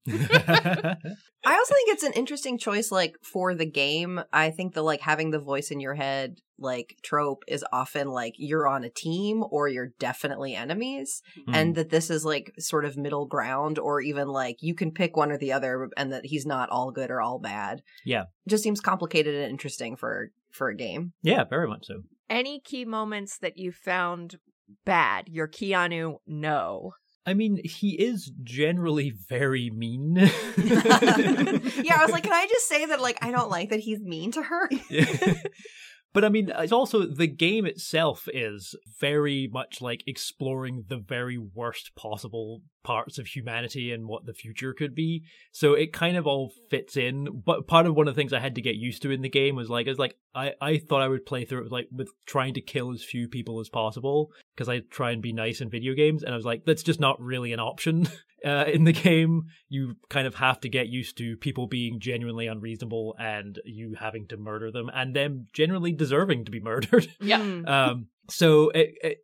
I 1.45 1.53
also 1.55 1.73
think 1.73 1.89
it's 1.89 2.03
an 2.03 2.13
interesting 2.13 2.57
choice, 2.57 2.91
like 2.91 3.15
for 3.21 3.53
the 3.53 3.65
game. 3.65 4.21
I 4.33 4.49
think 4.51 4.73
the 4.73 4.81
like 4.81 5.01
having 5.01 5.31
the 5.31 5.39
voice 5.39 5.69
in 5.71 5.79
your 5.79 5.95
head, 5.95 6.37
like 6.59 6.95
trope, 7.03 7.43
is 7.47 7.63
often 7.71 8.07
like 8.09 8.33
you're 8.37 8.67
on 8.67 8.83
a 8.83 8.89
team 8.89 9.43
or 9.49 9.67
you're 9.67 9.91
definitely 9.99 10.55
enemies, 10.55 11.21
Mm. 11.47 11.55
and 11.55 11.75
that 11.75 11.89
this 11.89 12.09
is 12.09 12.25
like 12.25 12.53
sort 12.59 12.85
of 12.85 12.97
middle 12.97 13.25
ground, 13.25 13.79
or 13.79 14.01
even 14.01 14.27
like 14.27 14.57
you 14.61 14.73
can 14.75 14.91
pick 14.91 15.15
one 15.15 15.31
or 15.31 15.37
the 15.37 15.53
other, 15.53 15.89
and 15.97 16.11
that 16.11 16.25
he's 16.25 16.45
not 16.45 16.69
all 16.69 16.91
good 16.91 17.09
or 17.11 17.21
all 17.21 17.39
bad. 17.39 17.81
Yeah. 18.05 18.23
It 18.45 18.49
just 18.49 18.63
seems 18.63 18.79
complicated 18.81 19.35
and 19.35 19.49
interesting 19.51 19.95
for 19.95 20.31
for 20.51 20.69
a 20.69 20.75
game. 20.75 21.13
yeah 21.21 21.43
very 21.43 21.67
much 21.67 21.85
so 21.85 22.01
Any 22.29 22.59
key 22.59 22.83
moments 22.83 23.37
that 23.39 23.57
you 23.57 23.71
found 23.71 24.37
bad, 24.85 25.27
your 25.29 25.47
Keanu, 25.47 26.15
no. 26.25 26.93
I 27.27 27.35
mean 27.35 27.59
he 27.63 27.91
is 27.91 28.31
generally 28.43 29.11
very 29.29 29.69
mean 29.69 30.15
yeah, 31.83 31.99
I 31.99 32.03
was 32.03 32.11
like, 32.11 32.23
can 32.23 32.33
I 32.33 32.47
just 32.47 32.67
say 32.67 32.85
that 32.85 33.01
like 33.01 33.17
I 33.21 33.31
don't 33.31 33.49
like 33.49 33.69
that 33.69 33.79
he's 33.79 33.99
mean 33.99 34.31
to 34.31 34.41
her? 34.41 34.69
but 36.13 36.25
I 36.25 36.29
mean, 36.29 36.51
it's 36.55 36.71
also 36.71 37.05
the 37.05 37.27
game 37.27 37.65
itself 37.65 38.27
is 38.33 38.75
very 38.99 39.49
much 39.51 39.81
like 39.81 40.03
exploring 40.07 40.85
the 40.87 40.97
very 40.97 41.37
worst 41.37 41.91
possible 41.95 42.61
parts 42.87 43.17
of 43.17 43.27
humanity 43.27 43.91
and 43.91 44.07
what 44.07 44.25
the 44.25 44.33
future 44.33 44.73
could 44.73 44.95
be. 44.95 45.21
So 45.51 45.73
it 45.73 45.91
kind 45.91 46.15
of 46.15 46.25
all 46.25 46.53
fits 46.69 46.95
in. 46.95 47.41
But 47.45 47.67
part 47.67 47.85
of 47.85 47.95
one 47.95 48.07
of 48.07 48.15
the 48.15 48.17
things 48.17 48.31
I 48.31 48.39
had 48.39 48.55
to 48.55 48.61
get 48.61 48.75
used 48.75 49.01
to 49.01 49.11
in 49.11 49.21
the 49.21 49.27
game 49.27 49.57
was 49.57 49.69
like, 49.69 49.87
I 49.87 49.89
was 49.89 49.99
like, 49.99 50.15
I, 50.33 50.53
I 50.61 50.77
thought 50.77 51.01
I 51.01 51.09
would 51.09 51.25
play 51.25 51.43
through 51.43 51.65
it 51.65 51.71
like 51.71 51.89
with 51.91 52.07
trying 52.25 52.53
to 52.53 52.61
kill 52.61 52.93
as 52.93 53.03
few 53.03 53.27
people 53.27 53.59
as 53.59 53.67
possible 53.67 54.31
because 54.55 54.69
I 54.69 54.79
try 54.89 55.11
and 55.11 55.21
be 55.21 55.33
nice 55.33 55.59
in 55.59 55.69
video 55.69 55.93
games. 55.95 56.23
And 56.23 56.31
I 56.31 56.37
was 56.37 56.45
like, 56.45 56.63
that's 56.63 56.81
just 56.81 57.01
not 57.01 57.19
really 57.19 57.51
an 57.51 57.59
option. 57.59 58.07
Uh, 58.45 58.65
in 58.71 58.83
the 58.83 58.93
game, 58.93 59.45
you 59.67 59.95
kind 60.09 60.27
of 60.27 60.35
have 60.35 60.59
to 60.59 60.69
get 60.69 60.87
used 60.87 61.17
to 61.17 61.35
people 61.37 61.65
being 61.65 61.99
genuinely 61.99 62.45
unreasonable 62.45 63.15
and 63.19 63.59
you 63.65 63.95
having 63.99 64.27
to 64.27 64.37
murder 64.37 64.71
them 64.71 64.91
and 64.93 65.15
them 65.15 65.47
generally 65.53 65.91
deserving 65.91 66.45
to 66.45 66.51
be 66.51 66.59
murdered. 66.61 67.07
Yeah. 67.19 67.39
Mm. 67.39 67.67
um, 67.67 68.07
so 68.29 68.69
it, 68.69 68.93
it 69.01 69.17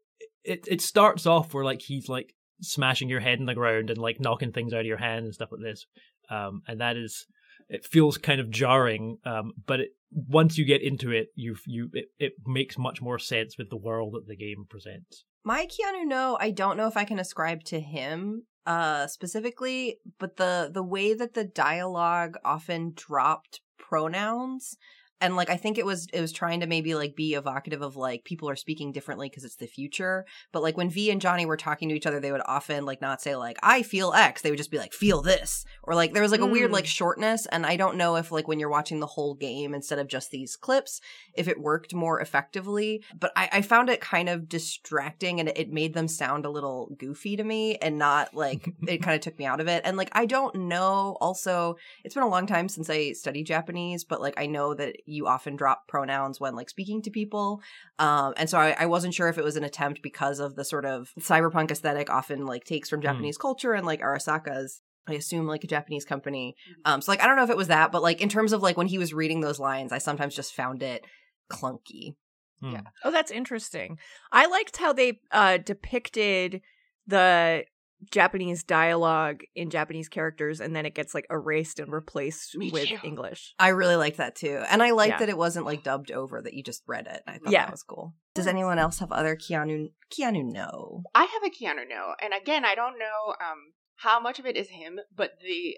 it 0.44 0.68
it 0.68 0.82
starts 0.82 1.28
off 1.28 1.54
where 1.54 1.64
like 1.64 1.84
he's 1.84 2.10
like 2.10 2.34
smashing 2.64 3.10
your 3.10 3.20
head 3.20 3.40
in 3.40 3.46
the 3.46 3.54
ground 3.54 3.90
and 3.90 4.00
like 4.00 4.20
knocking 4.20 4.52
things 4.52 4.74
out 4.74 4.82
of 4.82 4.86
your 4.86 4.98
hand 4.98 5.26
and 5.26 5.34
stuff 5.34 5.52
like 5.52 5.62
this. 5.62 5.86
Um, 6.30 6.62
and 6.68 6.82
that 6.82 6.98
is 6.98 7.26
it 7.70 7.86
feels 7.86 8.18
kind 8.18 8.40
of 8.40 8.50
jarring, 8.50 9.18
um, 9.26 9.54
but 9.66 9.80
it, 9.80 9.90
once 10.12 10.58
you 10.58 10.66
get 10.66 10.82
into 10.82 11.12
it, 11.12 11.28
you 11.36 11.56
you 11.66 11.90
it, 11.94 12.06
it 12.20 12.34
makes 12.46 12.78
much 12.78 13.02
more 13.02 13.20
sense 13.20 13.58
with 13.58 13.70
the 13.70 13.78
world 13.78 14.14
that 14.14 14.28
the 14.28 14.36
game 14.36 14.66
presents. 14.70 15.26
My 15.44 15.66
Keanu 15.66 16.06
no, 16.06 16.38
I 16.40 16.52
don't 16.52 16.78
know 16.78 16.88
if 16.88 16.98
I 16.98 17.06
can 17.06 17.20
ascribe 17.20 17.64
to 17.66 17.80
him 17.80 18.44
uh 18.66 19.08
specifically, 19.08 19.98
but 20.20 20.38
the 20.38 20.70
the 20.74 20.84
way 20.84 21.14
that 21.14 21.34
the 21.34 21.44
dialogue 21.44 22.38
often 22.46 22.94
dropped 22.96 23.62
pronouns 23.78 24.78
and 25.22 25.36
like 25.36 25.50
i 25.50 25.58
think 25.58 25.78
it 25.78 25.86
was 25.86 26.08
it 26.14 26.22
was 26.22 26.32
trying 26.32 26.60
to 26.60 26.68
maybe 26.68 26.96
like 26.96 27.16
be 27.16 27.34
evocative 27.34 27.82
of 27.82 27.96
like 27.96 28.24
people 28.24 28.50
are 28.50 28.56
speaking 28.56 28.92
differently 28.92 29.30
because 29.30 29.44
it's 29.44 29.56
the 29.56 29.68
future 29.68 30.26
but 30.52 30.64
like 30.64 30.76
when 30.78 30.90
v 30.90 31.10
and 31.12 31.22
johnny 31.22 31.46
were 31.46 31.58
talking 31.58 31.90
to 31.90 31.96
each 31.96 32.06
other 32.06 32.20
they 32.20 32.32
would 32.32 32.42
often 32.46 32.86
like 32.86 33.02
not 33.02 33.22
say 33.22 33.36
like 33.36 33.58
i 33.64 33.82
feel 33.84 34.14
x 34.14 34.42
they 34.42 34.50
would 34.50 34.58
just 34.58 34.72
be 34.72 34.78
like 34.78 34.94
feel 34.94 35.22
this 35.22 35.66
or 35.84 35.96
like 35.96 36.14
there 36.14 36.22
was 36.22 36.32
like 36.32 36.42
a 36.42 36.46
weird 36.46 36.70
Mm. 36.70 36.74
like 36.74 36.86
shortness 36.86 37.46
and 37.48 37.66
i 37.66 37.76
don't 37.76 37.98
know 37.98 38.16
if 38.16 38.32
like 38.32 38.48
when 38.48 38.60
you're 38.60 38.70
watching 38.70 39.00
the 39.00 39.06
whole 39.08 39.34
game 39.36 39.74
instead 39.74 40.00
of 40.00 40.08
just 40.08 40.32
these 40.32 40.56
clips 40.56 41.02
if 41.36 41.48
it 41.48 41.60
worked 41.60 41.94
more 41.94 42.20
effectively 42.20 43.04
but 43.20 43.32
i, 43.36 43.50
I 43.52 43.62
found 43.62 43.90
it 43.90 44.02
kind 44.02 44.30
of 44.30 44.48
distracting 44.50 45.40
and 45.40 45.50
it 45.50 45.72
made 45.72 45.94
them 45.94 46.08
sound 46.08 46.46
a 46.46 46.50
little 46.50 46.90
goofy 46.98 47.36
to 47.38 47.44
me 47.44 47.76
and 47.78 47.98
not 47.98 48.34
like 48.34 48.74
it 48.88 49.02
kind 49.04 49.16
of 49.16 49.22
took 49.22 49.38
me 49.38 49.46
out 49.46 49.60
of 49.60 49.68
it 49.68 49.82
and 49.86 49.98
like 49.98 50.10
i 50.14 50.26
don't 50.26 50.56
know 50.56 51.18
also 51.22 51.76
it's 52.04 52.14
been 52.16 52.24
a 52.24 52.28
long 52.30 52.46
time 52.48 52.68
since 52.70 52.90
I 52.90 53.12
studied 53.14 53.46
Japanese, 53.46 54.04
but 54.04 54.22
like 54.22 54.34
I 54.38 54.46
know 54.46 54.74
that 54.74 54.96
you 55.14 55.28
often 55.28 55.56
drop 55.56 55.88
pronouns 55.88 56.40
when 56.40 56.56
like 56.56 56.70
speaking 56.70 57.02
to 57.04 57.12
people. 57.12 57.62
Um, 58.00 58.34
and 58.38 58.50
so 58.50 58.58
I, 58.58 58.76
I 58.78 58.86
wasn't 58.88 59.14
sure 59.14 59.30
if 59.30 59.38
it 59.38 59.44
was 59.44 59.56
an 59.56 59.64
attempt 59.64 60.02
because 60.02 60.40
of 60.40 60.56
the 60.56 60.66
sort 60.66 60.86
of 60.86 61.12
cyberpunk 61.20 61.72
aesthetic 61.72 62.10
often 62.10 62.46
like 62.46 62.64
takes 62.64 62.90
from 62.90 63.02
Japanese 63.02 63.38
culture 63.38 63.74
and 63.74 63.86
like 63.86 64.02
Arasaka's 64.02 64.82
I 65.08 65.14
assume 65.14 65.48
like 65.48 65.64
a 65.64 65.68
Japanese 65.68 66.06
company. 66.06 66.56
Um, 66.86 67.02
so 67.02 67.12
like 67.12 67.22
I 67.22 67.28
don't 67.28 67.36
know 67.36 67.44
if 67.44 67.50
it 67.50 67.58
was 67.58 67.68
that, 67.68 67.92
but 67.92 68.02
like 68.02 68.22
in 68.22 68.30
terms 68.30 68.54
of 68.54 68.62
like 68.62 68.78
when 68.78 68.88
he 68.88 68.98
was 68.98 69.14
reading 69.14 69.42
those 69.42 69.60
lines, 69.60 69.92
I 69.92 69.98
sometimes 69.98 70.36
just 70.36 70.54
found 70.54 70.82
it 70.82 71.06
clunky. 71.52 72.16
Hmm. 72.62 72.72
Yeah. 72.72 72.82
Oh, 73.04 73.12
that's 73.12 73.32
interesting. 73.32 74.00
I 74.32 74.46
liked 74.46 74.78
how 74.78 74.94
they 74.94 75.20
uh 75.32 75.58
depicted 75.58 76.62
the 77.06 77.66
Japanese 78.12 78.64
dialogue 78.64 79.42
in 79.56 79.70
Japanese 79.70 80.08
characters 80.10 80.60
and 80.60 80.76
then 80.76 80.86
it 80.86 80.96
gets 80.96 81.14
like 81.14 81.26
erased 81.30 81.80
and 81.80 81.92
replaced 81.92 82.56
Me 82.58 82.72
with 82.72 82.88
too. 82.88 82.98
English. 83.04 83.54
I 83.60 83.70
really 83.70 83.96
liked 83.96 84.18
that 84.18 84.36
too. 84.36 84.64
And 84.70 84.82
I 84.84 84.92
liked 84.92 85.12
Yeah. 85.14 85.20
that 85.20 85.30
it 85.30 85.38
wasn't 85.38 85.66
like 85.66 85.84
dubbed 85.84 86.12
over, 86.12 86.42
that 86.42 86.54
you 86.54 86.64
just 86.64 86.84
read 86.88 87.08
it. 87.08 87.22
I 87.28 87.38
thought 87.38 87.52
Yeah. 87.52 87.66
that 87.66 87.72
was 87.72 87.84
cool. 87.84 88.16
Does 88.34 88.48
anyone 88.48 88.80
else 88.80 89.00
have 89.00 89.12
other 89.12 89.36
Keanu 89.36 89.92
Keanu 90.12 90.44
no? 90.44 91.04
I 91.14 91.24
have 91.26 91.44
a 91.44 91.50
Keanu 91.50 91.88
no, 91.88 92.16
and 92.22 92.34
again, 92.34 92.66
I 92.66 92.76
don't 92.76 92.98
know 92.98 93.36
um 93.40 93.74
how 93.98 94.20
much 94.20 94.40
of 94.40 94.46
it 94.46 94.58
is 94.58 94.70
him, 94.70 95.00
but 95.16 95.34
the 95.42 95.78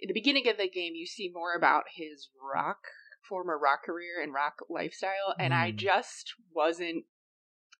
in 0.00 0.08
the 0.08 0.12
beginning 0.14 0.48
of 0.48 0.56
the 0.58 0.68
game, 0.68 0.94
you 0.94 1.06
see 1.06 1.30
more 1.32 1.54
about 1.56 1.84
his 1.96 2.28
rock 2.42 2.78
former 3.28 3.56
rock 3.58 3.84
career 3.84 4.20
and 4.22 4.34
rock 4.34 4.54
lifestyle, 4.68 5.34
and 5.38 5.54
I 5.54 5.70
Hmm. 5.70 5.76
just 5.78 6.34
wasn't. 6.54 7.04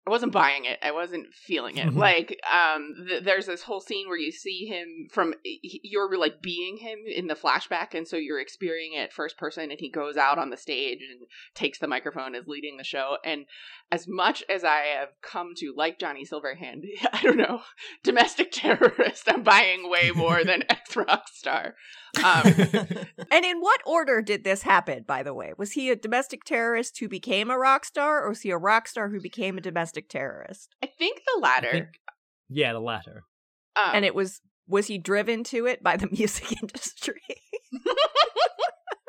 I 0.06 0.10
wasn't 0.10 0.32
buying 0.32 0.66
it. 0.66 0.78
I 0.82 0.92
wasn't 0.92 1.32
feeling 1.32 1.78
it. 1.78 1.94
like, 1.94 2.38
um, 2.52 2.94
th- 3.08 3.24
there's 3.24 3.46
this 3.46 3.62
whole 3.62 3.80
scene 3.80 4.06
where 4.08 4.18
you 4.18 4.30
see 4.32 4.66
him 4.66 5.08
from 5.10 5.34
he- 5.42 5.80
you're 5.82 6.18
like 6.18 6.42
being 6.42 6.76
him 6.76 6.98
in 7.06 7.26
the 7.26 7.34
flashback, 7.34 7.94
and 7.94 8.06
so 8.06 8.16
you're 8.16 8.40
experiencing 8.40 8.98
it 8.98 9.12
first 9.12 9.38
person, 9.38 9.70
and 9.70 9.80
he 9.80 9.90
goes 9.90 10.16
out 10.16 10.38
on 10.38 10.50
the 10.50 10.56
stage 10.56 10.98
and 11.00 11.26
takes 11.54 11.78
the 11.78 11.86
microphone, 11.88 12.34
is 12.34 12.46
leading 12.46 12.76
the 12.76 12.84
show, 12.84 13.16
and 13.24 13.46
as 13.90 14.06
much 14.08 14.42
as 14.50 14.64
I 14.64 14.80
have 14.98 15.10
come 15.22 15.52
to 15.58 15.72
like 15.76 15.98
Johnny 15.98 16.26
Silverhand, 16.26 16.82
I 17.12 17.22
don't 17.22 17.36
know, 17.36 17.62
domestic 18.02 18.50
terrorist, 18.52 19.24
I'm 19.26 19.42
buying 19.42 19.88
way 19.88 20.10
more 20.14 20.44
than 20.44 20.64
ex 20.68 20.96
rock 20.96 21.28
star. 21.32 21.74
Um, 22.22 22.54
And 23.30 23.44
in 23.44 23.58
what 23.60 23.80
order 23.86 24.22
did 24.22 24.44
this 24.44 24.62
happen, 24.62 25.04
by 25.06 25.22
the 25.22 25.34
way? 25.34 25.52
Was 25.56 25.72
he 25.72 25.90
a 25.90 25.96
domestic 25.96 26.44
terrorist 26.44 26.98
who 26.98 27.08
became 27.08 27.50
a 27.50 27.58
rock 27.58 27.84
star, 27.84 28.24
or 28.24 28.28
was 28.30 28.42
he 28.42 28.50
a 28.50 28.58
rock 28.58 28.86
star 28.86 29.08
who 29.08 29.20
became 29.20 29.58
a 29.58 29.60
domestic 29.60 29.93
terrorist? 30.02 30.74
I 30.82 30.86
think 30.86 31.20
the 31.34 31.40
latter. 31.40 31.70
think- 31.70 32.00
yeah, 32.48 32.72
the 32.72 32.80
latter. 32.80 33.24
um, 33.76 33.90
and 33.94 34.04
it 34.04 34.14
was 34.14 34.40
was 34.66 34.86
he 34.86 34.96
driven 34.98 35.44
to 35.44 35.66
it 35.66 35.82
by 35.82 35.96
the 35.96 36.08
music 36.12 36.52
industry? 36.62 37.20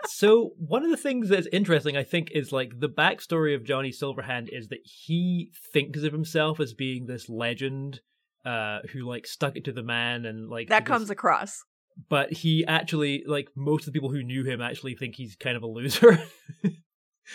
so 0.08 0.52
one 0.58 0.84
of 0.84 0.92
the 0.92 0.98
things 0.98 1.30
that's 1.30 1.48
interesting, 1.52 1.98
I 1.98 2.04
think, 2.04 2.30
is 2.32 2.52
like 2.52 2.72
the 2.80 2.90
backstory 2.90 3.56
of 3.56 3.64
Johnny 3.64 3.92
Silverhand 3.92 4.48
is 4.52 4.68
that 4.70 4.80
he 4.84 5.52
thinks 5.74 6.04
of 6.04 6.14
himself 6.14 6.60
as 6.60 6.74
being 6.74 7.06
this 7.06 7.30
legend 7.30 8.02
uh 8.46 8.80
who 8.94 9.02
like 9.10 9.26
stuck 9.26 9.56
it 9.56 9.66
to 9.66 9.72
the 9.72 9.82
man 9.82 10.24
and 10.26 10.50
like 10.50 10.68
that 10.70 10.86
this- 10.86 10.88
comes 10.88 11.10
across. 11.10 11.64
but 12.10 12.32
he 12.32 12.64
actually 12.66 13.24
like 13.26 13.48
most 13.56 13.82
of 13.82 13.86
the 13.88 13.92
people 13.92 14.12
who 14.12 14.22
knew 14.24 14.44
him 14.44 14.62
actually 14.62 14.94
think 14.96 15.16
he's 15.16 15.36
kind 15.36 15.58
of 15.58 15.64
a 15.64 15.68
loser. 15.68 16.20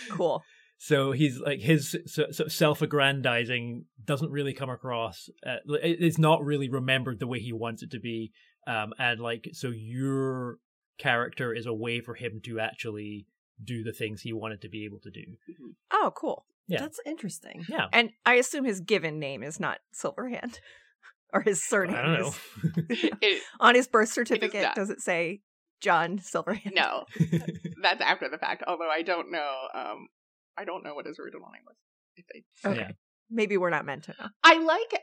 Cool. 0.09 0.41
So 0.83 1.13
he's 1.13 1.39
like 1.39 1.61
his 1.61 1.95
so, 2.07 2.31
so 2.31 2.49
self-aggrandizing 2.49 3.85
doesn't 4.03 4.31
really 4.31 4.55
come 4.55 4.71
across. 4.71 5.29
Uh, 5.47 5.57
it's 5.83 6.17
not 6.19 6.43
really 6.43 6.71
remembered 6.71 7.21
the 7.21 7.27
way 7.27 7.39
he 7.39 7.53
wants 7.53 7.83
it 7.83 7.91
to 7.91 8.01
be. 8.01 8.33
Um, 8.67 8.95
and 8.99 9.21
like 9.21 9.51
so 9.53 9.69
your 9.69 10.57
character 10.99 11.53
is 11.53 11.67
a 11.67 11.75
way 11.75 12.01
for 12.01 12.15
him 12.15 12.41
to 12.45 12.61
actually 12.61 13.27
do 13.63 13.83
the 13.85 13.93
things 13.93 14.23
he 14.23 14.33
wanted 14.33 14.63
to 14.63 14.71
be 14.71 14.87
able 14.87 15.01
to 15.01 15.11
do. 15.11 15.37
Oh, 15.93 16.13
cool. 16.17 16.47
Yeah. 16.67 16.81
That's 16.81 16.99
interesting. 17.05 17.65
Yeah. 17.69 17.89
And 17.93 18.11
I 18.25 18.35
assume 18.37 18.65
his 18.65 18.81
given 18.81 19.19
name 19.19 19.43
is 19.43 19.61
not 19.61 19.81
Silverhand, 19.95 20.61
or 21.35 21.43
his 21.43 21.63
surname. 21.63 21.97
I 21.97 22.03
don't 22.03 22.21
know. 22.21 22.29
is- 22.89 23.05
it- 23.21 23.43
on 23.61 23.75
his 23.75 23.87
birth 23.87 24.09
certificate, 24.11 24.63
not. 24.63 24.77
does 24.77 24.89
it 24.89 25.03
say 25.03 25.43
John 25.83 26.19
Silverhand? 26.21 26.75
no, 26.75 27.05
that's 27.83 28.01
after 28.01 28.31
the 28.31 28.39
fact. 28.39 28.63
Although 28.67 28.89
I 28.91 29.03
don't 29.03 29.31
know. 29.31 29.55
Um, 29.75 30.09
I 30.57 30.65
don't 30.65 30.85
know 30.85 30.95
what 30.95 31.07
his 31.07 31.19
original 31.19 31.49
name 31.53 31.63
was. 31.67 31.77
If 32.17 32.25
they 32.33 32.69
Okay. 32.69 32.81
Yeah. 32.81 32.91
Maybe 33.31 33.57
we're 33.57 33.71
not 33.71 33.87
meant 33.87 34.05
to 34.05 34.15
know. 34.19 34.29
I 34.43 34.55
like. 34.59 35.01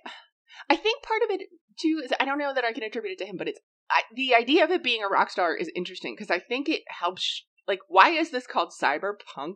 I 0.70 0.76
think 0.76 1.04
part 1.04 1.22
of 1.24 1.30
it 1.32 1.48
too 1.80 2.02
is 2.04 2.12
I 2.20 2.26
don't 2.26 2.40
know 2.40 2.54
that 2.54 2.66
I 2.66 2.74
can 2.74 2.84
attribute 2.84 3.14
it 3.14 3.24
to 3.24 3.30
him, 3.30 3.38
but 3.38 3.48
it's 3.48 3.60
I, 3.90 4.02
the 4.14 4.36
idea 4.36 4.64
of 4.66 4.72
it 4.72 4.84
being 4.84 5.04
a 5.04 5.08
rock 5.08 5.30
star 5.30 5.56
is 5.56 5.72
interesting 5.76 6.14
because 6.16 6.30
I 6.32 6.40
think 6.40 6.68
it 6.68 6.82
helps. 6.88 7.46
Like, 7.68 7.80
why 7.90 8.12
is 8.12 8.32
this 8.32 8.48
called 8.48 8.72
cyberpunk? 8.82 9.56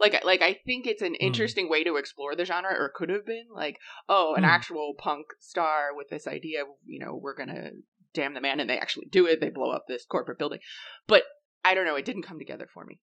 Like, 0.00 0.24
like 0.24 0.42
I 0.42 0.58
think 0.66 0.86
it's 0.86 1.02
an 1.02 1.14
Hmm. 1.18 1.26
interesting 1.26 1.68
way 1.68 1.84
to 1.84 1.96
explore 1.96 2.34
the 2.36 2.44
genre, 2.44 2.72
or 2.72 2.92
could 2.94 3.08
have 3.08 3.24
been 3.26 3.46
like, 3.52 3.78
oh, 4.08 4.34
an 4.34 4.42
Hmm. 4.42 4.50
actual 4.50 4.94
punk 4.98 5.26
star 5.40 5.94
with 5.94 6.08
this 6.08 6.26
idea. 6.26 6.62
of, 6.62 6.68
You 6.84 6.98
know, 7.04 7.14
we're 7.14 7.34
gonna 7.36 7.70
damn 8.14 8.34
the 8.34 8.40
man, 8.40 8.60
and 8.60 8.68
they 8.68 8.78
actually 8.78 9.06
do 9.06 9.26
it. 9.26 9.40
They 9.40 9.50
blow 9.50 9.70
up 9.70 9.84
this 9.88 10.04
corporate 10.04 10.38
building, 10.38 10.60
but 11.06 11.24
I 11.64 11.74
don't 11.74 11.86
know. 11.86 11.96
It 11.96 12.04
didn't 12.04 12.22
come 12.24 12.38
together 12.38 12.68
for 12.72 12.84
me. 12.84 13.00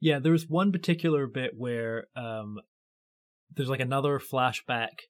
Yeah, 0.00 0.18
there's 0.18 0.48
one 0.48 0.72
particular 0.72 1.26
bit 1.26 1.52
where 1.56 2.06
um, 2.16 2.58
there's 3.54 3.68
like 3.68 3.80
another 3.80 4.18
flashback 4.18 5.00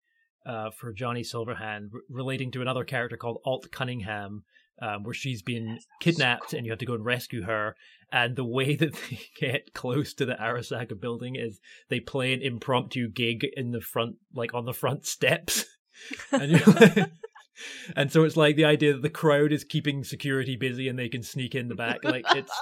uh, 0.46 0.70
for 0.70 0.92
Johnny 0.92 1.22
Silverhand 1.22 1.90
r- 1.94 2.00
relating 2.08 2.50
to 2.52 2.62
another 2.62 2.84
character 2.84 3.16
called 3.16 3.40
Alt 3.44 3.70
Cunningham, 3.70 4.44
um, 4.82 5.04
where 5.04 5.14
she's 5.14 5.42
been 5.42 5.78
kidnapped 6.00 6.52
and 6.52 6.64
you 6.64 6.72
have 6.72 6.78
to 6.78 6.86
go 6.86 6.94
and 6.94 7.04
rescue 7.04 7.42
her. 7.42 7.76
And 8.12 8.34
the 8.34 8.44
way 8.44 8.74
that 8.76 8.94
they 8.94 9.20
get 9.38 9.74
close 9.74 10.14
to 10.14 10.26
the 10.26 10.34
Arasaka 10.34 10.98
building 11.00 11.36
is 11.36 11.60
they 11.88 12.00
play 12.00 12.32
an 12.32 12.42
impromptu 12.42 13.08
gig 13.08 13.46
in 13.56 13.70
the 13.70 13.80
front, 13.80 14.16
like 14.34 14.54
on 14.54 14.64
the 14.64 14.74
front 14.74 15.06
steps. 15.06 15.66
and 16.32 16.66
like, 16.66 17.10
and 17.96 18.10
so 18.10 18.24
it's 18.24 18.36
like 18.36 18.56
the 18.56 18.64
idea 18.64 18.94
that 18.94 19.02
the 19.02 19.10
crowd 19.10 19.52
is 19.52 19.64
keeping 19.64 20.02
security 20.02 20.56
busy 20.56 20.88
and 20.88 20.98
they 20.98 21.08
can 21.08 21.22
sneak 21.22 21.54
in 21.54 21.68
the 21.68 21.74
back. 21.74 22.02
Like 22.02 22.24
it's 22.34 22.52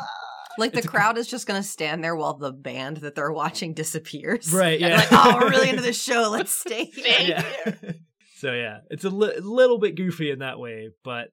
Like 0.58 0.72
the 0.72 0.80
a- 0.80 0.82
crowd 0.82 1.18
is 1.18 1.26
just 1.26 1.46
going 1.46 1.60
to 1.60 1.66
stand 1.66 2.02
there 2.02 2.16
while 2.16 2.34
the 2.34 2.52
band 2.52 2.98
that 2.98 3.14
they're 3.14 3.32
watching 3.32 3.74
disappears. 3.74 4.52
Right, 4.52 4.78
yeah. 4.80 4.96
like, 4.96 5.08
oh, 5.12 5.38
we're 5.40 5.50
really 5.50 5.70
into 5.70 5.82
this 5.90 6.02
show. 6.02 6.28
Let's 6.30 6.52
stay 6.52 6.84
here. 6.94 7.04
Yeah. 7.18 7.44
so 8.36 8.52
yeah, 8.52 8.78
it's 8.90 9.04
a 9.04 9.10
li- 9.10 9.38
little 9.40 9.78
bit 9.78 9.96
goofy 9.96 10.30
in 10.30 10.40
that 10.40 10.58
way, 10.58 10.90
but 11.04 11.28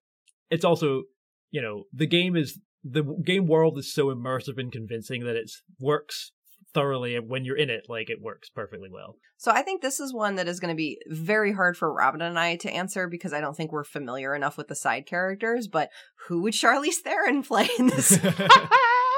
it's 0.49 0.65
also, 0.65 1.03
you 1.51 1.61
know, 1.61 1.83
the 1.93 2.07
game 2.07 2.35
is 2.35 2.59
the 2.83 3.03
game 3.03 3.47
world 3.47 3.77
is 3.77 3.93
so 3.93 4.13
immersive 4.13 4.57
and 4.59 4.71
convincing 4.71 5.23
that 5.23 5.35
it 5.35 5.49
works 5.79 6.31
thoroughly 6.73 7.15
and 7.15 7.29
when 7.29 7.45
you're 7.45 7.57
in 7.57 7.69
it 7.69 7.85
like 7.87 8.09
it 8.09 8.21
works 8.21 8.49
perfectly 8.49 8.89
well. 8.91 9.15
So 9.37 9.51
I 9.51 9.61
think 9.63 9.81
this 9.81 9.99
is 9.99 10.13
one 10.13 10.35
that 10.35 10.47
is 10.47 10.59
going 10.59 10.73
to 10.73 10.77
be 10.77 10.99
very 11.07 11.53
hard 11.53 11.77
for 11.77 11.91
Robin 11.91 12.21
and 12.21 12.37
I 12.37 12.57
to 12.57 12.69
answer 12.69 13.07
because 13.07 13.33
I 13.33 13.41
don't 13.41 13.55
think 13.55 13.71
we're 13.71 13.83
familiar 13.83 14.35
enough 14.35 14.57
with 14.57 14.67
the 14.67 14.75
side 14.75 15.05
characters. 15.05 15.67
But 15.67 15.89
who 16.27 16.41
would 16.41 16.53
Charlize 16.53 16.95
Theron 16.95 17.43
play 17.43 17.67
in 17.79 17.87
this? 17.87 18.19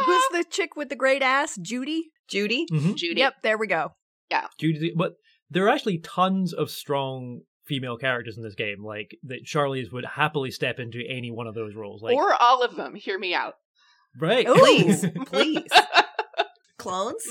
Who's 0.05 0.23
the 0.31 0.45
chick 0.49 0.75
with 0.75 0.89
the 0.89 0.95
great 0.95 1.21
ass? 1.21 1.57
Judy? 1.62 2.12
Judy? 2.27 2.65
Mhm. 2.71 2.95
Judy. 2.95 3.19
Yep, 3.21 3.36
there 3.43 3.57
we 3.57 3.67
go. 3.67 3.91
Yeah. 4.29 4.47
Judy, 4.60 4.93
but 4.95 5.13
there 5.49 5.65
are 5.65 5.69
actually 5.69 5.99
tons 5.99 6.53
of 6.53 6.69
strong 6.69 7.41
female 7.65 7.97
characters 7.97 8.38
in 8.38 8.43
this 8.43 8.55
game 8.55 8.83
like 8.83 9.17
that 9.23 9.45
Charlize 9.45 9.91
would 9.91 10.05
happily 10.05 10.51
step 10.51 10.79
into 10.79 11.01
any 11.07 11.31
one 11.31 11.47
of 11.47 11.55
those 11.55 11.75
roles 11.75 12.01
like 12.01 12.15
or 12.15 12.33
all 12.41 12.63
of 12.63 12.75
them. 12.75 12.95
Hear 12.95 13.17
me 13.19 13.33
out. 13.33 13.55
right 14.19 14.47
Ooh. 14.47 14.55
Please, 14.55 15.05
please. 15.25 15.69
Clones? 16.77 17.25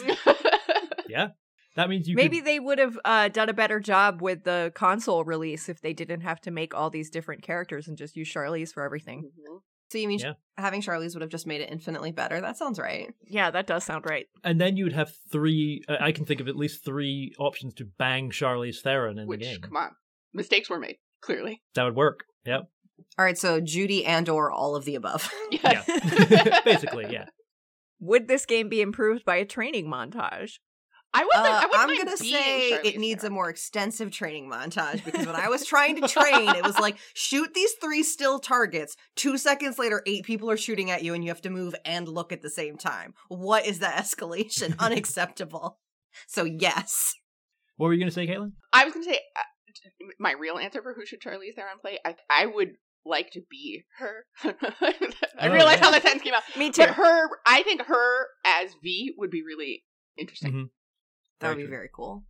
yeah 1.08 1.28
That 1.76 1.88
means 1.88 2.08
you 2.08 2.16
Maybe 2.16 2.38
could, 2.38 2.46
they 2.46 2.58
would 2.60 2.78
have 2.78 2.98
uh, 3.04 3.28
done 3.28 3.48
a 3.48 3.54
better 3.54 3.80
job 3.80 4.20
with 4.20 4.44
the 4.44 4.72
console 4.74 5.24
release 5.24 5.68
if 5.68 5.80
they 5.80 5.92
didn't 5.92 6.22
have 6.22 6.40
to 6.42 6.50
make 6.50 6.74
all 6.74 6.90
these 6.90 7.10
different 7.10 7.42
characters 7.42 7.86
and 7.88 7.96
just 7.96 8.16
use 8.16 8.30
Charlize 8.32 8.72
for 8.72 8.82
everything. 8.82 9.30
Mhm. 9.48 9.60
So 9.90 9.98
you 9.98 10.08
mean 10.08 10.18
Yeah. 10.18 10.32
having 10.56 10.80
Charlize 10.82 11.14
would 11.14 11.22
have 11.22 11.30
just 11.30 11.46
made 11.46 11.60
it 11.60 11.70
infinitely 11.70 12.10
better? 12.12 12.40
That 12.40 12.56
sounds 12.56 12.78
right. 12.78 13.12
Yeah, 13.28 13.50
that 13.52 13.66
does 13.66 13.84
sound 13.84 14.04
right. 14.08 14.26
and 14.44 14.60
then 14.60 14.76
you'd 14.76 14.92
have 14.94 15.12
three. 15.30 15.82
Uh, 15.88 15.96
I 16.00 16.12
can 16.12 16.24
think 16.24 16.40
of 16.40 16.48
at 16.48 16.56
least 16.56 16.84
three 16.84 17.34
options 17.38 17.74
to 17.74 17.84
bang 17.98 18.30
Charlize 18.30 18.80
Theron 18.82 19.18
in 19.18 19.28
Which, 19.28 19.40
the 19.40 19.46
game. 19.46 19.60
come 19.60 19.76
on, 19.76 19.90
mistakes 20.34 20.68
were 20.68 20.78
made. 20.78 20.96
Clearly, 21.22 21.62
That 21.74 21.84
would 21.84 21.96
work. 21.96 22.24
Yep. 22.44 22.62
All 23.18 23.24
right, 23.24 23.36
so 23.38 23.60
Judy 23.60 24.04
and 24.04 24.28
or 24.28 24.50
all 24.50 24.74
of 24.76 24.84
the 24.84 24.94
above. 24.94 25.30
Yeah. 25.50 25.82
Basically, 26.64 27.06
yeah. 27.10 27.26
Would 28.00 28.28
this 28.28 28.44
game 28.46 28.68
be 28.68 28.80
improved 28.82 29.24
by 29.24 29.36
a 29.36 29.44
training 29.46 29.86
montage? 29.86 30.58
I 31.18 31.24
wasn't. 31.24 31.54
Uh, 31.54 31.60
I 31.62 31.66
wasn't 31.66 31.90
I'm 31.90 32.04
gonna 32.04 32.16
say 32.16 32.72
Charlize 32.72 32.84
it 32.84 32.98
needs 32.98 33.24
a 33.24 33.30
more 33.30 33.48
extensive 33.48 34.10
training 34.10 34.50
montage 34.50 35.04
because 35.04 35.26
when 35.26 35.36
I 35.36 35.48
was 35.48 35.64
trying 35.74 36.00
to 36.00 36.06
train, 36.08 36.48
it 36.50 36.62
was 36.64 36.78
like 36.78 36.98
shoot 37.14 37.54
these 37.54 37.72
three 37.80 38.02
still 38.02 38.38
targets. 38.38 38.96
Two 39.14 39.38
seconds 39.38 39.78
later, 39.78 40.02
eight 40.06 40.24
people 40.24 40.50
are 40.50 40.56
shooting 40.56 40.90
at 40.90 41.02
you, 41.02 41.14
and 41.14 41.24
you 41.24 41.30
have 41.30 41.40
to 41.42 41.50
move 41.50 41.74
and 41.84 42.06
look 42.08 42.32
at 42.32 42.42
the 42.42 42.50
same 42.50 42.76
time. 42.76 43.14
What 43.28 43.66
is 43.66 43.78
that 43.78 43.96
escalation? 43.96 44.78
Unacceptable. 44.78 45.78
So 46.26 46.44
yes, 46.44 47.14
What 47.76 47.86
were 47.88 47.92
you 47.94 47.98
going 48.00 48.08
to 48.10 48.14
say, 48.14 48.26
Kaitlin? 48.26 48.52
I 48.72 48.84
was 48.84 48.92
gonna 48.94 49.04
say 49.04 49.20
uh, 49.36 50.06
my 50.18 50.32
real 50.32 50.58
answer 50.58 50.82
for 50.82 50.94
who 50.94 51.06
should 51.06 51.20
Charlize 51.20 51.54
Theron 51.54 51.78
play. 51.80 51.98
I 52.04 52.14
I 52.30 52.46
would 52.46 52.72
like 53.04 53.30
to 53.30 53.40
be 53.50 53.84
her. 53.98 54.24
I 54.44 54.94
Oh, 55.38 55.52
realize 55.52 55.78
yeah. 55.78 55.84
how 55.84 55.90
that 55.92 56.02
sentence 56.02 56.22
came 56.22 56.34
out. 56.34 56.42
Me 56.56 56.70
too. 56.70 56.82
But 56.82 56.90
her, 56.94 57.28
I 57.46 57.62
think 57.62 57.82
her 57.82 58.26
as 58.44 58.70
V 58.82 59.14
would 59.18 59.30
be 59.30 59.42
really 59.42 59.84
interesting. 60.18 60.52
Mhm. 60.52 60.64
That 61.40 61.48
would 61.48 61.56
be 61.56 61.62
true. 61.64 61.70
very 61.70 61.90
cool. 61.94 62.24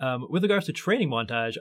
Um, 0.00 0.26
with 0.30 0.42
regards 0.42 0.66
to 0.66 0.72
training 0.72 1.10
montage, 1.10 1.56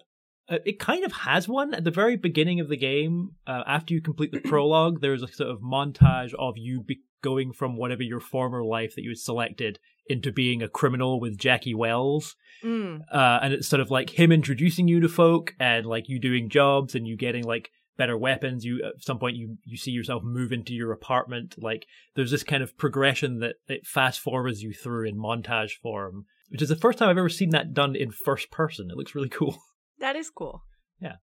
uh, 0.50 0.60
it 0.66 0.80
kind 0.80 1.04
of 1.04 1.12
has 1.12 1.48
one 1.48 1.74
at 1.74 1.84
the 1.84 1.92
very 1.92 2.16
beginning 2.16 2.60
of 2.60 2.70
the 2.70 2.78
game. 2.78 3.32
Uh, 3.46 3.64
after 3.66 3.94
you 3.94 4.02
complete 4.02 4.32
the 4.32 4.40
prologue, 4.46 5.02
there's 5.02 5.24
a 5.24 5.28
sort 5.28 5.50
of 5.50 5.60
montage 5.60 6.34
of 6.38 6.56
you 6.58 6.82
be- 6.82 7.02
going 7.22 7.52
from 7.52 7.78
whatever 7.78 8.04
your 8.04 8.20
former 8.20 8.64
life 8.64 8.96
that 8.96 9.02
you 9.02 9.10
had 9.10 9.18
selected 9.18 9.80
into 10.08 10.32
being 10.32 10.62
a 10.62 10.70
criminal 10.70 11.20
with 11.20 11.38
Jackie 11.38 11.76
Wells. 11.76 12.36
Mm. 12.64 13.02
Uh, 13.12 13.40
and 13.42 13.54
it's 13.54 13.68
sort 13.68 13.82
of 13.82 13.92
like 13.92 14.12
him 14.12 14.32
introducing 14.32 14.88
you 14.88 15.00
to 15.02 15.10
folk 15.10 15.54
and 15.60 15.86
like 15.86 16.08
you 16.08 16.20
doing 16.20 16.50
jobs 16.50 16.96
and 16.96 17.08
you 17.08 17.18
getting 17.18 17.44
like 17.44 17.72
better 17.98 18.18
weapons. 18.18 18.64
You 18.64 18.84
at 18.84 19.04
some 19.04 19.20
point 19.20 19.36
you 19.36 19.58
you 19.66 19.78
see 19.78 19.92
yourself 19.92 20.24
move 20.24 20.52
into 20.52 20.74
your 20.74 20.92
apartment. 20.92 21.56
Like 21.58 21.86
there's 22.16 22.32
this 22.32 22.44
kind 22.44 22.64
of 22.64 22.78
progression 22.78 23.40
that 23.40 23.56
it 23.68 23.86
fast 23.86 24.20
forwards 24.20 24.64
you 24.64 24.74
through 24.74 25.08
in 25.08 25.18
montage 25.18 25.74
form, 25.74 26.26
which 26.50 26.62
is 26.62 26.70
the 26.70 26.76
first 26.76 27.00
time 27.00 27.10
I've 27.10 27.18
ever 27.18 27.30
seen 27.30 27.50
that 27.50 27.74
done 27.74 27.96
in 27.96 28.12
first 28.12 28.52
person. 28.52 28.90
It 28.92 28.98
looks 28.98 29.16
really 29.16 29.30
cool. 29.30 29.58
That 30.00 30.16
is 30.16 30.30
cool. 30.30 30.62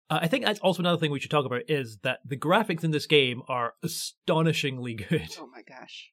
Uh, 0.09 0.19
I 0.23 0.27
think 0.27 0.43
that's 0.43 0.59
also 0.59 0.81
another 0.81 0.97
thing 0.97 1.11
we 1.11 1.19
should 1.19 1.31
talk 1.31 1.45
about 1.45 1.61
is 1.67 1.99
that 2.03 2.19
the 2.25 2.37
graphics 2.37 2.83
in 2.83 2.91
this 2.91 3.05
game 3.05 3.41
are 3.47 3.73
astonishingly 3.83 4.93
good. 5.09 5.29
Oh 5.39 5.47
my 5.53 5.61
gosh. 5.61 6.11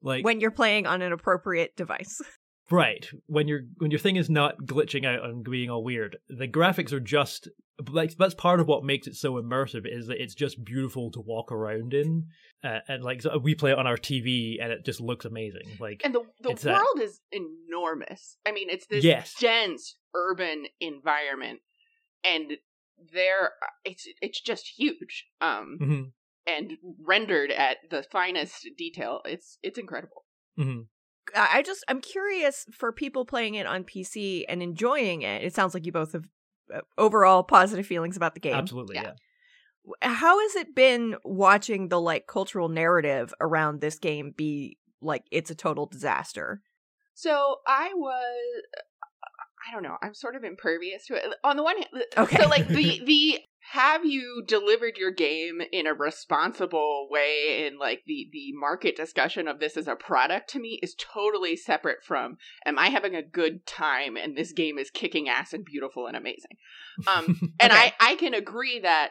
Like 0.00 0.24
When 0.24 0.40
you're 0.40 0.50
playing 0.50 0.86
on 0.86 1.02
an 1.02 1.12
appropriate 1.12 1.76
device. 1.76 2.20
Right. 2.70 3.08
When 3.26 3.46
your 3.48 3.60
when 3.78 3.90
your 3.90 4.00
thing 4.00 4.16
is 4.16 4.28
not 4.28 4.58
glitching 4.58 5.06
out 5.06 5.24
and 5.24 5.44
being 5.44 5.70
all 5.70 5.84
weird, 5.84 6.16
the 6.28 6.48
graphics 6.48 6.92
are 6.92 7.00
just 7.00 7.48
like 7.90 8.16
that's 8.16 8.34
part 8.34 8.58
of 8.58 8.66
what 8.66 8.82
makes 8.84 9.06
it 9.06 9.14
so 9.14 9.34
immersive 9.34 9.86
is 9.86 10.06
that 10.08 10.20
it's 10.22 10.34
just 10.34 10.64
beautiful 10.64 11.10
to 11.12 11.20
walk 11.20 11.52
around 11.52 11.94
in, 11.94 12.26
uh, 12.64 12.78
and 12.88 13.04
like 13.04 13.22
so 13.22 13.38
we 13.38 13.54
play 13.54 13.70
it 13.70 13.78
on 13.78 13.86
our 13.86 13.96
TV 13.98 14.56
and 14.60 14.72
it 14.72 14.84
just 14.84 15.00
looks 15.00 15.24
amazing. 15.24 15.76
Like 15.78 16.00
And 16.04 16.14
the 16.14 16.22
the 16.40 16.58
world 16.68 17.00
is 17.00 17.20
enormous. 17.30 18.38
I 18.46 18.52
mean, 18.52 18.68
it's 18.70 18.86
this 18.86 19.04
Yes. 19.04 19.34
dense 19.40 19.96
urban 20.14 20.66
environment, 20.80 21.60
and 22.24 22.52
there 23.12 23.52
it's 23.84 24.08
it's 24.20 24.40
just 24.40 24.66
huge. 24.76 25.26
Um, 25.40 25.78
Mhm, 25.80 26.12
and 26.46 26.72
rendered 27.04 27.50
at 27.52 27.76
the 27.90 28.02
finest 28.10 28.66
detail. 28.76 29.20
It's 29.24 29.58
it's 29.62 29.78
incredible. 29.78 30.24
mhm. 30.58 30.86
I 31.36 31.58
I 31.58 31.62
just 31.62 31.84
I'm 31.88 32.00
curious 32.00 32.66
for 32.72 32.92
people 32.92 33.24
playing 33.24 33.54
it 33.54 33.66
on 33.66 33.84
PC 33.84 34.44
and 34.48 34.62
enjoying 34.62 35.22
it. 35.22 35.44
It 35.44 35.54
sounds 35.54 35.74
like 35.74 35.86
you 35.86 35.92
both 35.92 36.12
have 36.12 36.24
uh, 36.74 36.80
overall 36.98 37.42
positive 37.44 37.86
feelings 37.86 38.16
about 38.16 38.34
the 38.34 38.40
game. 38.40 38.54
absolutely, 38.54 38.96
Yeah. 38.96 39.02
yeah. 39.02 39.12
How 40.02 40.40
has 40.40 40.56
it 40.56 40.74
been 40.74 41.14
watching 41.24 41.88
the 41.88 42.00
like 42.00 42.26
cultural 42.26 42.68
narrative 42.68 43.32
around 43.40 43.80
this 43.80 43.98
game 44.00 44.32
be 44.36 44.78
like 45.00 45.22
it's 45.30 45.50
a 45.50 45.54
total 45.54 45.86
disaster? 45.86 46.60
So 47.14 47.56
I 47.66 47.92
was. 47.94 48.62
I 49.68 49.72
don't 49.72 49.82
know. 49.82 49.96
I'm 50.02 50.14
sort 50.14 50.36
of 50.36 50.44
impervious 50.44 51.06
to 51.06 51.14
it. 51.14 51.24
On 51.42 51.56
the 51.56 51.62
one 51.62 51.76
hand, 51.76 51.88
Okay. 52.16 52.36
so 52.36 52.48
like 52.48 52.66
the 52.68 53.00
the 53.04 53.38
have 53.72 54.04
you 54.04 54.42
delivered 54.46 54.96
your 54.96 55.10
game 55.10 55.60
in 55.72 55.86
a 55.86 55.94
responsible 55.94 57.08
way 57.10 57.66
and 57.66 57.78
like 57.78 58.02
the 58.06 58.28
the 58.32 58.52
market 58.52 58.96
discussion 58.96 59.48
of 59.48 59.58
this 59.58 59.76
as 59.76 59.88
a 59.88 59.96
product 59.96 60.50
to 60.50 60.60
me 60.60 60.78
is 60.82 60.94
totally 60.94 61.56
separate 61.56 62.02
from 62.02 62.36
am 62.64 62.78
I 62.78 62.88
having 62.88 63.14
a 63.14 63.22
good 63.22 63.66
time 63.66 64.16
and 64.16 64.36
this 64.36 64.52
game 64.52 64.78
is 64.78 64.90
kicking 64.90 65.28
ass 65.28 65.52
and 65.52 65.64
beautiful 65.64 66.06
and 66.06 66.16
amazing. 66.16 66.56
Um 67.08 67.54
and 67.60 67.72
I 67.72 67.92
I 67.98 68.14
can 68.16 68.34
agree 68.34 68.78
that 68.80 69.10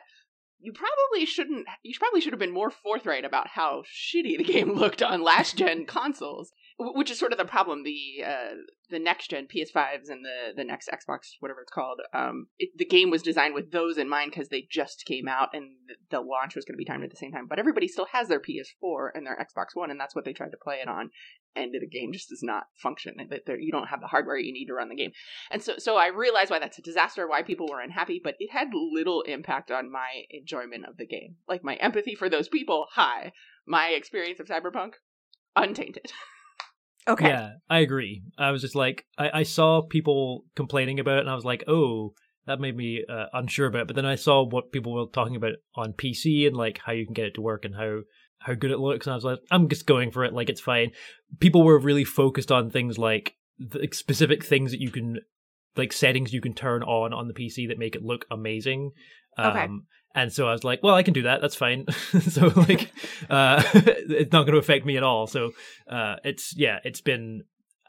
you 0.66 0.74
probably 0.74 1.26
shouldn't 1.26 1.68
you 1.84 1.94
probably 1.98 2.20
should 2.20 2.34
have 2.34 2.40
been 2.40 2.52
more 2.52 2.72
forthright 2.72 3.24
about 3.24 3.48
how 3.48 3.84
shitty 3.84 4.38
the 4.38 4.44
game 4.44 4.72
looked 4.74 5.04
on 5.04 5.22
last 5.22 5.56
gen 5.58 5.86
consoles 5.88 6.52
which 6.78 7.12
is 7.12 7.20
sort 7.20 7.32
of 7.32 7.38
the 7.38 7.46
problem 7.46 7.84
the 7.84 8.24
uh 8.26 8.56
the 8.90 9.00
next 9.00 9.30
gen 9.30 9.48
ps5s 9.48 10.10
and 10.10 10.26
the 10.26 10.54
the 10.56 10.64
next 10.64 10.90
xbox 10.90 11.34
whatever 11.40 11.62
it's 11.62 11.72
called 11.72 12.02
um 12.14 12.48
it, 12.58 12.70
the 12.78 12.86
game 12.86 13.10
was 13.10 13.22
designed 13.22 13.54
with 13.54 13.72
those 13.72 13.98
in 13.98 14.10
mind 14.10 14.32
because 14.32 14.50
they 14.50 14.68
just 14.70 15.06
came 15.06 15.28
out 15.28 15.50
and 15.54 15.70
the 16.10 16.20
launch 16.20 16.56
was 16.56 16.66
going 16.66 16.74
to 16.74 16.78
be 16.78 16.86
timed 16.86 17.04
at 17.04 17.12
the 17.12 17.16
same 17.16 17.32
time 17.32 17.48
but 17.48 17.60
everybody 17.60 17.88
still 17.88 18.08
has 18.12 18.28
their 18.28 18.42
ps4 18.42 19.10
and 19.14 19.26
their 19.26 19.38
xbox 19.38 19.68
one 19.76 19.92
and 19.92 20.00
that's 20.00 20.16
what 20.16 20.26
they 20.26 20.34
tried 20.34 20.52
to 20.52 20.58
play 20.58 20.78
it 20.82 20.88
on 20.88 21.12
and 21.56 21.74
the 21.74 21.88
game 21.88 22.12
just 22.14 22.30
does 22.30 22.44
not 22.44 22.64
function 22.76 23.16
that 23.30 23.46
there- 23.46 23.60
you 23.60 23.72
don't 23.72 23.88
have 23.88 24.02
the 24.02 24.08
hardware 24.08 24.38
you 24.38 24.54
need 24.54 24.66
to 24.66 24.74
run 24.74 24.90
the 24.90 24.96
game 24.96 25.12
and 25.52 25.62
so 25.64 25.78
so 25.78 25.96
i 25.98 26.08
realize 26.08 26.50
why 26.50 26.60
that's 26.60 26.78
a 26.78 26.82
disaster 26.82 27.28
why 27.28 27.42
people 27.42 27.68
were 27.70 27.82
unhappy 27.82 28.20
but 28.24 28.36
it 28.40 28.52
had 28.52 28.68
little 28.74 29.22
impact 29.24 29.72
on 29.72 29.92
my 29.92 30.24
enjoyment 30.30 30.86
of 30.86 30.98
the 30.98 31.06
game 31.06 31.36
like 31.48 31.64
my 31.64 31.76
empathy 31.76 32.16
for 32.16 32.30
those 32.30 32.48
people 32.50 32.88
high 32.92 33.32
my 33.66 33.90
experience 33.90 34.40
of 34.40 34.48
cyberpunk 34.48 34.94
untainted 35.56 36.12
Okay. 37.08 37.28
Yeah, 37.28 37.52
I 37.70 37.80
agree. 37.80 38.24
I 38.38 38.50
was 38.50 38.62
just 38.62 38.74
like, 38.74 39.06
I, 39.18 39.42
I 39.42 39.44
saw 39.44 39.84
people 39.84 40.44
complaining 40.56 41.00
about 41.00 41.18
it, 41.18 41.22
and 41.22 41.30
I 41.30 41.36
was 41.36 41.46
like, 41.46 41.64
oh, 41.68 42.14
that 42.48 42.60
made 42.60 42.76
me 42.76 43.04
uh, 43.08 43.26
unsure 43.34 43.68
about 43.68 43.82
it. 43.82 43.88
But 43.88 43.96
then 43.96 44.06
I 44.06 44.16
saw 44.16 44.44
what 44.44 44.72
people 44.72 44.94
were 44.94 45.06
talking 45.12 45.36
about 45.36 45.54
on 45.76 45.94
PC 45.94 46.48
and 46.48 46.56
like 46.56 46.80
how 46.84 46.94
you 46.94 47.06
can 47.06 47.14
get 47.14 47.26
it 47.26 47.36
to 47.36 47.42
work 47.42 47.66
and 47.66 47.76
how 47.76 48.00
how 48.40 48.54
good 48.54 48.72
it 48.72 48.80
looks, 48.80 49.08
and 49.08 49.14
I 49.14 49.16
was 49.16 49.26
like, 49.26 49.40
I'm 49.52 49.70
just 49.70 49.86
going 49.86 50.12
for 50.12 50.24
it. 50.24 50.34
Like 50.34 50.50
it's 50.50 50.62
fine. 50.62 50.92
People 51.40 51.64
were 51.64 51.80
really 51.80 52.04
focused 52.04 52.52
on 52.52 52.70
things 52.70 52.98
like 52.98 53.36
the 53.60 53.88
specific 53.92 54.44
things 54.44 54.72
that 54.72 54.82
you 54.82 54.92
can, 54.92 55.20
like 55.76 55.94
settings 55.94 56.34
you 56.34 56.42
can 56.42 56.54
turn 56.54 56.84
on 56.84 57.14
on 57.14 57.28
the 57.28 57.34
PC 57.34 57.68
that 57.70 57.80
make 57.80 57.96
it 57.96 58.04
look 58.04 58.26
amazing. 58.30 58.92
Okay. 59.38 59.62
Um, 59.62 59.86
and 60.16 60.32
so 60.32 60.48
I 60.48 60.54
was 60.54 60.64
like, 60.64 60.82
well, 60.82 60.96
I 60.96 61.04
can 61.04 61.14
do 61.14 61.24
that. 61.24 61.42
That's 61.42 61.56
fine. 61.56 61.86
so 62.22 62.48
like, 62.56 62.92
uh, 63.30 63.62
it's 63.74 64.32
not 64.32 64.44
going 64.44 64.54
to 64.54 64.60
affect 64.60 64.86
me 64.86 64.98
at 64.98 65.04
all. 65.04 65.28
So 65.28 65.52
uh, 65.90 66.16
it's 66.24 66.56
yeah, 66.56 66.80
it's 66.84 67.02
been 67.02 67.44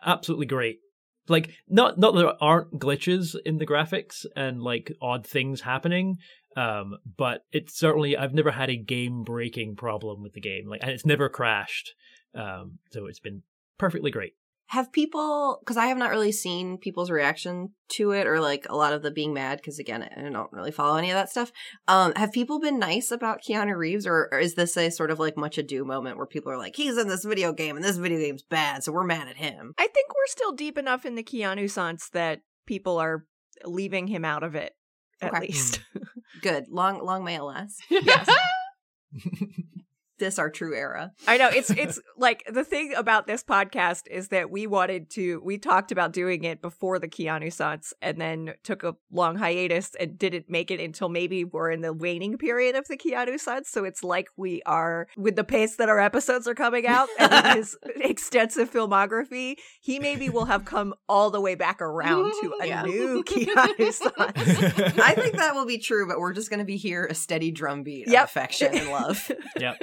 absolutely 0.05 0.47
great. 0.47 0.81
Like 1.29 1.51
not 1.69 1.99
not 1.99 2.15
that 2.15 2.21
there 2.21 2.43
aren't 2.43 2.79
glitches 2.79 3.37
in 3.45 3.59
the 3.59 3.67
graphics 3.67 4.27
and 4.35 4.61
like 4.63 4.93
odd 5.01 5.27
things 5.27 5.63
happening, 5.63 6.19
um, 6.57 6.97
but 7.17 7.45
it's 7.53 7.79
certainly 7.79 8.17
I've 8.17 8.35
never 8.35 8.51
had 8.51 8.71
a 8.71 8.77
game 8.77 9.23
breaking 9.23 9.77
problem 9.77 10.23
with 10.23 10.33
the 10.33 10.41
game. 10.41 10.69
Like 10.69 10.83
and 10.83 10.91
it's 10.91 11.07
never 11.07 11.29
crashed. 11.29 11.95
Um, 12.35 12.79
so 12.91 13.07
it's 13.07 13.21
been 13.21 13.43
perfectly 13.79 14.11
great. 14.11 14.33
Have 14.71 14.91
people, 14.91 15.59
because 15.61 15.77
I 15.77 15.87
have 15.87 15.97
not 15.97 16.11
really 16.11 16.33
seen 16.33 16.77
people's 16.79 17.09
reaction 17.09 17.71
to 17.91 18.11
it 18.11 18.27
or 18.27 18.41
like 18.41 18.67
a 18.69 18.75
lot 18.75 18.93
of 18.93 19.03
the 19.03 19.13
being 19.13 19.33
mad, 19.33 19.59
because 19.59 19.79
again, 19.79 20.03
I 20.03 20.29
don't 20.29 20.53
really 20.53 20.73
follow 20.73 20.97
any 20.97 21.09
of 21.09 21.15
that 21.15 21.31
stuff. 21.31 21.53
Um, 21.87 22.13
have 22.17 22.33
people 22.33 22.59
been 22.59 22.81
nice 22.81 23.13
about 23.13 23.43
Keanu 23.49 23.77
Reeves 23.77 24.09
or, 24.09 24.29
or 24.33 24.41
is 24.41 24.57
this 24.57 24.77
a 24.77 24.91
sort 24.91 25.13
of 25.13 25.21
like 25.21 25.37
much 25.37 25.57
ado 25.57 25.85
moment 25.85 26.17
where 26.17 26.27
people 26.27 26.51
are 26.51 26.59
like, 26.59 26.75
he's 26.75 26.99
in 26.99 27.07
this 27.07 27.25
video 27.25 27.53
game 27.53 27.77
and 27.77 27.85
this 27.85 27.97
video 27.97 28.19
game's 28.19 28.43
bad, 28.43 28.83
so 28.83 28.91
we're 28.91 29.05
mad 29.05 29.29
at 29.29 29.37
him? 29.37 29.73
I 29.79 29.87
think 29.87 30.09
we're 30.09 30.27
still 30.27 30.53
deep 30.53 30.77
enough 30.77 31.07
in 31.07 31.15
the 31.15 31.23
Keanu 31.23 31.71
sans 31.71 32.09
that 32.13 32.41
people 32.67 32.99
are 32.99 33.25
leaving 33.65 34.09
him 34.09 34.25
out 34.25 34.43
of 34.43 34.57
it 34.57 34.73
at 35.21 35.33
Okay. 35.35 35.47
least. 35.47 35.81
Hmm. 35.93 36.03
Good. 36.43 36.69
Long, 36.69 37.05
long 37.05 37.25
may 37.25 37.37
it 37.37 37.43
last. 37.43 37.83
Yes. 37.91 38.29
this 40.19 40.39
our 40.39 40.51
true 40.51 40.75
era. 40.75 41.13
I 41.27 41.37
know 41.37 41.49
it's 41.49 41.71
it's 41.71 42.01
like 42.17 42.45
the 42.51 42.65
thing 42.65 42.95
about 42.97 43.27
this 43.27 43.43
podcast 43.45 44.07
is 44.11 44.29
that 44.29 44.51
we 44.51 44.67
wanted 44.67 45.11
to 45.11 45.41
we 45.45 45.59
talked 45.59 45.93
about 45.93 46.13
doing 46.13 46.45
it 46.45 46.61
before 46.63 46.99
the 46.99 47.09
Keanu 47.09 47.53
Sans 47.53 47.93
and 48.03 48.21
then 48.21 48.55
took 48.63 48.83
a 48.83 48.97
long 49.11 49.37
hiatus 49.37 49.95
and 49.99 50.19
didn't 50.19 50.49
make 50.49 50.71
it 50.71 50.81
until 50.81 51.09
maybe 51.09 51.45
we're 51.45 51.71
in 51.71 51.81
the 51.81 51.93
waning 51.93 52.39
period 52.39 52.75
of 52.77 52.87
the 52.89 52.97
Keanu 52.97 53.39
Sans. 53.39 53.69
So 53.69 53.85
it's 53.85 54.03
like 54.05 54.29
we 54.37 54.63
are 54.67 55.07
with 55.17 55.37
the 55.37 55.45
pace 55.45 55.77
that 55.77 55.89
our 55.89 56.01
episodes 56.01 56.47
are 56.49 56.55
coming 56.55 56.87
out 56.87 57.09
and 57.19 57.59
his 57.59 57.77
extensive 57.97 58.71
filmography, 58.73 59.57
he 59.81 59.99
maybe 59.99 60.29
will 60.29 60.47
have 60.47 60.65
come 60.65 60.95
all 61.09 61.31
the 61.31 61.41
way 61.41 61.55
back 61.55 61.81
around 61.83 62.33
to 62.43 62.55
a 62.63 62.67
Yeah. 62.67 62.83
new 62.83 63.23
Keanu 63.25 63.93
Sans. 63.93 64.13
I 64.99 65.15
think 65.15 65.37
that 65.37 65.55
will 65.55 65.67
be 65.67 65.79
true, 65.79 66.07
but 66.09 66.19
we're 66.19 66.33
just 66.33 66.51
going 66.51 66.59
to 66.61 66.65
be 66.65 66.77
here 66.77 67.05
a 67.07 67.15
steady 67.15 67.51
drumbeat 67.51 68.09
Yep. 68.09 68.23
of 68.25 68.29
affection 68.31 68.75
and 68.75 68.89
love. 68.91 69.31
Yep. 69.59 69.83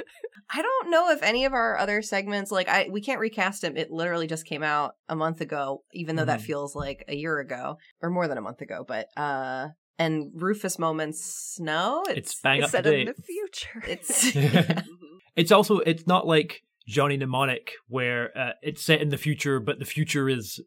I 0.50 0.62
don't 0.62 0.90
know 0.90 1.10
if 1.10 1.22
any 1.22 1.44
of 1.44 1.52
our 1.52 1.78
other 1.78 2.02
segments, 2.02 2.50
like 2.50 2.68
I, 2.68 2.88
we 2.90 3.00
can't 3.00 3.20
recast 3.20 3.62
him. 3.64 3.76
It 3.76 3.90
literally 3.90 4.26
just 4.26 4.46
came 4.46 4.62
out 4.62 4.94
a 5.08 5.16
month 5.16 5.40
ago, 5.40 5.84
even 5.92 6.16
though 6.16 6.24
that 6.24 6.40
Mhm. 6.40 6.44
feels 6.44 6.74
like 6.74 7.04
a 7.08 7.14
year 7.14 7.38
ago 7.38 7.78
or 8.02 8.10
more 8.10 8.28
than 8.28 8.38
a 8.38 8.42
month 8.42 8.60
ago. 8.60 8.84
But 8.86 9.08
uh, 9.16 9.68
and 9.98 10.30
Rufus 10.34 10.78
moments, 10.78 11.56
no, 11.60 12.02
It's 12.08 12.40
bang 12.40 12.62
It's 12.62 12.74
up 12.74 12.82
to 12.82 12.88
set 12.88 12.94
in 13.00 13.06
the 13.06 13.14
future. 13.22 13.82
it's 13.86 14.30
Mhm. 14.32 14.84
It's 15.36 15.50
also 15.50 15.78
it's 15.78 16.06
not 16.06 16.26
like 16.26 16.62
Johnny 16.86 17.16
Mnemonic 17.16 17.72
where 17.88 18.36
uh, 18.36 18.52
it's 18.62 18.82
set 18.82 19.00
in 19.00 19.08
the 19.08 19.16
future, 19.16 19.58
but 19.60 19.78
the 19.78 19.84
future 19.84 20.28
is 20.28 20.60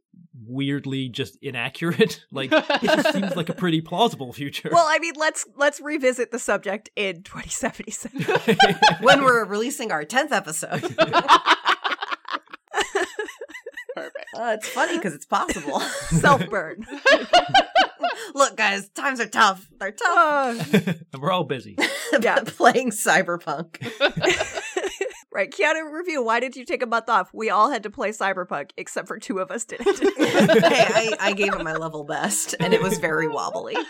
weirdly 0.46 1.10
just 1.10 1.38
inaccurate. 1.42 2.24
like 2.32 2.52
it 2.52 2.82
just 2.82 3.14
seems 3.14 3.36
like 3.36 3.50
a 3.50 3.54
pretty 3.54 3.82
plausible 3.82 4.34
future. 4.34 4.70
well, 4.72 4.86
I 4.88 5.00
mean, 5.00 5.14
let's 5.16 5.46
let's 5.56 5.80
revisit 5.80 6.32
the 6.32 6.40
subject 6.40 6.90
in 6.96 7.24
2077. 7.24 8.76
when 9.02 9.24
we're 9.24 9.46
releasing 9.46 9.92
our 9.92 10.04
tenth 10.06 10.32
episode. 10.32 10.82
Perfect. 13.96 14.26
Uh, 14.36 14.56
it's 14.56 14.70
funny 14.70 14.98
because 14.98 15.14
it's 15.16 15.26
possible. 15.26 15.80
Self 15.80 16.48
burn. 16.50 16.86
Look, 18.36 18.56
guys, 18.56 18.90
times 18.90 19.20
are 19.20 19.28
tough. 19.28 19.68
They're 19.80 19.92
tough. 19.92 20.74
Uh, 20.74 20.94
and 21.14 21.22
we're 21.22 21.32
all 21.32 21.46
busy. 21.46 21.76
yeah. 22.22 22.42
Playing 22.46 22.92
cyberpunk. 22.92 23.82
Right. 25.38 25.52
Keanu 25.52 25.92
review. 25.92 26.24
Why 26.24 26.40
did 26.40 26.56
you 26.56 26.66
take 26.66 26.82
a 26.82 26.86
month 26.86 27.10
off? 27.10 27.34
We 27.34 27.50
all 27.50 27.70
had 27.70 27.84
to 27.84 27.90
play 27.90 28.10
Cyberpunk, 28.10 28.72
except 28.76 29.08
for 29.08 29.20
two 29.20 29.40
of 29.40 29.52
us 29.52 29.64
didn't. 29.66 29.88
hey, 30.18 30.24
I, 30.28 31.16
I 31.20 31.34
gave 31.34 31.54
it 31.54 31.64
my 31.64 31.74
level 31.74 32.04
best, 32.04 32.56
and 32.60 32.74
it 32.74 32.82
was 32.82 32.98
very 32.98 33.28
wobbly. 33.28 33.76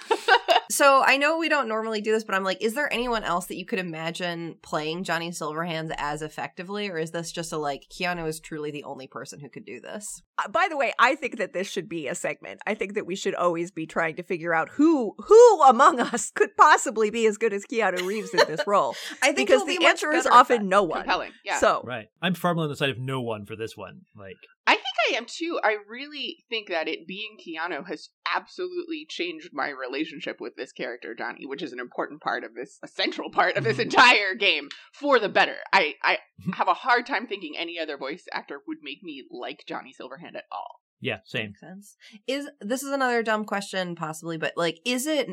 So 0.70 1.04
I 1.06 1.18
know 1.18 1.38
we 1.38 1.50
don't 1.50 1.68
normally 1.68 2.02
do 2.02 2.12
this, 2.12 2.24
but 2.24 2.36
I'm 2.36 2.44
like, 2.44 2.62
is 2.62 2.74
there 2.74 2.92
anyone 2.92 3.24
else 3.24 3.48
that 3.48 3.58
you 3.58 3.66
could 3.66 3.80
imagine 3.80 4.58
playing 4.62 5.04
Johnny 5.04 5.32
Silverhands 5.32 5.94
as 5.98 6.22
effectively, 6.22 6.90
or 6.90 6.98
is 6.98 7.12
this 7.12 7.32
just 7.32 7.54
a 7.54 7.58
like 7.58 7.86
Keanu 7.90 8.28
is 8.28 8.40
truly 8.40 8.72
the 8.72 8.84
only 8.84 9.08
person 9.08 9.40
who 9.40 9.50
could 9.50 9.66
do 9.66 9.80
this? 9.80 10.22
Uh, 10.38 10.48
By 10.50 10.68
the 10.70 10.78
way, 10.78 10.94
I 11.00 11.16
think 11.16 11.38
that 11.38 11.54
this 11.54 11.70
should 11.70 11.88
be 11.88 12.08
a 12.08 12.16
segment. 12.16 12.62
I 12.68 12.74
think 12.74 12.96
that 12.96 13.06
we 13.06 13.16
should 13.16 13.36
always 13.36 13.72
be 13.72 13.86
trying 13.86 14.16
to 14.18 14.24
figure 14.24 14.54
out 14.54 14.70
who 14.70 15.16
who 15.18 15.64
among 15.64 16.00
us 16.00 16.32
could 16.32 16.56
possibly 16.58 17.10
be 17.10 17.26
as 17.28 17.38
good 17.38 17.54
as 17.54 17.66
Keanu 17.66 18.06
Reeves 18.06 18.34
in 18.34 18.42
this 18.48 18.66
role. 18.68 18.96
I 19.22 19.28
think 19.28 19.48
because 19.48 19.62
he'll 19.62 19.68
be 19.68 19.78
the 19.78 19.86
answer 19.86 20.12
is 20.12 20.26
often 20.26 20.68
no 20.68 20.84
one. 20.84 21.02
Compelling. 21.02 21.32
Yeah. 21.46 21.60
So 21.60 21.82
right. 21.86 22.08
I'm 22.22 22.34
firmly 22.34 22.64
on 22.64 22.70
the 22.70 22.76
side 22.76 22.90
of 22.90 23.00
no 23.00 23.22
one 23.22 23.46
for 23.46 23.56
this 23.56 23.78
one. 23.78 24.02
Like 24.16 24.38
I 24.66 24.74
think 24.74 24.86
I 25.08 25.16
am 25.16 25.26
too. 25.26 25.60
I 25.64 25.78
really 25.88 26.44
think 26.50 26.70
that 26.70 26.88
it 26.88 27.08
being 27.08 27.38
Keanu 27.38 27.88
has 27.88 28.10
absolutely 28.36 29.06
changed 29.08 29.50
my 29.54 29.70
relationship 29.70 30.38
with 30.40 30.56
this 30.56 30.72
character, 30.72 31.16
Johnny, 31.16 31.46
which 31.46 31.62
is 31.62 31.74
an 31.74 31.80
important 31.80 32.22
part 32.22 32.44
of 32.44 32.54
this, 32.56 32.80
a 32.84 32.88
central 32.88 33.30
part 33.30 33.56
of 33.58 33.64
this 33.64 33.80
entire 33.88 34.36
game 34.36 34.70
for 34.94 35.20
the 35.20 35.30
better. 35.30 35.58
I, 35.74 35.96
I 36.04 36.20
have 36.54 36.68
a 36.68 36.74
hard 36.74 37.06
time 37.06 37.28
thinking 37.28 37.56
any 37.58 37.80
other 37.80 37.98
voice 37.98 38.26
actor 38.34 38.62
would 38.68 38.80
make 38.82 39.04
me 39.04 39.26
like 39.32 39.64
Johnny 39.68 39.94
Silverhand 40.00 40.36
at 40.36 40.46
all. 40.52 40.82
yeah, 41.00 41.20
same. 41.26 41.48
Makes 41.48 41.62
sense. 41.62 41.98
Is 42.28 42.50
this 42.62 42.84
is 42.84 42.92
another 42.92 43.24
dumb 43.24 43.46
question, 43.46 43.96
possibly, 43.96 44.38
but 44.38 44.54
like, 44.56 44.80
is 44.86 45.08
it 45.08 45.30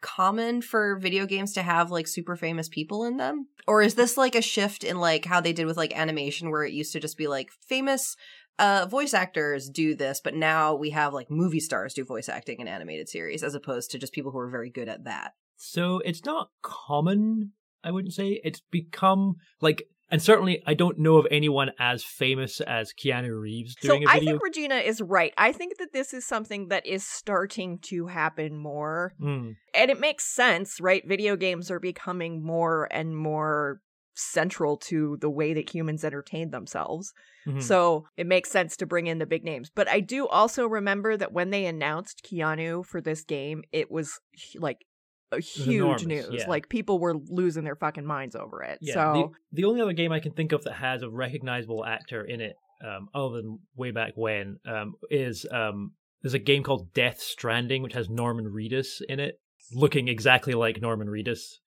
common 0.00 0.60
for 0.60 0.98
video 0.98 1.24
games 1.26 1.52
to 1.52 1.62
have 1.62 1.90
like 1.90 2.06
super 2.08 2.36
famous 2.36 2.68
people 2.68 3.04
in 3.04 3.16
them, 3.16 3.46
or 3.66 3.82
is 3.82 3.94
this 3.94 4.16
like 4.16 4.34
a 4.34 4.42
shift 4.42 4.84
in 4.84 4.98
like 4.98 5.24
how 5.24 5.40
they 5.40 5.52
did 5.52 5.66
with 5.66 5.76
like 5.76 5.96
animation, 5.96 6.50
where 6.50 6.64
it 6.64 6.72
used 6.72 6.92
to 6.92 7.00
just 7.00 7.16
be 7.16 7.28
like 7.28 7.50
famous 7.66 8.16
uh 8.58 8.86
voice 8.86 9.14
actors 9.14 9.68
do 9.68 9.94
this, 9.94 10.20
but 10.22 10.34
now 10.34 10.74
we 10.74 10.90
have 10.90 11.12
like 11.12 11.30
movie 11.30 11.60
stars 11.60 11.94
do 11.94 12.04
voice 12.04 12.28
acting 12.28 12.60
in 12.60 12.68
animated 12.68 13.08
series, 13.08 13.42
as 13.42 13.54
opposed 13.54 13.90
to 13.90 13.98
just 13.98 14.12
people 14.12 14.30
who 14.32 14.38
are 14.38 14.50
very 14.50 14.70
good 14.70 14.88
at 14.88 15.04
that. 15.04 15.32
So 15.56 16.00
it's 16.04 16.24
not 16.24 16.50
common, 16.62 17.52
I 17.84 17.90
wouldn't 17.90 18.14
say. 18.14 18.40
It's 18.42 18.60
become 18.70 19.36
like 19.60 19.84
and 20.12 20.22
certainly 20.22 20.62
I 20.66 20.74
don't 20.74 20.98
know 20.98 21.16
of 21.16 21.26
anyone 21.30 21.70
as 21.78 22.04
famous 22.04 22.60
as 22.60 22.92
Keanu 22.92 23.40
Reeves 23.40 23.74
So 23.80 23.88
doing 23.88 24.04
a 24.04 24.10
I 24.10 24.14
video. 24.18 24.32
think 24.32 24.42
Regina 24.42 24.76
is 24.76 25.00
right. 25.00 25.32
I 25.38 25.52
think 25.52 25.78
that 25.78 25.94
this 25.94 26.12
is 26.12 26.26
something 26.26 26.68
that 26.68 26.84
is 26.84 27.06
starting 27.06 27.78
to 27.84 28.06
happen 28.08 28.58
more. 28.58 29.14
Hmm. 29.18 29.52
And 29.74 29.90
it 29.90 29.98
makes 29.98 30.24
sense, 30.24 30.82
right? 30.82 31.02
Video 31.08 31.34
games 31.34 31.70
are 31.70 31.80
becoming 31.80 32.44
more 32.44 32.88
and 32.90 33.16
more 33.16 33.80
central 34.14 34.76
to 34.76 35.16
the 35.20 35.30
way 35.30 35.54
that 35.54 35.74
humans 35.74 36.04
entertain 36.04 36.50
themselves. 36.50 37.12
Mhm. 37.46 37.62
So 37.62 38.06
it 38.16 38.26
makes 38.26 38.50
sense 38.50 38.76
to 38.76 38.86
bring 38.86 39.06
in 39.06 39.18
the 39.18 39.26
big 39.26 39.44
names. 39.44 39.70
But 39.74 39.88
I 39.88 40.00
do 40.00 40.28
also 40.28 40.66
remember 40.66 41.16
that 41.16 41.32
when 41.32 41.50
they 41.50 41.66
announced 41.66 42.22
Keanu 42.24 42.84
for 42.84 43.00
this 43.00 43.24
game, 43.24 43.64
it 43.72 43.90
was 43.90 44.20
like 44.56 44.84
a 45.32 45.40
huge 45.40 46.04
news. 46.04 46.28
yeah. 46.30 46.48
Like 46.48 46.68
people 46.68 46.98
were 46.98 47.14
losing 47.28 47.64
their 47.64 47.74
fucking 47.76 48.04
minds 48.04 48.36
over 48.36 48.62
it. 48.62 48.78
Yeah, 48.82 48.94
so 48.94 49.12
the, 49.50 49.62
the 49.62 49.64
only 49.64 49.80
other 49.80 49.94
game 49.94 50.12
I 50.12 50.20
can 50.20 50.32
think 50.32 50.52
of 50.52 50.62
that 50.64 50.74
has 50.74 51.02
a 51.02 51.08
recognizable 51.10 51.84
actor 51.84 52.22
in 52.22 52.40
it, 52.42 52.54
um, 52.84 53.08
other 53.14 53.36
than 53.40 53.58
way 53.74 53.92
back 53.92 54.12
when, 54.14 54.58
um, 54.66 54.94
is 55.10 55.46
um, 55.50 55.92
there's 56.20 56.34
a 56.34 56.38
game 56.38 56.62
called 56.62 56.92
Death 56.92 57.18
Stranding, 57.20 57.82
which 57.82 57.94
has 57.94 58.10
Norman 58.10 58.44
Reedus 58.44 59.00
in 59.08 59.20
it, 59.20 59.40
looking 59.72 60.08
exactly 60.08 60.52
like 60.52 60.80
Norman 60.82 61.08
Reedus. 61.08 61.58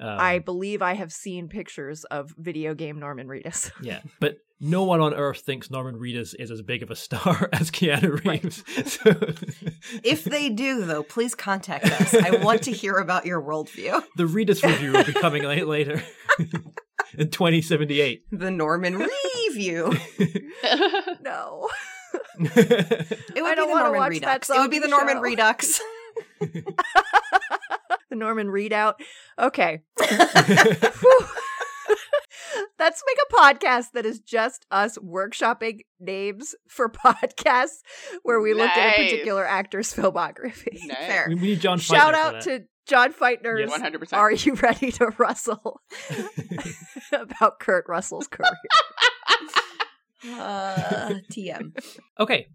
Um, 0.00 0.08
I 0.18 0.38
believe 0.40 0.82
I 0.82 0.94
have 0.94 1.12
seen 1.12 1.48
pictures 1.48 2.04
of 2.04 2.34
video 2.36 2.74
game 2.74 2.98
Norman 2.98 3.28
Reedus. 3.28 3.70
yeah, 3.82 4.00
but 4.20 4.38
no 4.60 4.82
one 4.84 5.00
on 5.00 5.14
Earth 5.14 5.40
thinks 5.40 5.70
Norman 5.70 5.96
Reedus 5.96 6.34
is 6.38 6.50
as 6.50 6.62
big 6.62 6.82
of 6.82 6.90
a 6.90 6.96
star 6.96 7.48
as 7.52 7.70
Keanu 7.70 8.24
Reeves. 8.24 8.64
So- 8.90 10.00
If 10.02 10.24
they 10.24 10.48
do, 10.48 10.84
though, 10.84 11.02
please 11.04 11.34
contact 11.34 11.84
us. 11.86 12.14
I 12.14 12.42
want 12.42 12.62
to 12.62 12.72
hear 12.72 12.94
about 12.94 13.24
your 13.26 13.40
worldview. 13.40 14.02
the 14.16 14.24
Reedus 14.24 14.62
review 14.64 14.92
will 14.92 15.04
be 15.04 15.12
coming 15.12 15.42
late 15.44 15.66
later 15.68 16.02
in 17.16 17.30
2078. 17.30 18.24
The 18.32 18.50
Norman 18.50 18.96
review. 19.46 19.92
no. 21.20 21.68
It 22.38 22.46
would 22.46 22.56
I 22.56 23.50
be 23.50 23.56
don't 23.56 23.56
the 23.56 23.66
wanna 23.66 23.84
Norman 23.84 23.98
watch 24.00 24.20
that 24.20 24.48
Redux. 24.48 24.50
It 24.50 24.58
would 24.58 24.70
be 24.70 24.78
the 24.80 24.88
zombie 24.88 25.14
Norman 25.14 25.16
show. 25.16 25.22
Redux. 25.22 25.80
The 28.14 28.18
Norman 28.24 28.48
readout. 28.48 28.94
Okay. 29.38 29.80
Let's 32.78 33.02
make 33.06 33.18
a 33.18 33.34
podcast 33.34 33.92
that 33.94 34.06
is 34.06 34.20
just 34.20 34.66
us 34.70 34.96
workshopping 34.98 35.80
names 36.00 36.54
for 36.68 36.88
podcasts 36.88 37.78
where 38.22 38.40
we 38.40 38.54
look 38.54 38.68
at 38.70 38.98
a 38.98 39.04
particular 39.04 39.44
actor's 39.44 39.92
filmography. 39.92 40.78
Nice. 40.86 40.96
Fair. 40.98 41.26
we 41.28 41.34
need 41.36 41.60
John. 41.60 41.78
Shout 41.78 42.14
Feitner 42.14 42.16
for 42.16 42.16
out 42.16 42.32
that. 42.34 42.42
to 42.44 42.60
John 42.86 43.12
Feitner's 43.12 43.60
Yes. 43.60 43.70
One 43.70 43.80
hundred 43.80 43.98
percent. 44.00 44.20
Are 44.20 44.30
You 44.32 44.54
Ready 44.54 44.92
to 44.92 45.06
Rustle? 45.18 45.80
about 47.12 47.58
Kurt 47.60 47.84
Russell's 47.88 48.28
career. 48.28 48.50
Uh, 50.26 51.16
TM. 51.30 51.76
Okay, 52.18 52.46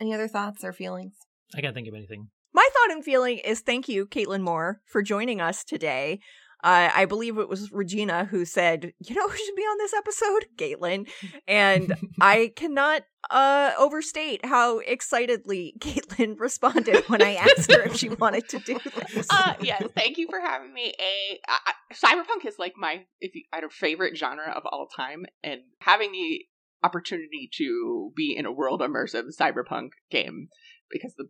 Any 0.00 0.12
other 0.12 0.26
thoughts 0.26 0.64
or 0.64 0.72
feelings? 0.72 1.14
I 1.56 1.60
can't 1.60 1.72
think 1.72 1.86
of 1.86 1.94
anything. 1.94 2.26
My 2.54 2.68
thought 2.72 2.92
and 2.92 3.04
feeling 3.04 3.38
is 3.38 3.60
thank 3.60 3.88
you, 3.88 4.06
Kaitlin 4.06 4.42
Moore, 4.42 4.80
for 4.86 5.02
joining 5.02 5.40
us 5.40 5.64
today. 5.64 6.20
Uh, 6.64 6.90
I 6.94 7.06
believe 7.06 7.38
it 7.38 7.48
was 7.48 7.72
Regina 7.72 8.24
who 8.26 8.44
said, 8.44 8.92
you 9.00 9.16
know 9.16 9.28
who 9.28 9.36
should 9.36 9.56
be 9.56 9.62
on 9.62 9.78
this 9.78 9.92
episode? 9.92 10.46
Kaitlin. 10.56 11.08
And 11.48 11.92
I 12.20 12.52
cannot 12.56 13.02
uh, 13.30 13.72
overstate 13.78 14.44
how 14.44 14.78
excitedly 14.78 15.74
Kaitlin 15.80 16.38
responded 16.38 17.02
when 17.08 17.20
I 17.20 17.34
asked 17.34 17.72
her 17.72 17.82
if 17.82 17.96
she 17.96 18.10
wanted 18.10 18.48
to 18.50 18.60
do 18.60 18.78
this. 19.12 19.26
Uh, 19.28 19.54
yes, 19.60 19.82
thank 19.96 20.18
you 20.18 20.28
for 20.30 20.38
having 20.40 20.72
me. 20.72 20.92
A 21.00 21.40
I, 21.48 21.58
I- 21.66 21.94
cyberpunk 21.94 22.46
is 22.46 22.58
like 22.60 22.74
my 22.76 23.06
if 23.20 23.34
you 23.34 23.42
I 23.52 23.58
a 23.58 23.68
favorite 23.68 24.16
genre 24.16 24.52
of 24.54 24.62
all 24.64 24.86
time, 24.86 25.24
and 25.42 25.62
having 25.80 26.12
the 26.12 26.44
opportunity 26.84 27.48
to 27.58 28.12
be 28.16 28.36
in 28.36 28.46
a 28.46 28.52
world 28.52 28.80
immersive 28.80 29.24
cyberpunk 29.38 29.90
game 30.10 30.48
because 30.90 31.14
the 31.16 31.26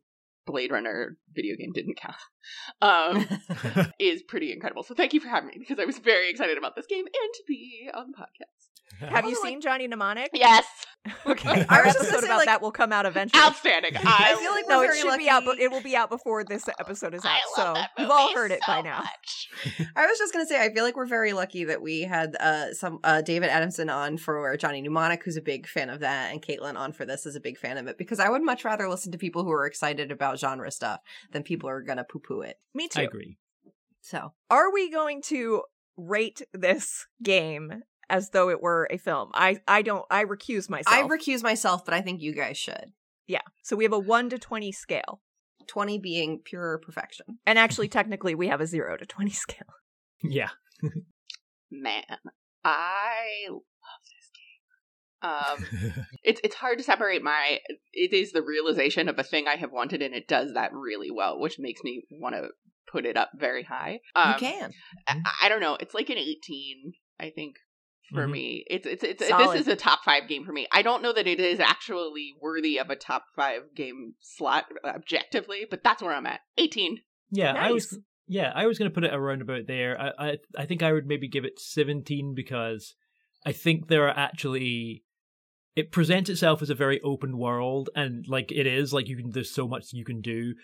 Blade 0.47 0.73
Runner 0.73 1.17
video 1.35 1.57
game 1.57 1.73
didn't 1.73 1.97
count 1.97 2.17
um, 2.81 3.27
is 3.99 4.23
pretty 4.23 4.53
incredible. 4.53 4.83
So 4.83 4.95
thank 4.95 5.15
you 5.15 5.21
for 5.21 5.29
having 5.29 5.49
me 5.49 5.57
because 5.59 5.79
I 5.79 5.85
was 5.85 5.99
very 5.99 6.31
excited 6.31 6.59
about 6.59 6.77
this 6.77 6.87
game 6.87 7.05
and 7.05 7.35
to 7.35 7.43
be 7.47 7.91
on 7.93 8.13
the 8.13 8.19
podcast. 8.19 8.62
Have 9.01 9.25
you 9.25 9.31
Also, 9.31 9.43
like- 9.43 9.51
seen 9.51 9.61
Johnny 9.61 9.87
Mnemonic? 9.89 10.31
Yes, 10.33 10.65
Okay, 11.27 11.65
our 11.69 11.85
was 11.85 11.95
just 11.95 12.05
gonna 12.05 12.19
episode 12.19 12.21
say, 12.21 12.27
about 12.27 12.37
like- 12.39 12.47
that 12.47 12.63
will 12.63 12.71
come 12.71 12.93
out 12.93 13.07
eventually. 13.07 13.43
Outstanding. 13.43 13.93
I 13.97 14.37
feel 14.41 14.53
like 14.53 14.65
no, 14.69 14.83
it 14.83 14.95
should 14.97 15.09
lucky. 15.09 15.25
be 15.25 15.29
out, 15.31 15.45
but 15.45 15.59
it 15.59 15.71
will 15.71 15.81
be 15.83 15.97
out 15.97 16.11
before 16.11 16.45
this 16.45 16.69
episode 16.79 17.15
is 17.15 17.25
out. 17.25 17.31
I 17.33 17.41
so 17.57 17.63
love 17.65 17.75
that 17.75 17.91
you've 17.99 18.11
all 18.11 18.23
movie 18.29 18.35
heard 18.35 18.51
it 18.53 18.61
so 18.65 18.73
by 18.73 18.81
now. 18.83 19.03
I 19.97 20.07
was 20.07 20.19
just 20.19 20.33
gonna 20.33 20.47
say, 20.47 20.61
I 20.63 20.73
feel 20.73 20.85
like 20.85 20.97
we're 20.97 21.07
very 21.07 21.33
lucky 21.33 21.65
that 21.65 21.83
we 21.83 22.03
had 22.03 22.37
uh, 22.39 22.73
some 22.75 23.01
uh, 23.03 23.21
David 23.23 23.49
Adamson 23.51 23.89
on 23.91 24.17
for 24.17 24.57
Johnny 24.57 24.81
Mnemonic, 24.81 25.25
who's 25.25 25.37
a 25.37 25.43
big 25.43 25.67
fan 25.67 25.91
of 25.91 26.01
that, 26.01 26.33
and 26.33 26.41
Kaitlin 26.41 26.77
on 26.77 26.93
for 26.93 27.05
this 27.05 27.27
is 27.27 27.35
a 27.35 27.41
big 27.41 27.59
fan 27.59 27.79
of 27.79 27.89
it 27.89 27.99
because 27.99 28.21
I 28.21 28.29
would 28.29 28.43
much 28.43 28.65
rather 28.65 28.89
listen 28.89 29.11
to 29.13 29.19
people 29.19 29.43
who 29.43 29.51
are 29.51 29.67
excited 29.67 30.13
about 30.13 30.39
genre 30.39 30.71
stuff 30.71 31.01
than 31.33 31.43
people 31.43 31.69
who 31.69 31.75
are 31.75 31.83
gonna 31.83 32.05
poo 32.05 32.21
poo 32.21 32.43
it. 32.43 32.59
Me 32.75 32.87
too. 32.89 33.01
I 33.01 33.05
agree. 33.05 33.39
So 34.03 34.33
Are 34.51 34.73
we 34.73 34.91
going 34.91 35.23
to 35.23 35.63
rate 35.97 36.43
this 36.53 37.07
game 37.23 37.83
as 38.11 38.31
though 38.31 38.51
it 38.51 38.61
were 38.63 38.89
a 38.91 38.99
film? 38.99 39.31
I 39.35 39.59
I 39.69 39.83
don't. 39.83 40.05
I 40.11 40.25
recuse 40.25 40.69
myself. 40.71 40.95
I 40.95 41.03
recuse 41.03 41.43
myself, 41.43 41.85
but 41.85 41.95
I 41.95 42.01
think 42.01 42.21
you 42.23 42.35
guys 42.35 42.57
should. 42.59 42.93
yeah. 43.27 43.41
So 43.63 43.77
we 43.77 43.85
have 43.85 43.93
a 43.93 43.99
one 43.99 44.29
to 44.31 44.39
twenty 44.39 44.73
scale, 44.73 45.21
Twenty 45.67 45.99
being 45.99 46.41
pure 46.45 46.79
perfection. 46.85 47.39
and 47.47 47.59
actually, 47.59 47.89
technically, 47.89 48.35
we 48.35 48.49
have 48.49 48.61
a 48.61 48.67
zero 48.67 48.97
to 48.97 49.07
twenty 49.07 49.31
scale. 49.45 49.67
Yeah. 50.23 50.51
Man, 51.71 52.05
I 52.65 53.47
love 53.49 53.63
this 54.05 54.31
game. 54.35 55.95
Um, 55.95 56.05
it's 56.23 56.41
it's 56.45 56.55
hard 56.57 56.79
to 56.79 56.85
separate 56.85 57.23
my. 57.23 57.61
It 57.93 58.13
is 58.13 58.33
the 58.33 58.43
realization 58.43 59.09
of 59.09 59.19
a 59.19 59.23
thing 59.23 59.47
I 59.49 59.57
have 59.57 59.73
wanted, 59.73 60.03
and 60.03 60.15
it 60.15 60.29
does 60.29 60.53
that 60.55 60.73
really 60.73 61.11
well, 61.11 61.41
which 61.41 61.59
makes 61.59 61.83
me 61.83 62.03
want 62.11 62.35
to 62.35 62.49
put 62.91 63.07
it 63.07 63.17
up 63.17 63.31
very 63.37 63.63
high. 63.63 64.01
Um, 64.15 64.33
you 64.35 64.39
can. 64.39 64.73
I, 65.09 65.21
I 65.45 65.49
don't 65.49 65.61
know. 65.61 65.77
It's 65.81 65.95
like 65.95 66.11
an 66.11 66.19
eighteen, 66.19 66.93
I 67.19 67.31
think, 67.31 67.57
for 68.13 68.27
Mhm. 68.27 68.31
me. 68.33 68.65
It's 68.69 68.87
it's 68.87 69.03
it's 69.05 69.29
Solid. 69.29 69.57
this 69.57 69.61
is 69.63 69.69
a 69.69 69.77
top 69.77 70.05
five 70.05 70.29
game 70.29 70.45
for 70.45 70.53
me. 70.53 70.67
I 70.73 70.83
don't 70.83 71.03
know 71.03 71.13
that 71.13 71.27
it 71.27 71.41
is 71.41 71.61
actually 71.61 72.35
worthy 72.41 72.79
of 72.79 72.91
a 72.91 72.97
top 72.97 73.25
five 73.37 73.63
game 73.75 74.15
slot 74.21 74.67
objectively, 74.85 75.67
but 75.71 75.83
that's 75.83 76.03
where 76.03 76.13
I'm 76.15 76.27
at. 76.27 76.41
Eighteen. 76.59 77.01
Yeah, 77.31 77.53
I 77.55 77.73
was 77.73 77.99
yeah, 78.29 78.53
I 78.55 78.67
was 78.67 78.79
gonna 78.79 78.91
put 78.91 79.05
it 79.05 79.13
around 79.15 79.43
about 79.43 79.67
there. 79.67 80.01
I, 80.01 80.11
I 80.31 80.39
I 80.59 80.67
think 80.67 80.83
I 80.83 80.93
would 80.93 81.07
maybe 81.07 81.29
give 81.29 81.45
it 81.45 81.59
seventeen 81.59 82.35
because 82.35 82.95
I 83.45 83.53
think 83.53 83.89
there 83.89 84.07
are 84.07 84.17
actually 84.17 85.03
it 85.75 85.91
presents 85.91 86.29
itself 86.29 86.61
as 86.61 86.69
a 86.71 86.75
very 86.75 87.01
open 87.01 87.39
world 87.39 87.89
and 87.97 88.27
like 88.29 88.53
it 88.53 88.67
is, 88.67 88.93
like 88.93 89.09
you 89.09 89.17
can 89.17 89.31
there's 89.31 89.51
so 89.55 89.67
much 89.67 89.87
you 89.93 90.05
can 90.05 90.21
do. 90.21 90.55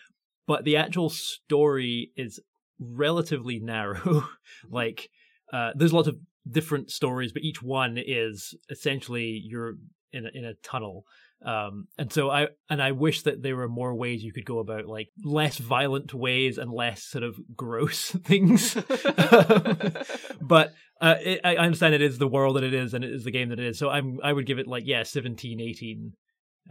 But 0.47 0.65
the 0.65 0.77
actual 0.77 1.09
story 1.09 2.13
is 2.17 2.41
relatively 2.79 3.59
narrow. 3.63 4.29
like 4.71 5.09
uh 5.53 5.71
there's 5.75 5.93
lots 5.93 6.09
of 6.09 6.17
different 6.51 6.91
stories, 6.91 7.33
but 7.33 7.43
each 7.43 7.63
one 7.63 7.99
is 7.99 8.55
essentially 8.71 9.43
you're 9.45 9.75
in 10.13 10.27
a, 10.27 10.31
in 10.33 10.45
a 10.45 10.55
tunnel 10.63 11.05
um 11.45 11.87
and 11.99 12.13
so 12.13 12.31
i 12.31 12.49
and 12.69 12.83
i 12.83 12.91
wish 12.91 13.23
that 13.23 13.43
there 13.43 13.55
were 13.55 13.69
more 13.69 13.95
ways 13.95 14.25
you 14.25 14.33
could 14.33 14.45
go 14.45 14.59
about 14.59 14.87
like 14.87 15.09
less 15.23 15.59
violent 15.59 16.13
ways 16.13 16.59
and 16.59 16.73
less 16.73 17.05
sort 17.05 17.23
of 17.23 17.39
gross 17.55 18.11
things 18.25 18.75
but 20.41 20.73
uh 21.01 21.15
it, 21.21 21.41
i 21.45 21.57
understand 21.57 21.95
it 21.95 22.03
is 22.03 22.19
the 22.19 22.27
world 22.27 22.57
that 22.57 22.65
it 22.65 22.75
is 22.75 22.93
and 22.93 23.05
it 23.05 23.13
is 23.13 23.23
the 23.23 23.31
game 23.31 23.51
that 23.51 23.61
it 23.61 23.67
is 23.67 23.79
so 23.79 23.89
i'm 23.89 24.19
i 24.25 24.33
would 24.33 24.47
give 24.47 24.59
it 24.59 24.67
like 24.67 24.83
yeah 24.87 25.05
17 25.05 25.61
18 25.61 26.13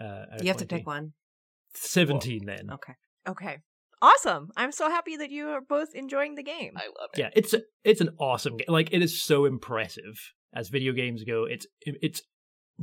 uh 0.01 0.25
You 0.41 0.47
have 0.49 0.57
to 0.57 0.65
pick 0.65 0.85
one. 0.85 1.13
17 1.75 2.45
then 2.45 2.69
Okay. 2.71 2.93
Okay. 3.27 3.59
Awesome. 4.01 4.49
I'm 4.55 4.71
so 4.71 4.89
happy 4.89 5.17
that 5.17 5.31
you 5.31 5.47
are 5.49 5.61
both 5.61 5.95
enjoying 5.95 6.35
the 6.35 6.43
game. 6.43 6.73
I 6.75 6.85
love 6.99 7.09
it. 7.13 7.19
yeah 7.19 7.29
it's 7.35 7.55
it's 7.83 8.01
an 8.01 8.09
awesome 8.19 8.57
game 8.57 8.67
like 8.69 8.89
it 8.91 9.01
is 9.01 9.21
so 9.21 9.45
impressive 9.45 10.33
as 10.53 10.69
video 10.69 10.93
games 10.93 11.23
go 11.23 11.45
it's 11.45 11.65
it's 11.81 12.21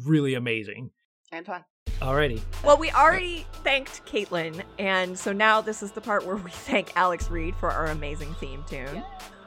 really 0.04 0.34
amazing 0.34 0.90
and 1.32 1.48
Anton. 1.48 1.64
alrighty 2.00 2.40
Well, 2.64 2.76
we 2.76 2.90
already 2.90 3.46
thanked 3.62 4.04
Kaitlin, 4.06 4.62
and 4.78 5.16
so 5.18 5.32
now 5.32 5.60
this 5.60 5.82
is 5.82 5.92
the 5.92 6.00
part 6.00 6.26
where 6.26 6.36
we 6.36 6.50
thank 6.50 6.92
Alex 6.96 7.30
Reed 7.30 7.54
for 7.56 7.70
our 7.70 7.86
amazing 7.86 8.34
theme 8.34 8.64
tune. 8.68 9.02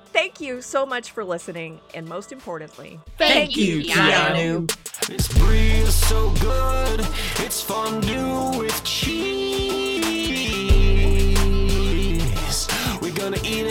Thank 0.08 0.40
you 0.42 0.62
so 0.62 0.86
much 0.86 1.12
for 1.12 1.24
listening, 1.24 1.80
and 1.94 2.08
most 2.08 2.32
importantly, 2.32 3.00
Thank 3.18 3.56
you, 3.58 3.82
Keanu. 3.82 4.68
This 5.08 5.28
brie 5.38 5.72
is 5.82 5.94
so 5.96 6.32
good, 6.42 7.02
it's 7.46 7.62
fondue 7.62 8.58
with 8.58 8.84
cheese. 8.84 9.67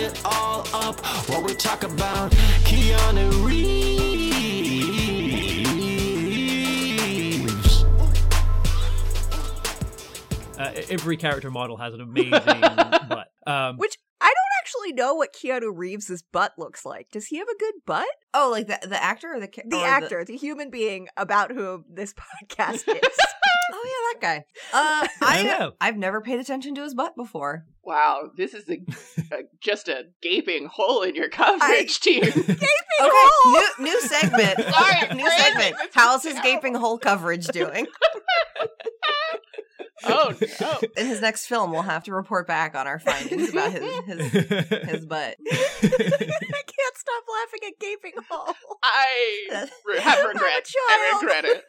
It 0.07 0.21
all 0.25 0.61
up 0.73 1.01
while 1.29 1.43
we 1.43 1.55
talk 1.55 1.83
about 1.83 2.31
Keanu 2.63 3.45
Reeves. 3.45 3.87
uh, 10.59 10.73
every 10.89 11.17
character 11.17 11.51
model 11.51 11.77
has 11.77 11.93
an 11.95 12.01
amazing 12.01 12.31
butt 12.31 13.29
um 13.47 13.77
which 13.79 13.97
I 14.21 14.27
don't 14.27 14.35
actually 14.61 14.93
know 14.95 15.15
what 15.15 15.35
Keanu 15.35 15.71
Reeves's 15.75 16.23
butt 16.23 16.55
looks 16.57 16.87
like. 16.87 17.11
Does 17.13 17.27
he 17.27 17.37
have 17.37 17.49
a 17.49 17.59
good 17.59 17.75
butt? 17.85 18.07
Oh, 18.33 18.49
like 18.51 18.67
the 18.67 18.79
the 18.89 19.01
actor 19.01 19.35
or 19.35 19.41
the 19.41 19.47
ca- 19.47 19.63
The 19.69 19.77
or 19.83 19.87
actor, 19.87 20.25
the... 20.25 20.37
human 20.37 20.71
being 20.71 21.09
about 21.19 21.53
whom 21.53 21.85
this 21.89 22.15
podcast 22.53 22.89
is. 22.89 23.01
Oh 23.73 23.85
yeah, 23.85 24.21
that 24.21 24.21
guy. 24.21 24.45
Uh, 24.73 25.09
I 25.27 25.41
I 25.41 25.43
know. 25.43 25.73
I've 25.81 25.97
never 25.97 26.21
paid 26.21 26.39
attention 26.39 26.77
to 26.77 26.83
his 26.85 26.95
butt 26.95 27.17
before. 27.17 27.67
Wow, 27.87 28.31
this 28.37 28.53
is 28.53 28.69
a, 28.69 28.75
a 29.35 29.43
just 29.61 29.87
a 29.89 30.07
gaping 30.21 30.67
hole 30.67 31.03
in 31.03 31.15
your 31.15 31.29
coverage, 31.29 32.01
team. 32.01 32.23
Okay, 32.99 33.11
hole. 33.13 33.53
new 33.53 33.69
new 33.93 34.01
segment. 34.01 34.59
Sorry, 34.75 35.15
new 35.15 35.23
Brandon, 35.23 35.31
segment. 35.39 35.77
this 35.79 35.89
How's 35.95 36.23
his 36.23 36.33
terrible. 36.33 36.51
gaping 36.51 36.75
hole 36.75 36.99
coverage 36.99 37.47
doing? 37.49 37.87
oh 40.05 40.33
no! 40.61 40.81
In 40.97 41.07
his 41.07 41.21
next 41.21 41.45
film, 41.47 41.73
we'll 41.73 41.83
have 41.83 42.05
to 42.05 42.13
report 42.15 42.47
back 42.47 42.75
on 42.75 42.87
our 42.87 42.99
findings 42.99 43.51
about 43.51 43.71
his 43.73 43.83
his, 44.07 44.33
his 44.33 45.07
butt. 45.07 45.37
I 45.47 46.63
can't 46.67 46.97
stop 46.97 47.25
laughing 47.29 47.61
at 47.69 47.79
gaping 47.81 48.13
hole. 48.31 48.55
I 48.83 49.69
re- 49.87 50.01
have 50.01 50.19
I'm 50.21 50.25
a 50.25 50.29
regrets. 50.29 50.75
I 50.89 51.19
regret 51.21 51.45
it. 51.45 51.65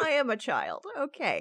I 0.00 0.10
am 0.10 0.30
a 0.30 0.36
child. 0.36 0.84
Okay. 0.98 1.40